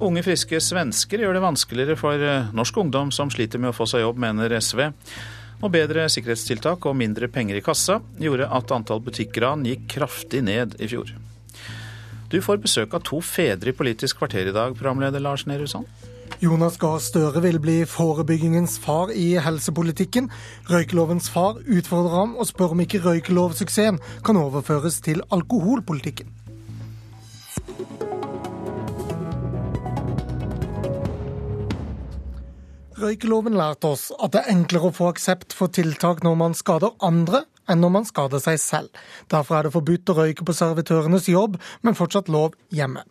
[0.00, 3.84] Unge, friske svensker gjør det vanskeligere for eh, norsk ungdom som sliter med å få
[3.90, 4.86] seg jobb, mener SV.
[5.58, 10.78] Og bedre sikkerhetstiltak og mindre penger i kassa gjorde at antall butikkran gikk kraftig ned
[10.80, 11.12] i fjor.
[12.28, 15.88] Du får besøk av to fedre i Politisk kvarter i dag, programleder Lars Nehru Sand.
[16.44, 20.28] Jonas Gahr Støre vil bli forebyggingens far i helsepolitikken.
[20.68, 23.96] Røykelovens far utfordrer ham og spør om ikke røykelovsuksessen
[24.28, 26.28] kan overføres til alkoholpolitikken.
[32.98, 36.92] Røykeloven lærte oss at det er enklere å få aksept for tiltak når man skader
[37.00, 39.04] andre, enn når man skader seg selv.
[39.30, 43.04] Derfor er det forbudt å røyke på servitørenes jobb, men fortsatt lov hjemme.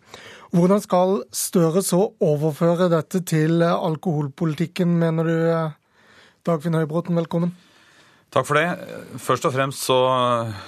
[0.56, 5.40] Hvordan skal Støre så overføre dette til alkoholpolitikken, mener du,
[6.48, 7.18] Dagfinn Høybråten?
[7.20, 7.54] Velkommen.
[8.32, 8.68] Takk for det.
[9.24, 9.98] Først og fremst så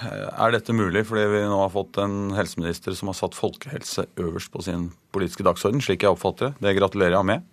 [0.00, 4.52] er dette mulig fordi vi nå har fått en helseminister som har satt folkehelse øverst
[4.52, 6.64] på sin politiske dagsorden, slik jeg oppfatter det.
[6.64, 7.44] Det gratulerer jeg med.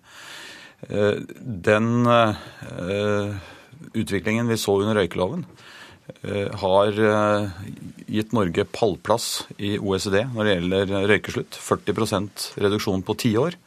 [1.68, 3.36] Den eh,
[3.98, 5.77] utviklingen vi så under røykeloven, Eh,
[6.60, 7.48] har eh,
[8.08, 11.58] gitt Norge pallplass i OECD når det gjelder røykeslutt.
[11.62, 13.58] 40% reduksjon på ti år.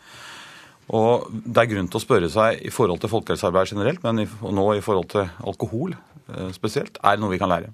[0.92, 4.66] Og Det er grunn til å spørre seg i forhold til folkehelsearbeid generelt, men nå
[4.76, 7.72] i forhold til alkohol eh, spesielt, er det noe vi kan lære?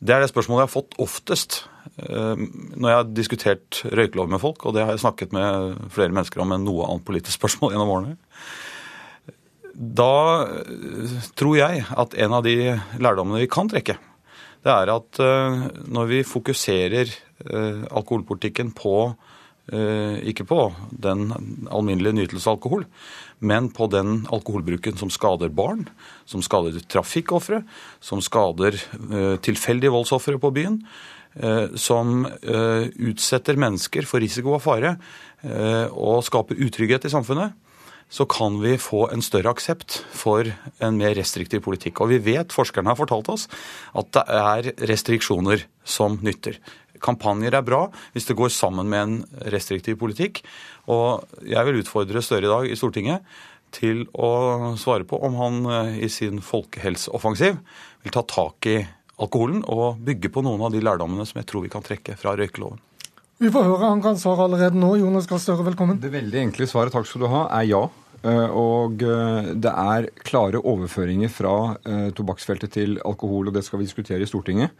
[0.00, 1.64] Det er det spørsmålet jeg har fått oftest
[2.00, 6.40] når jeg har diskutert røykelov med folk, og det har jeg snakket med flere mennesker
[6.40, 8.14] om enn noe annet politisk spørsmål gjennom årene.
[9.74, 13.96] Da eh, tror jeg at en av de lærdommene vi kan trekke,
[14.60, 19.12] det er at eh, når vi fokuserer eh, alkoholpolitikken på
[19.70, 20.56] ikke på
[20.90, 21.28] den
[21.70, 22.80] alminnelige nytelse av alkohol,
[23.38, 25.84] men på den alkoholbruken som skader barn,
[26.26, 27.60] som skader trafikkofre,
[28.02, 28.74] som skader
[29.46, 30.80] tilfeldige voldsofre på byen,
[31.78, 34.96] som utsetter mennesker for risiko og fare
[35.94, 37.54] og skaper utrygghet i samfunnet,
[38.10, 40.48] så kan vi få en større aksept for
[40.82, 42.02] en mer restriktiv politikk.
[42.02, 43.46] Og vi vet, forskerne har fortalt oss,
[43.94, 46.58] at det er restriksjoner som nytter.
[47.00, 50.42] Kampanjer er bra hvis det går sammen med en restriktiv politikk.
[50.90, 53.24] Og jeg vil utfordre Støre i dag i Stortinget
[53.74, 57.60] til å svare på om han eh, i sin folkehelseoffensiv
[58.02, 58.80] vil ta tak i
[59.20, 62.34] alkoholen og bygge på noen av de lærdommene som jeg tror vi kan trekke fra
[62.40, 62.80] røykeloven.
[63.40, 64.90] Vi får høre, han kan svare allerede nå.
[65.00, 66.00] Jonas Gahr Støre, velkommen.
[66.02, 67.86] Det veldig enkle svaret takk skal du ha, er ja.
[68.20, 71.54] Eh, og eh, det er klare overføringer fra
[71.88, 74.76] eh, tobakksfeltet til alkohol, og det skal vi diskutere i Stortinget.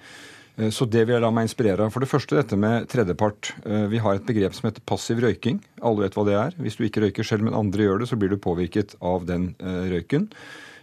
[0.75, 1.93] Så det vil jeg la meg inspirere av.
[1.95, 3.53] For det første dette med tredjepart.
[3.89, 5.57] Vi har et begrep som heter passiv røyking.
[5.81, 6.57] Alle vet hva det er.
[6.61, 9.55] Hvis du ikke røyker selv, men andre gjør det, så blir du påvirket av den
[9.63, 10.27] røyken.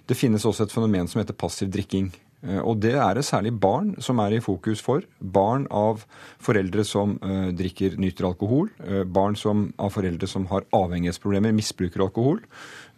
[0.09, 2.09] Det finnes også et fenomen som heter passiv drikking.
[2.45, 5.05] Eh, og det er det særlig barn som er i fokus for.
[5.19, 6.03] Barn av
[6.43, 8.69] foreldre som uh, drikker, nyter alkohol.
[8.83, 12.43] Uh, barn som, av foreldre som har avhengighetsproblemer, misbruker alkohol.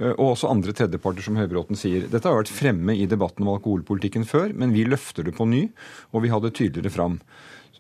[0.02, 2.10] Uh, og også andre tredjeparter, som Høybråten sier.
[2.12, 5.70] Dette har vært fremme i debatten om alkoholpolitikken før, men vi løfter det på ny,
[6.12, 7.22] og vi har det tydeligere fram.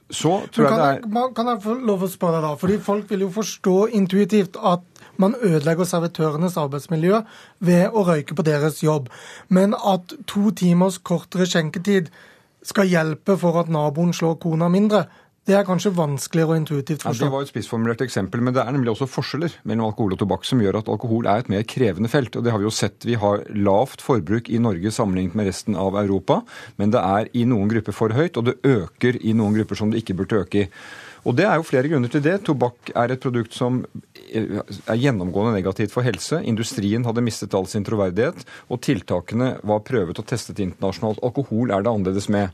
[0.10, 2.56] Så tror jeg det er Kan jeg få lov å spørre deg, da?
[2.58, 4.89] Fordi folk vil jo forstå intuitivt at
[5.20, 7.22] man ødelegger servitørenes arbeidsmiljø
[7.60, 9.10] ved å røyke på deres jobb.
[9.50, 12.12] Men at to timers kortere skjenketid
[12.66, 15.06] skal hjelpe for at naboen slår kona mindre,
[15.50, 17.24] det er kanskje vanskeligere og intuitivt forstå.
[17.24, 20.22] Ja, det var et spissformulert eksempel, men det er nemlig også forskjeller mellom alkohol og
[20.22, 22.36] tobakk som gjør at alkohol er et mer krevende felt.
[22.38, 23.08] og Det har vi jo sett.
[23.08, 26.44] Vi har lavt forbruk i Norge sammenlignet med resten av Europa,
[26.78, 29.90] men det er i noen grupper for høyt, og det øker i noen grupper som
[29.90, 30.70] det ikke burde øke i.
[31.30, 32.40] Og Det er jo flere grunner til det.
[32.48, 33.84] Tobakk er et produkt som
[34.34, 36.40] er gjennomgående negativt for helse.
[36.42, 41.22] Industrien hadde mistet all sin troverdighet, og tiltakene var prøvet og testet internasjonalt.
[41.26, 42.50] Alkohol er det annerledes med.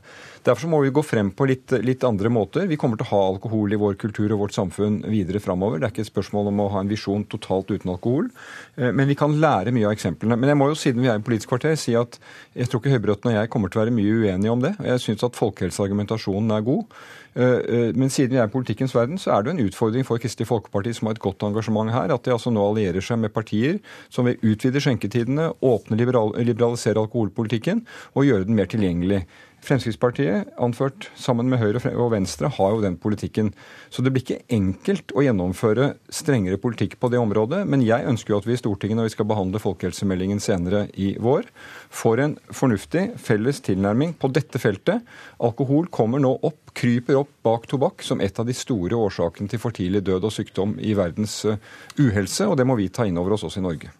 [0.46, 2.68] Derfor må vi gå frem på litt, litt, andre måter.
[2.70, 5.80] Vi kommer til å ha alkohol i vår kultur og vårt samfunn videre framover.
[5.80, 8.30] Det er ikke et spørsmål om å ha en visjon totalt uten alkohol.
[8.76, 10.38] Eh, men vi kan lære mye av eksemplene.
[10.38, 12.20] Men jeg må jo, siden vi er i Politisk kvarter, si at
[12.54, 14.76] jeg tror ikke Høybråten og jeg kommer til å være mye uenige om det.
[14.86, 16.98] Jeg syns at folkehelseargumentasjonen er god.
[17.36, 20.06] Eh, eh, men siden vi er i politikkens verden, så er det jo en utfordring
[20.08, 23.20] for Kristelig Folkeparti, som har et godt engasjement her, at de altså nå allierer seg
[23.20, 27.82] med partier som vil utvide skjenketidene, åpne liberal, liberalisere alkoholpolitikken
[28.14, 29.26] og gjøre den mer tilgjengelig.
[29.66, 33.50] Fremskrittspartiet, anført sammen med Høyre og Venstre, har jo den politikken.
[33.90, 37.64] Så det blir ikke enkelt å gjennomføre strengere politikk på det området.
[37.66, 41.12] Men jeg ønsker jo at vi i Stortinget, når vi skal behandle folkehelsemeldingen senere i
[41.22, 41.50] vår,
[41.90, 45.02] får en fornuftig felles tilnærming på dette feltet.
[45.42, 49.62] Alkohol kommer nå opp, kryper opp bak tobakk som et av de store årsakene til
[49.62, 51.58] for tidlig død og sykdom i verdens eh,
[51.98, 53.90] uhelse, og det må vi ta inn over oss også i Norge.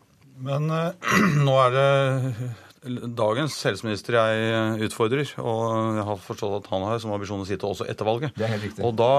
[0.46, 0.92] Men uh,
[1.46, 1.88] nå er det
[2.86, 7.68] dagens helseminister jeg utfordrer, og jeg har forstått at han har som ambisjon å sitte
[7.68, 8.36] også etter valget.
[8.36, 8.84] Det er helt riktig.
[8.86, 9.10] Og da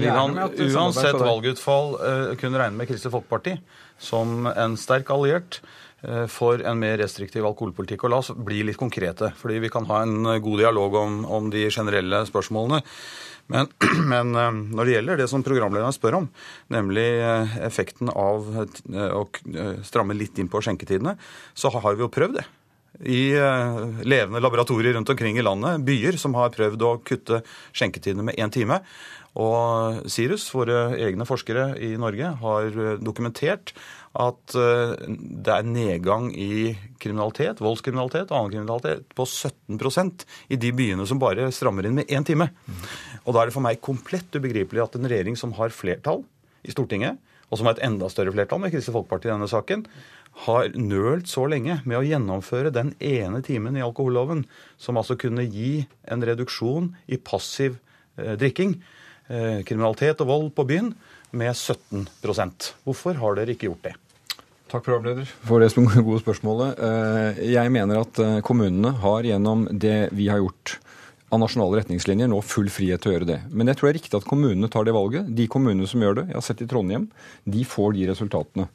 [0.00, 3.56] vil han uansett valgutfall eh, kunne regne med Kristelig Folkeparti
[4.02, 5.60] som en sterk alliert
[6.04, 8.06] eh, for en mer restriktiv alkoholpolitikk.
[8.06, 11.52] Og la oss bli litt konkrete, fordi vi kan ha en god dialog om, om
[11.54, 12.82] de generelle spørsmålene.
[13.52, 13.70] Men,
[14.12, 14.34] men,
[14.72, 16.28] når det gjelder det som programlederen spør om,
[16.72, 17.08] nemlig
[17.64, 19.24] effekten av å
[19.84, 21.16] stramme litt inn på skjenketidene,
[21.52, 22.46] så har vi jo prøvd det
[23.02, 23.34] i
[24.06, 25.82] levende laboratorier rundt omkring i landet.
[25.86, 27.40] Byer som har prøvd å kutte
[27.74, 28.78] skjenketidene med én time.
[29.34, 33.72] Og Sirus, våre egne forskere i Norge, har dokumentert
[34.14, 40.22] at eh, det er nedgang i kriminalitet, voldskriminalitet og annen kriminalitet på 17%
[40.54, 42.52] i de byene som bare strammer inn med én time.
[43.24, 46.22] Og da er det for meg komplett ubegripelig at en regjering som har flertall
[46.62, 47.18] i Stortinget,
[47.50, 49.82] og som har et enda større flertall med Kristelig Folkeparti i denne saken,
[50.44, 54.44] har nølt så lenge med å gjennomføre den ene timen i alkoholloven
[54.80, 57.78] som altså kunne gi en reduksjon i passiv
[58.18, 58.76] eh, drikking,
[59.28, 60.94] eh, kriminalitet og vold på byen,
[61.34, 63.94] med 17% Hvorfor har dere ikke gjort det?
[64.70, 66.80] Takk, programleder, for det gode spørsmålet.
[66.82, 70.78] Eh, jeg mener at eh, kommunene har gjennom det vi har gjort
[71.30, 73.38] av nasjonale retningslinjer, nå full frihet til å gjøre det.
[73.50, 75.30] Men jeg tror det er riktig at kommunene tar det valget.
[75.34, 77.08] De kommunene som gjør det, jeg har sett i Trondheim,
[77.46, 78.66] de får de resultatene.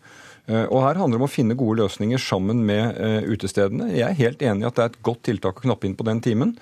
[0.49, 3.91] Eh, og Her handler det om å finne gode løsninger sammen med uh, utestedene.
[3.93, 6.07] Jeg er helt enig i at det er et godt tiltak å knappe inn på
[6.07, 6.55] den timen.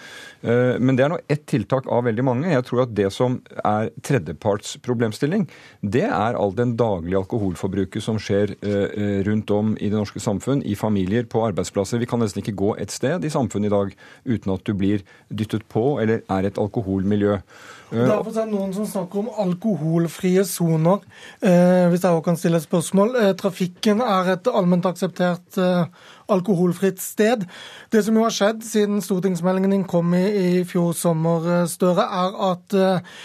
[0.44, 2.52] Uh, men det er nå ett tiltak av veldig mange.
[2.52, 5.48] Jeg tror at det som er tredjepartsproblemstilling,
[5.82, 8.56] det er all den daglige alkoholforbruket som skjer
[9.26, 12.00] rundt om i det norske samfunn, i familier, på arbeidsplasser.
[12.02, 13.94] Vi kan nesten ikke gå et sted i samfunnet i dag
[14.28, 17.40] uten at du blir dyttet på eller er et alkoholmiljø.
[17.88, 21.04] Derfor er det noen som snakker om alkoholfrie soner.
[21.40, 23.16] Eh, hvis jeg også kan stille et spørsmål.
[23.16, 25.86] Eh, trafikken er et allment akseptert eh,
[26.28, 27.46] alkoholfritt sted.
[27.92, 32.04] Det som jo har skjedd siden stortingsmeldingen din kom i, i fjor sommer, eh, Støre,
[32.04, 33.22] er at eh,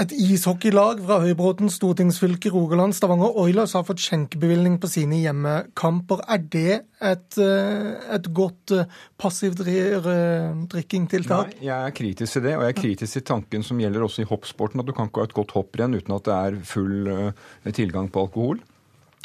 [0.00, 6.22] et ishockeylag fra Høybråten stortingsfylke Rogaland, Stavanger Oilers, har fått skjenkebevilgning på sine hjemmekamper.
[6.32, 8.72] Er det et, eh, et godt
[9.18, 11.54] passivt drikkingtiltak?
[11.54, 14.22] Nei, jeg er kritisk til det, og jeg er kritisk til tanken som gjelder også
[14.22, 17.08] i hoppsporten, at du kan ikke ha et godt hopprenn uten at det er full
[17.08, 18.62] eh, tilgang på alkohol.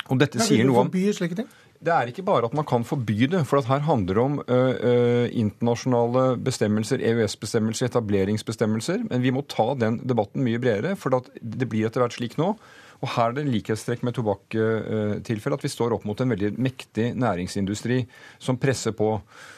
[0.07, 0.91] Og dette sier noe om...
[0.91, 1.49] Forby slike ting?
[1.77, 3.43] Det er ikke bare at man kan forby det.
[3.45, 4.57] For her handler det om ø,
[4.89, 4.95] ø,
[5.29, 9.05] internasjonale bestemmelser, EØS-bestemmelser, etableringsbestemmelser.
[9.11, 12.55] Men vi må ta den debatten mye bredere, for det blir etter hvert slik nå.
[12.97, 17.11] Og her er det likhetstrekk med tobakk-tilfellet, at vi står opp mot en veldig mektig
[17.13, 17.99] næringsindustri
[18.41, 19.11] som presser på.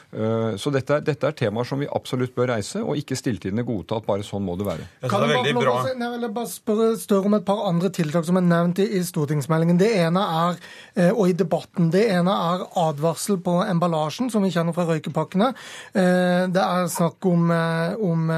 [0.10, 3.62] Eh, så dette er, dette er, temaer som vi absolutt bør reise, og ikke stilltiende
[3.66, 4.88] godta at bare sånn må det være.
[5.06, 8.48] Kan jeg bare, jeg vil bare spørre større om et par andre tiltak som er
[8.48, 9.78] nevnt i, i stortingsmeldingen.
[9.78, 10.58] Det ene er,
[10.96, 15.52] eh, og i debatten, det ene er advarsel på emballasjen, som vi kjenner fra røykepakkene.
[15.94, 17.52] Eh, det er snakk om,
[18.10, 18.32] om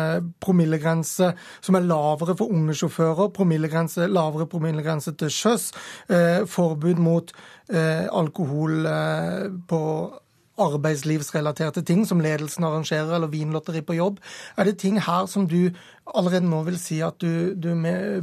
[0.43, 1.31] promillegrense
[1.63, 5.69] som er lavere for unge sjåfører, promillegrense, lavere promillegrense til sjøs,
[6.51, 7.31] forbud mot
[7.71, 8.87] alkohol
[9.69, 9.81] på
[10.61, 14.21] arbeidslivsrelaterte ting som ledelsen arrangerer, eller vinlotteri på jobb.
[14.57, 15.71] Er det ting her som du
[16.11, 17.69] allerede nå vil si at du, du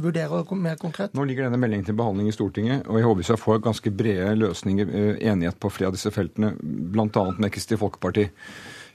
[0.03, 1.13] vurderer mer konkret?
[1.17, 3.93] Nå ligger denne meldingen til behandling i Stortinget, og jeg håper vi skal få ganske
[4.01, 7.25] brede løsninger, eh, enighet på flere av disse feltene, bl.a.
[7.37, 8.29] med Kristelig Folkeparti.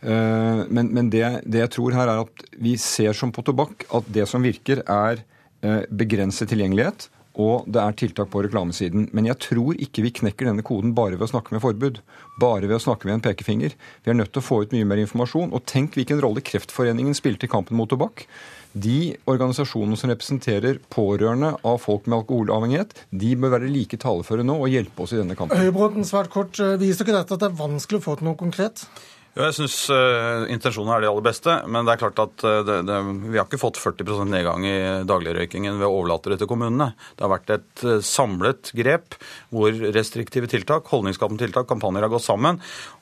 [0.05, 3.87] Eh, men, men det, det, jeg tror her er at vi ser som på tobakk
[3.95, 5.25] at det som virker, er
[5.65, 9.09] eh, begrenset tilgjengelighet og det er tiltak på reklamesiden.
[9.17, 12.01] Men jeg tror ikke vi knekker denne koden bare ved å snakke med forbud.
[12.41, 13.75] Bare ved å snakke med en pekefinger.
[14.05, 15.51] Vi er nødt til å få ut mye mer informasjon.
[15.51, 18.29] Og tenk hvilken rolle Kreftforeningen spilte i kampen mot tobakk.
[18.75, 24.57] De organisasjonene som representerer pårørende av folk med alkoholavhengighet, de bør være like taleføre nå
[24.59, 25.59] og hjelpe oss i denne kampen.
[25.59, 26.59] Høybråten, svært kort.
[26.81, 28.87] Viser ikke dette at det er vanskelig å få til noe konkret?
[29.35, 32.61] Jo, jeg syns uh, intensjonen er det aller beste, men det er klart at uh,
[32.63, 32.99] det, det,
[33.33, 34.75] vi har ikke fått 40% nedgang i
[35.11, 36.93] dagligrøykingen ved å overlate det til kommunene.
[37.19, 39.17] Det har vært et uh, samlet grep
[39.51, 42.61] hvor restriktive tiltak, holdningsskapende tiltak, kampanjer har gått sammen.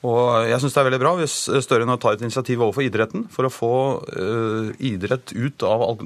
[0.09, 3.27] Og jeg syns det er veldig bra hvis Støre nå tar et initiativ overfor idretten
[3.33, 3.75] for å få
[4.83, 6.01] idrett ut av al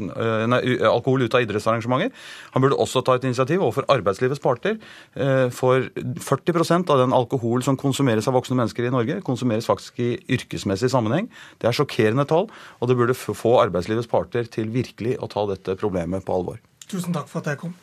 [0.51, 0.59] nei,
[0.89, 2.11] alkohol ut av idrettsarrangementer.
[2.55, 4.79] Han burde også ta et initiativ overfor arbeidslivets parter.
[5.55, 5.89] for
[6.29, 10.91] 40% av den alkohol som konsumeres av voksne mennesker i Norge, konsumeres faktisk i yrkesmessig
[10.93, 11.31] sammenheng.
[11.61, 12.49] Det er sjokkerende tall,
[12.81, 16.63] og det burde få arbeidslivets parter til virkelig å ta dette problemet på alvor.
[16.87, 17.75] Tusen takk for at jeg kom.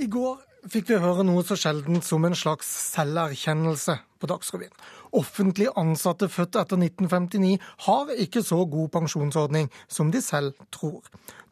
[0.00, 4.72] I går fikk vi høre noe så sjeldent som en slags selverkjennelse på Dagsrevyen.
[5.14, 11.04] Offentlig ansatte født etter 1959 har ikke så god pensjonsordning som de selv tror.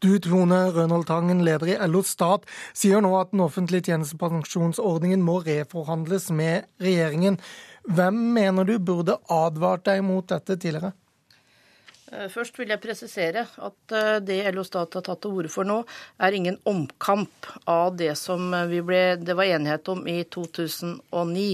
[0.02, 5.38] Du, Tone Rønholt Tangen, leder i LO Stat, sier nå at den offentlige tjenestepensjonsordningen må
[5.46, 7.38] reforhandles med regjeringen.
[7.86, 10.92] Hvem mener du burde advart deg mot dette tidligere?
[12.12, 15.68] Eh, først vil jeg presisere at eh, det LO Stat har tatt til orde for
[15.68, 15.78] nå,
[16.20, 21.48] er ingen omkamp av det som eh, ble, det var enighet om i 2009.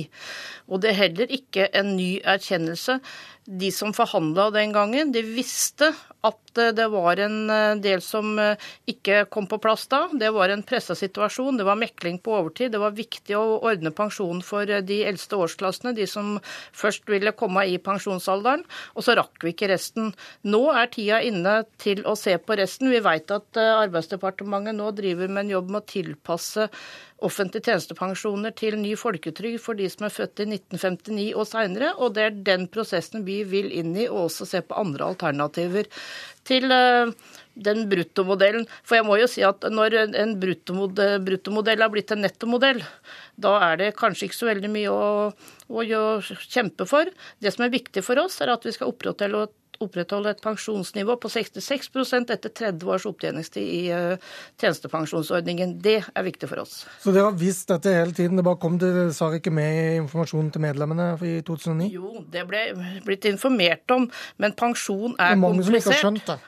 [0.66, 2.98] Og det er heller ikke en ny erkjennelse
[3.48, 5.93] de som forhandla den gangen, de visste
[6.27, 10.05] at eh, det var en eh, del som eh, ikke kom på plass da.
[10.12, 12.73] Det var en pressa situasjon, det var mekling på overtid.
[12.74, 16.36] Det var viktig å ordne pensjon for de eldste årsklassene, de som
[16.77, 18.65] først ville komme i pensjonsalderen.
[18.97, 20.12] Og så rakk vi ikke resten.
[20.49, 22.90] Nå er tida inne til å se på resten.
[22.93, 26.69] Vi veit at Arbeidsdepartementet nå driver med en jobb med å tilpasse
[27.24, 31.90] offentlige tjenestepensjoner til ny folketrygd for de som er født i 1959 og seinere.
[31.99, 35.89] Og det er den prosessen vi vil inn i, og også se på andre alternativer
[36.49, 37.12] til eh,
[37.59, 38.66] den bruttomodellen.
[38.86, 42.82] For jeg må jo si at når en bruttomodell, er blitt en nettomodell,
[43.36, 45.09] da er det kanskje ikke så veldig mye å,
[45.69, 46.05] å, å
[46.47, 47.11] kjempe for.
[47.43, 49.49] Det som er viktig for oss, er at vi skal opprettholde
[49.84, 55.76] opprettholde et pensjonsnivå på 66 etter 30 års opptjeningstid i uh, tjenestepensjonsordningen.
[55.82, 56.80] Det er viktig for oss.
[57.02, 58.38] Så dere har visst dette hele tiden?
[58.38, 61.88] Det bare kom det sa ikke med informasjonen til medlemmene i 2009?
[61.94, 62.64] Jo, det ble
[63.06, 64.09] blitt informert om,
[64.42, 65.38] men pensjon er komplisert.
[65.38, 66.38] Det er mange som ikke har skjønt det.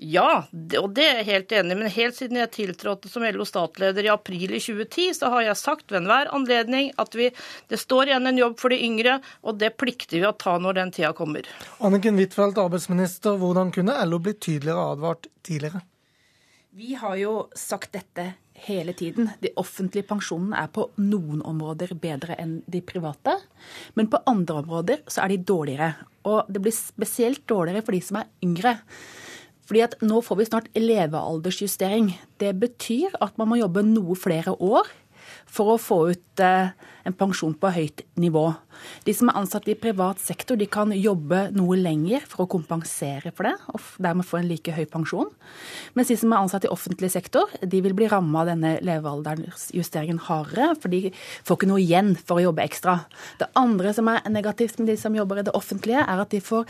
[0.00, 0.46] Ja,
[0.80, 1.76] og det er jeg helt enig.
[1.76, 5.60] Men helt siden jeg tiltrådte som LO statleder i april i 2010, så har jeg
[5.60, 7.28] sagt ved enhver anledning at vi,
[7.68, 10.78] det står igjen en jobb for de yngre, og det plikter vi å ta når
[10.80, 11.44] den tida kommer.
[11.84, 13.36] Anniken Huitfeldt, arbeidsminister.
[13.40, 15.84] Hvordan kunne LO blitt tydeligere advart tidligere?
[16.80, 18.30] Vi har jo sagt dette
[18.64, 19.28] hele tiden.
[19.44, 23.36] De offentlige pensjonene er på noen områder bedre enn de private,
[23.98, 25.92] men på andre områder så er de dårligere.
[26.30, 28.78] Og det blir spesielt dårligere for de som er yngre.
[29.70, 32.08] Fordi at nå får vi snart levealdersjustering.
[32.42, 34.88] Det betyr at man må jobbe noe flere år
[35.50, 36.70] for å få ut eh,
[37.06, 38.44] en pensjon på høyt nivå.
[39.04, 43.32] De som er ansatt i privat sektor, de kan jobbe noe lenger for å kompensere
[43.34, 45.30] for det, og dermed få en like høy pensjon.
[45.98, 50.22] Mens de som er ansatt i offentlig sektor, de vil bli ramma av denne levealdersjusteringen
[50.28, 53.00] hardere, for de får ikke noe igjen for å jobbe ekstra.
[53.40, 56.42] Det andre som er negativt med de som jobber i det offentlige, er at de
[56.44, 56.68] får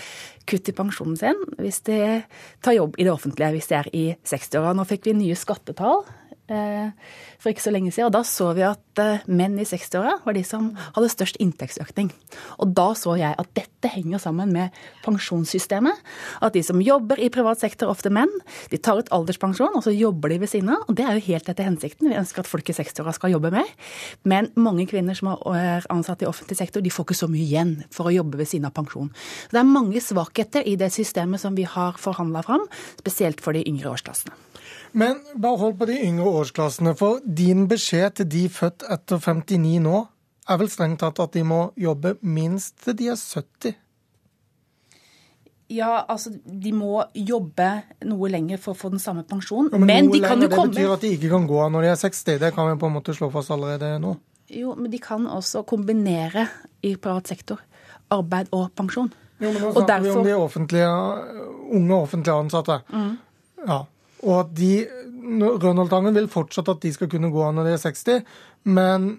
[0.51, 1.99] kutt i pensjonen sin hvis de
[2.65, 4.73] tar jobb i det offentlige hvis de er i 60-åra.
[4.75, 6.07] Nå fikk vi nye skattetall
[6.51, 8.09] for ikke så lenge siden.
[8.11, 12.11] Og da så vi at eh, menn i 60-åra var de som hadde størst inntektsøkning.
[12.61, 16.03] Og da så jeg at dette henger sammen med pensjonssystemet.
[16.45, 18.33] At de som jobber i privat sektor, ofte menn,
[18.73, 20.85] de tar ut alderspensjon, og så jobber de ved siden av.
[20.91, 22.11] Og det er jo helt etter hensikten.
[22.11, 23.71] Vi ønsker at folk i 60-åra skal jobbe mer.
[24.29, 27.75] Men mange kvinner som er ansatt i offentlig sektor, de får ikke så mye igjen
[27.95, 29.13] for å jobbe ved siden av pensjon.
[29.47, 32.69] Så det er mange svakheter i det systemet som vi har forhandla fram,
[33.01, 34.50] spesielt for de yngre årsklassene.
[34.93, 39.79] Men bare hold på de yngre årsklassene, for din beskjed til de født etter 59
[39.85, 40.01] nå,
[40.51, 43.77] er vel strengt tatt at de må jobbe minst til de er 70?
[45.71, 47.69] Ja, altså de må jobbe
[48.11, 49.71] noe lenger for å få den samme pensjonen.
[49.71, 51.71] Ja, men, men de kan jo komme Det betyr at de ikke kan gå av
[51.71, 54.17] når de er 60, det kan vi på en måte slå fast allerede nå?
[54.51, 56.49] Jo, men de kan også kombinere
[56.83, 57.63] i privat sektor
[58.11, 59.13] arbeid og pensjon.
[59.39, 60.11] Jo, men nå snakker derfor...
[60.11, 60.91] vi om de offentlige,
[61.79, 62.81] unge offentlige ansatte.
[62.91, 63.13] Mm.
[63.69, 63.79] Ja,
[64.25, 64.73] og at de
[65.31, 68.23] Rønholdtangen vil fortsatt at de skal kunne gå an når de er 60,
[68.69, 69.11] men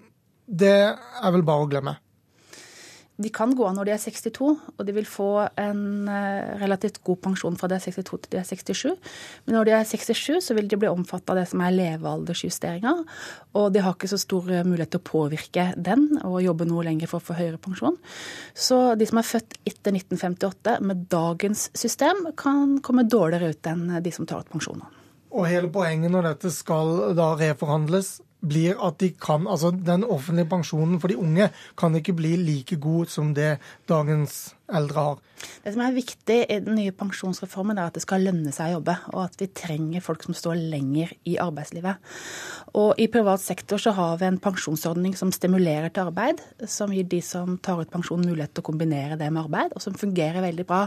[0.46, 1.94] det er vel bare å glemme.
[3.22, 5.28] De kan gå av når de er 62, og de vil få
[5.60, 9.12] en eh, relativt god pensjon fra de er 62 til de er 67.
[9.46, 12.94] Men når de er 67, så vil de bli omfattet av det som er levealdersjusteringa.
[13.58, 16.86] Og de har ikke så stor eh, mulighet til å påvirke den og jobbe noe
[16.88, 17.98] lenger for å få høyere pensjon.
[18.54, 23.86] Så de som er født etter 1958 med dagens system, kan komme dårligere ut enn
[24.02, 24.90] de som tar ut pensjon nå.
[25.32, 30.50] Og hele poenget når dette skal da reforhandles, blir at de kan, altså den offentlige
[30.50, 33.56] pensjonen for de unge kan ikke bli like god som det
[33.88, 35.20] dagens eldre har.
[35.62, 38.78] Det som er viktig i den nye pensjonsreformen, er at det skal lønne seg å
[38.78, 38.94] jobbe.
[39.14, 42.12] Og at vi trenger folk som står lenger i arbeidslivet.
[42.78, 46.42] Og i privat sektor så har vi en pensjonsordning som stimulerer til arbeid.
[46.70, 49.84] Som gir de som tar ut pensjon mulighet til å kombinere det med arbeid, og
[49.84, 50.82] som fungerer veldig bra.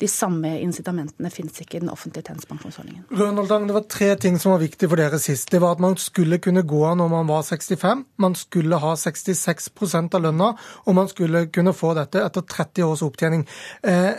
[0.00, 3.06] De samme incitamentene finnes ikke i den offentlige tjenestepensjonsordningen.
[3.10, 5.50] Rønholdtang, det var tre ting som var viktig for dere sist.
[5.50, 8.04] Det var at man skulle kunne gå av når man var 65.
[8.22, 10.52] Man skulle ha 66% av lønna,
[10.86, 13.46] og man skulle kunne få dette etter 30 års opptjening opptjening.
[13.84, 14.16] Eh,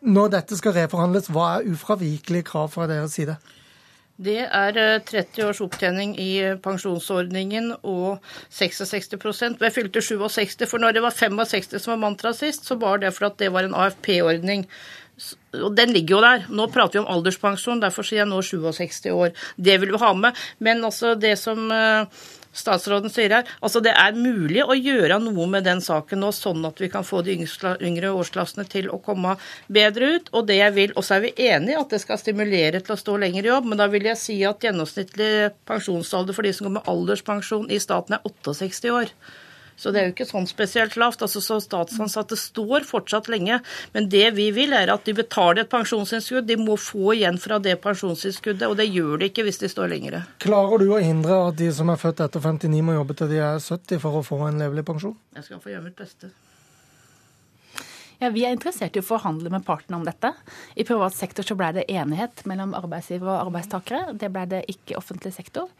[0.00, 3.36] når dette skal reforhandles, hva er ufravikelige krav fra deres side?
[4.20, 4.76] Det er
[5.08, 8.18] 30 eh, års opptjening i eh, pensjonsordningen og
[8.52, 13.00] 66% Jeg fylte 67, for når det var 65 som var mantra sist, så var
[13.00, 14.66] det for at det var en AFP-ordning.
[15.60, 16.44] Og den ligger jo der.
[16.48, 19.32] Nå prater vi om alderspensjon, derfor sier jeg nå 67 år.
[19.56, 20.36] Det vil vi ha med.
[20.58, 21.68] Men altså det som
[22.52, 23.50] statsråden sier her.
[23.60, 27.06] Altså Det er mulig å gjøre noe med den saken nå, sånn at vi kan
[27.06, 29.36] få de yngre årsklassene til å komme
[29.68, 30.32] bedre ut.
[30.34, 33.18] Og det jeg vil, også er vi enige at det skal stimulere til å stå
[33.20, 36.78] lenger i jobb, men da vil jeg si at gjennomsnittlig pensjonsalder for de som går
[36.78, 39.14] med alderspensjon i staten er 68 år.
[39.80, 41.22] Så det er jo ikke sånn spesielt lavt.
[41.24, 43.62] Altså, så Statsansatte står fortsatt lenge.
[43.94, 46.44] Men det vi vil, er at de betaler et pensjonsinnskudd.
[46.50, 49.88] De må få igjen fra det pensjonsinnskuddet, og det gjør de ikke hvis de står
[49.94, 50.26] lengre.
[50.44, 53.40] Klarer du å hindre at de som er født etter 59 må jobbe til de
[53.40, 55.16] er 70 for å få en levelig pensjon?
[55.38, 56.32] Jeg skal få gjøre mitt beste.
[58.20, 60.34] Ja, Vi er interessert i å forhandle med partene om dette.
[60.76, 64.12] I privat sektor så ble det enighet mellom arbeidsgiver og arbeidstakere.
[64.20, 65.70] Det ble det ikke i offentlig sektor.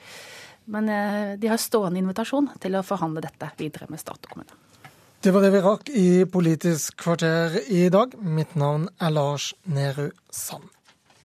[0.71, 4.59] Men eh, de har stående invitasjon til å forhandle dette videre med stat og kommune.
[5.21, 8.15] Det var det vi rakk i Politisk kvarter i dag.
[8.17, 10.71] Mitt navn er Lars Nehru Sand.